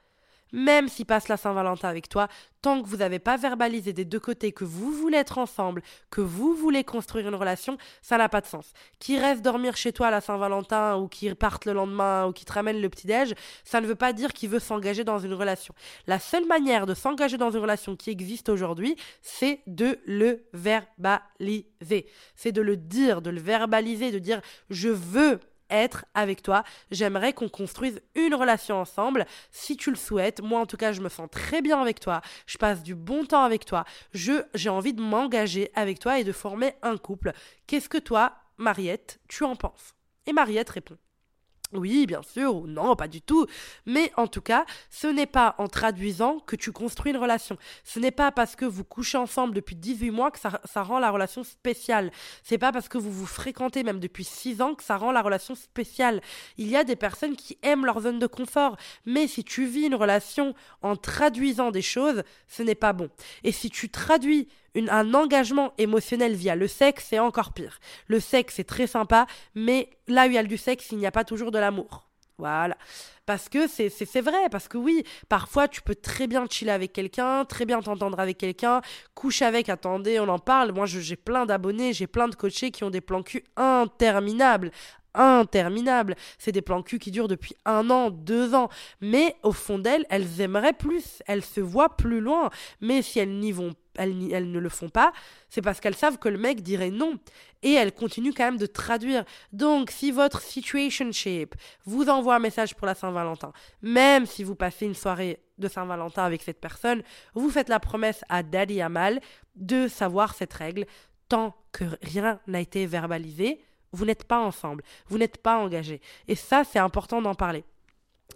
même 0.53 0.89
s'il 0.89 1.07
passe 1.07 1.29
la 1.29 1.37
Saint-Valentin 1.37 1.89
avec 1.89 2.09
toi, 2.09 2.29
tant 2.61 2.83
que 2.83 2.89
vous 2.89 2.99
n'avez 2.99 3.19
pas 3.19 3.37
verbalisé 3.37 3.93
des 3.93 4.05
deux 4.05 4.21
côtés 4.21 4.53
que 4.53 4.65
vous 4.65 4.93
voulez 4.93 5.19
être 5.19 5.39
ensemble, 5.39 5.83
que 6.11 6.21
vous 6.21 6.55
voulez 6.55 6.85
construire 6.85 7.29
une 7.29 7.35
relation, 7.35 7.77
ça 8.01 8.19
n'a 8.19 8.29
pas 8.29 8.41
de 8.41 8.47
sens. 8.47 8.73
Qu'il 8.99 9.19
reste 9.19 9.43
dormir 9.43 9.77
chez 9.77 9.93
toi 9.93 10.09
à 10.09 10.11
la 10.11 10.21
Saint-Valentin 10.21 10.97
ou 10.97 11.09
qu'il 11.09 11.35
parte 11.35 11.65
le 11.65 11.73
lendemain 11.73 12.27
ou 12.27 12.33
qu'il 12.33 12.47
te 12.47 12.53
ramène 12.53 12.81
le 12.81 12.89
petit-déj, 12.89 13.35
ça 13.65 13.81
ne 13.81 13.87
veut 13.87 13.95
pas 13.97 14.13
dire 14.13 14.33
qu'il 14.33 14.49
veut 14.49 14.61
s'engager 14.61 15.05
dans 15.05 15.19
une 15.19 15.35
relation. 15.35 15.75
La 16.07 16.19
seule 16.19 16.47
manière 16.47 16.87
de 16.87 16.95
s'engager 16.95 17.37
dans 17.37 17.51
une 17.51 17.61
relation 17.61 17.97
qui 17.97 18.11
existe 18.11 18.49
aujourd'hui, 18.49 18.97
c'est 19.21 19.61
de 19.67 19.99
le 20.07 20.45
verbaliser. 20.53 22.07
C'est 22.37 22.53
de 22.53 22.63
le 22.63 22.77
dire, 22.77 23.23
de 23.23 23.31
le 23.31 23.41
verbaliser, 23.41 24.13
de 24.13 24.19
dire 24.19 24.41
je 24.71 24.89
veux 24.89 25.41
être 25.73 26.05
avec 26.15 26.43
toi. 26.43 26.65
J'aimerais 26.91 27.33
qu'on 27.33 27.49
construise 27.49 28.01
une 28.15 28.35
relation 28.35 28.81
ensemble. 28.81 29.27
Si 29.51 29.77
tu 29.77 29.91
le 29.91 29.97
souhaites, 29.97 30.41
moi 30.43 30.61
en 30.61 30.67
tout 30.67 30.77
cas, 30.77 30.93
je 30.93 31.01
me 31.01 31.09
sens 31.09 31.29
très 31.31 31.63
bien 31.63 31.81
avec 31.81 32.01
toi. 32.01 32.21
Je 32.47 32.59
passe 32.59 32.83
du 32.83 32.95
bon 32.95 33.25
temps 33.25 33.45
avec 33.45 33.65
toi. 33.65 33.85
Je 34.13 34.45
j'ai 34.55 34.71
envie 34.71 34.93
de 34.93 35.03
m'engager 35.03 35.71
avec 35.75 35.99
toi 35.99 36.19
et 36.19 36.25
de 36.25 36.33
former 36.33 36.75
un 36.83 36.97
couple. 36.97 37.33
Qu'est-ce 37.67 37.89
que 37.89 37.99
toi, 37.99 38.35
Mariette, 38.59 39.21
tu 39.29 39.45
en 39.45 39.57
penses? 39.57 39.95
Et 40.27 40.33
Mariette 40.33 40.71
répond 40.71 40.99
oui, 41.73 42.07
bien 42.07 42.23
sûr, 42.23 42.55
ou 42.57 42.67
non, 42.67 42.95
pas 42.97 43.09
du 43.09 43.23
tout. 43.23 43.47
Mais 43.87 44.13
en 44.17 44.27
tout 44.27 44.41
cas, 44.41 44.65
ce 44.91 45.07
n'est 45.07 45.27
pas 45.27 45.55
en 45.59 45.69
traduisant 45.69 46.39
que 46.41 46.57
tu 46.57 46.73
construis 46.73 47.13
une 47.13 47.19
relation. 47.19 47.57
Ce 47.85 47.99
n'est 47.99 48.11
pas 48.11 48.31
parce 48.31 48.57
que 48.57 48.65
vous 48.65 48.85
couchez 48.85 49.19
ensemble 49.19 49.55
depuis 49.55 49.77
18 49.77 50.11
mois 50.11 50.31
que 50.31 50.39
ça, 50.39 50.83
rend 50.83 50.99
la 50.99 51.11
relation 51.11 51.45
spéciale. 51.45 52.11
C'est 52.43 52.59
pas 52.59 52.73
parce 52.73 52.89
que 52.89 52.99
vous 52.99 53.11
vous 53.11 53.27
fréquentez 53.27 53.83
même 53.85 54.01
depuis 54.01 54.25
6 54.25 54.61
ans 54.61 54.75
que 54.75 54.85
ça 54.85 54.97
rend 54.97 55.13
la 55.13 55.23
relation 55.23 55.55
spéciale. 55.55 56.21
Il 56.59 56.69
y 56.69 56.77
a 56.77 56.85
des 56.85 56.97
personnes 56.97 57.37
qui 57.37 57.59
aiment 57.63 57.87
leur 57.87 58.01
zone 58.01 58.19
de 58.19 58.27
confort. 58.27 58.77
Mais 59.07 59.27
si 59.27 59.45
tu 59.45 59.65
vis 59.65 59.87
une 59.87 59.95
relation 59.95 60.55
en 60.83 60.97
traduisant 60.97 61.71
des 61.71 61.83
choses, 61.83 62.23
ce 62.49 62.63
n'est 62.63 62.75
pas 62.75 62.93
bon. 62.93 63.09
Et 63.45 63.53
si 63.53 63.71
tu 63.71 63.89
traduis 63.89 64.49
un 64.75 65.15
engagement 65.15 65.73
émotionnel 65.79 66.35
via 66.35 66.57
le 66.57 66.69
sexe, 66.69 67.07
c'est 67.11 67.19
encore 67.19 67.53
pire. 67.53 67.79
Le 68.07 68.21
sexe, 68.21 68.55
c'est 68.57 68.65
très 68.65 68.87
sympa, 68.87 69.27
mais 69.55 69.91
là 70.09 70.27
où 70.27 70.31
il 70.31 70.35
y 70.35 70.39
a 70.39 70.43
du 70.43 70.57
sexe, 70.57 70.89
il 70.93 70.99
n'y 70.99 71.07
a 71.07 71.13
pas 71.13 71.25
toujours 71.25 71.51
de 71.51 71.59
l'amour. 71.59 72.09
Voilà. 72.39 72.77
Parce 73.25 73.49
que 73.49 73.69
c'est 73.69 74.21
vrai, 74.21 74.49
parce 74.51 74.67
que 74.67 74.77
oui, 74.77 75.05
parfois 75.29 75.69
tu 75.69 75.81
peux 75.81 75.95
très 75.95 76.27
bien 76.27 76.45
chiller 76.51 76.73
avec 76.73 76.93
quelqu'un, 76.93 77.45
très 77.45 77.67
bien 77.67 77.81
t'entendre 77.81 78.19
avec 78.19 78.37
quelqu'un, 78.37 78.81
coucher 79.15 79.45
avec, 79.45 79.69
attendez, 79.69 80.19
on 80.19 80.29
en 80.29 80.41
parle. 80.41 80.73
Moi, 80.73 80.87
j'ai 80.87 81.17
plein 81.17 81.47
d'abonnés, 81.47 81.93
j'ai 81.93 82.09
plein 82.09 82.27
de 82.27 82.35
coachés 82.35 82.73
qui 82.73 82.83
ont 82.83 82.91
des 82.91 83.01
plans 83.01 83.23
cul 83.23 83.45
interminables 83.57 84.73
interminables. 85.15 86.17
C'est 86.39 86.53
des 86.53 86.63
plans 86.63 86.83
cul 86.83 86.99
qui 86.99 87.11
durent 87.11 87.29
depuis 87.29 87.55
un 87.65 87.91
an, 87.91 88.11
deux 88.11 88.55
ans. 88.55 88.71
Mais 89.01 89.37
au 89.43 89.53
fond 89.53 89.79
d'elles, 89.79 90.07
elles 90.11 90.41
aimeraient 90.41 90.73
plus. 90.73 91.23
Elles 91.27 91.45
se 91.45 91.61
voient 91.61 91.97
plus 91.97 92.21
loin. 92.21 92.51
Mais 92.81 93.03
si 93.03 93.19
elles 93.19 93.39
n'y 93.39 93.53
vont 93.53 93.75
elles, 93.97 94.51
ne 94.51 94.59
le 94.59 94.69
font 94.69 94.89
pas, 94.89 95.13
c'est 95.49 95.63
parce 95.63 95.81
qu'elles 95.81 95.95
savent 95.95 96.19
que 96.19 96.29
le 96.29 96.39
mec 96.39 96.63
dirait 96.63 96.91
non. 96.91 97.19
Et 97.63 97.73
elles 97.73 97.93
continuent 97.93 98.33
quand 98.37 98.45
même 98.45 98.59
de 98.59 98.67
traduire. 98.67 99.25
Donc, 99.53 99.91
si 99.91 100.11
votre 100.11 100.41
situation 100.41 101.11
shape 101.13 101.55
vous 101.85 102.09
envoie 102.09 102.37
un 102.37 102.41
message 102.41 102.75
pour 102.75 102.87
la 102.87 102.95
Saint-Valentin, 102.95 103.53
même 103.83 104.27
si 104.27 104.45
vous 104.45 104.55
passez 104.55 104.87
une 104.87 104.95
soirée 104.95 105.41
de 105.59 105.69
Saint-Valentin 105.69 106.25
avec 106.25 106.43
cette 106.43 106.61
personne, 106.61 107.03
vous 107.35 107.51
faites 107.51 107.69
la 107.69 107.81
promesse 107.81 108.25
à 108.29 108.43
Daddy 108.43 108.81
Amal 108.81 109.21
de 109.55 109.87
savoir 109.89 110.35
cette 110.35 110.53
règle 110.53 110.87
tant 111.29 111.55
que 111.71 111.85
rien 112.03 112.41
n'a 112.47 112.61
été 112.61 112.87
verbalisé 112.87 113.61
vous 113.93 114.05
n'êtes 114.05 114.25
pas 114.25 114.39
ensemble, 114.39 114.83
vous 115.07 115.19
n'êtes 115.19 115.39
pas 115.39 115.59
engagés. 115.59 116.01
Et 116.29 116.35
ça, 116.35 116.65
c'est 116.65 116.79
important 116.79 117.21
d'en 117.21 117.35
parler. 117.35 117.65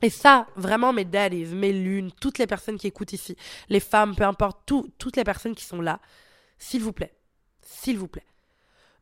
Et 0.03 0.11
ça, 0.11 0.47
vraiment, 0.57 0.93
mes 0.93 1.05
daddies, 1.05 1.47
mes 1.47 1.73
lunes, 1.73 2.11
toutes 2.21 2.39
les 2.39 2.47
personnes 2.47 2.79
qui 2.79 2.87
écoutent 2.87 3.13
ici, 3.13 3.37
les 3.69 3.81
femmes, 3.81 4.15
peu 4.15 4.25
importe, 4.25 4.61
toutes 4.67 5.17
les 5.17 5.25
personnes 5.25 5.55
qui 5.55 5.65
sont 5.65 5.81
là, 5.81 6.01
s'il 6.59 6.83
vous 6.83 6.93
plaît, 6.93 7.15
s'il 7.63 7.99
vous 7.99 8.09
plaît, 8.09 8.27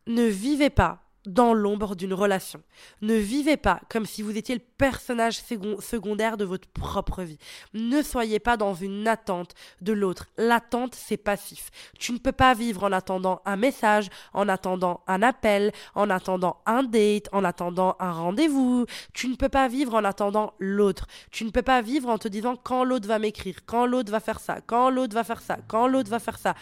ne 0.07 0.25
vivez 0.25 0.71
pas 0.71 1.04
dans 1.27 1.55
l'ombre 1.55 1.95
d'une 1.95 2.15
relation. 2.15 2.63
Ne 3.01 3.15
vivez 3.15 3.57
pas 3.57 3.81
comme 3.89 4.07
si 4.07 4.23
vous 4.23 4.37
étiez 4.37 4.55
le 4.55 4.61
personnage 4.61 5.41
secondaire 5.81 6.37
de 6.37 6.45
votre 6.45 6.69
propre 6.69 7.23
vie. 7.23 7.39
Ne 7.73 8.03
soyez 8.03 8.39
pas 8.39 8.57
dans 8.57 8.75
une 8.75 9.09
attente 9.09 9.55
de 9.81 9.93
l'autre. 9.93 10.27
L'attente, 10.37 10.95
c'est 10.95 11.17
passif. 11.17 11.71
Tu 11.99 12.13
ne 12.13 12.19
peux 12.19 12.33
pas 12.33 12.55
vivre 12.55 12.85
en 12.85 12.93
attendant 12.93 13.41
un 13.45 13.57
message, 13.57 14.09
en 14.33 14.49
attendant 14.49 15.03
un 15.07 15.23
appel, 15.23 15.73
en 15.95 16.11
attendant 16.11 16.61
un 16.67 16.83
date, 16.83 17.29
en 17.33 17.45
attendant 17.45 17.97
un 17.99 18.13
rendez-vous. 18.13 18.87
Tu 19.13 19.29
ne 19.29 19.37
peux 19.37 19.49
pas 19.49 19.69
vivre 19.69 19.95
en 19.95 20.05
attendant 20.05 20.55
l'autre. 20.59 21.07
Tu 21.31 21.45
ne 21.45 21.51
peux 21.51 21.63
pas 21.63 21.83
vivre 21.83 22.09
en 22.09 22.19
te 22.19 22.29
disant 22.29 22.57
quand 22.57 22.85
l'autre 22.85 23.09
va 23.09 23.19
m'écrire, 23.19 23.65
quand 23.67 23.87
l'autre 23.87 24.11
va 24.11 24.21
faire 24.21 24.41
ça, 24.41 24.61
quand 24.67 24.91
l'autre 24.91 25.15
va 25.15 25.25
faire 25.25 25.41
ça, 25.41 25.59
quand 25.69 25.87
l'autre 25.87 26.11
va 26.11 26.19
faire 26.19 26.39
ça. 26.39 26.55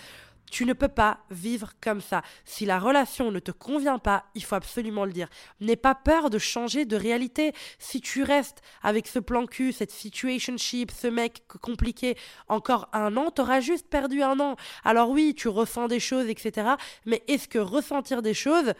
Tu 0.50 0.66
ne 0.66 0.74
peux 0.74 0.88
pas 0.88 1.20
vivre 1.30 1.72
comme 1.80 2.02
ça. 2.02 2.22
Si 2.44 2.66
la 2.66 2.78
relation 2.78 3.30
ne 3.30 3.38
te 3.38 3.50
convient 3.50 3.98
pas, 3.98 4.26
il 4.34 4.44
faut 4.44 4.54
absolument 4.54 5.06
le 5.06 5.12
dire. 5.12 5.28
N'aie 5.60 5.76
pas 5.76 5.94
peur 5.94 6.28
de 6.28 6.38
changer 6.38 6.84
de 6.84 6.96
réalité. 6.96 7.52
Si 7.78 8.02
tu 8.02 8.22
restes 8.22 8.60
avec 8.82 9.06
ce 9.06 9.18
plan 9.18 9.46
cul, 9.46 9.72
cette 9.72 9.90
situationship, 9.90 10.90
ce 10.90 11.06
mec 11.06 11.42
compliqué, 11.62 12.18
encore 12.48 12.90
un 12.92 13.16
an, 13.16 13.30
t'auras 13.30 13.60
juste 13.60 13.88
perdu 13.88 14.22
un 14.22 14.40
an. 14.40 14.56
Alors 14.84 15.08
oui, 15.10 15.34
tu 15.34 15.48
ressens 15.48 15.88
des 15.88 16.00
choses, 16.00 16.28
etc. 16.28 16.72
Mais 17.06 17.22
est-ce 17.28 17.48
que 17.48 17.58
ressentir 17.58 18.20
des 18.20 18.34
choses, 18.34 18.74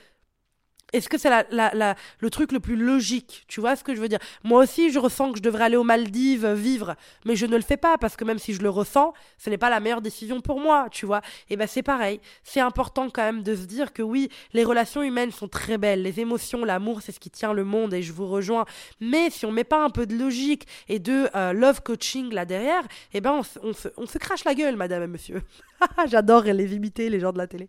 est-ce 0.93 1.09
que 1.09 1.19
c'est 1.19 1.31
la, 1.31 1.97
le 2.19 2.31
truc 2.31 2.53
le 2.53 2.61
plus 2.61 2.77
logique? 2.77 3.45
Tu 3.49 3.61
vois 3.61 3.77
ce 3.77 3.85
que 3.85 3.95
je 3.95 4.01
veux 4.01 4.09
dire? 4.09 4.19
Moi 4.45 4.63
aussi, 4.63 4.91
je 4.91 4.99
ressens 4.99 5.33
que 5.33 5.39
je 5.39 5.43
devrais 5.43 5.65
aller 5.65 5.77
aux 5.77 5.85
Maldives 5.85 6.47
vivre, 6.53 6.97
mais 7.25 7.37
je 7.37 7.47
ne 7.47 7.57
le 7.57 7.63
fais 7.63 7.77
pas 7.77 7.99
parce 7.99 8.17
que 8.17 8.25
même 8.25 8.39
si 8.39 8.55
je 8.55 8.63
le 8.63 8.71
ressens, 8.71 9.13
ce 9.39 9.51
n'est 9.51 9.59
pas 9.59 9.71
la 9.71 9.81
meilleure 9.81 10.03
décision 10.03 10.41
pour 10.41 10.61
moi, 10.61 10.89
tu 10.91 11.07
vois? 11.07 11.23
Et 11.51 11.57
ben 11.57 11.67
c'est 11.67 11.83
pareil. 11.83 12.21
C'est 12.45 12.61
important 12.61 13.09
quand 13.11 13.23
même 13.23 13.43
de 13.43 13.55
se 13.55 13.65
dire 13.65 13.93
que 13.93 14.03
oui, 14.03 14.29
les 14.53 14.65
relations 14.65 15.03
humaines 15.03 15.31
sont 15.31 15.49
très 15.49 15.79
belles, 15.79 16.03
les 16.03 16.21
émotions, 16.21 16.65
l'amour, 16.65 17.03
c'est 17.03 17.13
ce 17.13 17.21
qui 17.21 17.31
tient 17.31 17.53
le 17.53 17.65
monde 17.65 17.95
et 17.95 18.03
je 18.03 18.13
vous 18.13 18.29
rejoins. 18.29 18.65
Mais 19.01 19.31
si 19.31 19.47
on 19.47 19.53
met 19.53 19.65
pas 19.65 19.85
un 19.85 19.91
peu 19.91 20.07
de 20.07 20.17
logique 20.17 20.67
et 20.89 20.99
de 20.99 21.29
euh, 21.35 21.53
love 21.53 21.83
coaching 21.83 22.33
là 22.33 22.45
derrière, 22.45 22.83
eh 23.15 23.21
ben 23.21 23.33
on, 23.33 23.43
se, 23.43 23.89
on 23.97 24.07
se 24.07 24.19
crache 24.19 24.45
la 24.45 24.55
gueule, 24.55 24.77
madame 24.77 25.03
et 25.03 25.07
monsieur. 25.07 25.43
J'adore 26.07 26.43
les 26.45 26.75
imiter, 26.75 27.09
les 27.09 27.21
gens 27.21 27.33
de 27.33 27.39
la 27.39 27.47
télé. 27.47 27.69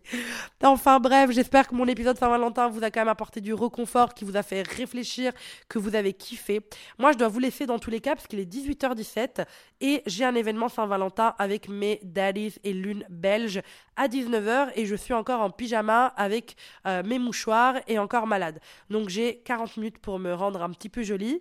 Enfin 0.62 1.00
bref, 1.00 1.30
j'espère 1.30 1.68
que 1.68 1.74
mon 1.74 1.86
épisode 1.86 2.18
Saint-Valentin 2.18 2.68
vous 2.68 2.82
a 2.82 2.90
quand 2.90 3.00
même 3.00 3.08
apporté 3.08 3.40
du 3.40 3.54
reconfort, 3.54 4.14
qui 4.14 4.24
vous 4.24 4.36
a 4.36 4.42
fait 4.42 4.62
réfléchir, 4.62 5.32
que 5.68 5.78
vous 5.78 5.94
avez 5.94 6.12
kiffé. 6.12 6.60
Moi, 6.98 7.12
je 7.12 7.18
dois 7.18 7.28
vous 7.28 7.38
laisser 7.38 7.66
dans 7.66 7.78
tous 7.78 7.90
les 7.90 8.00
cas 8.00 8.14
parce 8.14 8.26
qu'il 8.26 8.40
est 8.40 8.50
18h17 8.50 9.44
et 9.80 10.02
j'ai 10.06 10.24
un 10.24 10.34
événement 10.34 10.68
Saint-Valentin 10.68 11.34
avec 11.38 11.68
mes 11.68 12.00
daddies 12.02 12.54
et 12.64 12.72
lune 12.72 13.04
belge 13.08 13.60
à 13.96 14.08
19h 14.08 14.72
et 14.74 14.86
je 14.86 14.96
suis 14.96 15.14
encore 15.14 15.40
en 15.40 15.50
pyjama 15.50 16.06
avec 16.16 16.56
euh, 16.86 17.02
mes 17.04 17.18
mouchoirs 17.18 17.76
et 17.86 17.98
encore 17.98 18.26
malade. 18.26 18.60
Donc 18.90 19.08
j'ai 19.08 19.38
40 19.44 19.76
minutes 19.76 19.98
pour 19.98 20.18
me 20.18 20.32
rendre 20.34 20.62
un 20.62 20.70
petit 20.70 20.88
peu 20.88 21.02
jolie. 21.02 21.40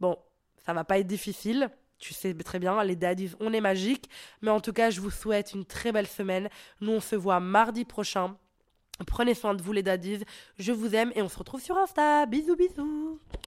Bon, 0.00 0.16
ça 0.64 0.72
va 0.72 0.84
pas 0.84 0.98
être 0.98 1.06
difficile. 1.06 1.70
Tu 1.98 2.14
sais 2.14 2.32
très 2.34 2.58
bien, 2.58 2.82
les 2.84 2.96
daddies, 2.96 3.32
on 3.40 3.52
est 3.52 3.60
magique. 3.60 4.08
Mais 4.42 4.50
en 4.50 4.60
tout 4.60 4.72
cas, 4.72 4.90
je 4.90 5.00
vous 5.00 5.10
souhaite 5.10 5.52
une 5.54 5.64
très 5.64 5.92
belle 5.92 6.06
semaine. 6.06 6.48
Nous, 6.80 6.92
on 6.92 7.00
se 7.00 7.16
voit 7.16 7.40
mardi 7.40 7.84
prochain. 7.84 8.36
Prenez 9.06 9.34
soin 9.34 9.54
de 9.54 9.62
vous, 9.62 9.72
les 9.72 9.82
daddies. 9.82 10.24
Je 10.58 10.72
vous 10.72 10.94
aime 10.94 11.12
et 11.14 11.22
on 11.22 11.28
se 11.28 11.38
retrouve 11.38 11.60
sur 11.60 11.76
Insta. 11.76 12.26
Bisous, 12.26 12.56
bisous. 12.56 13.20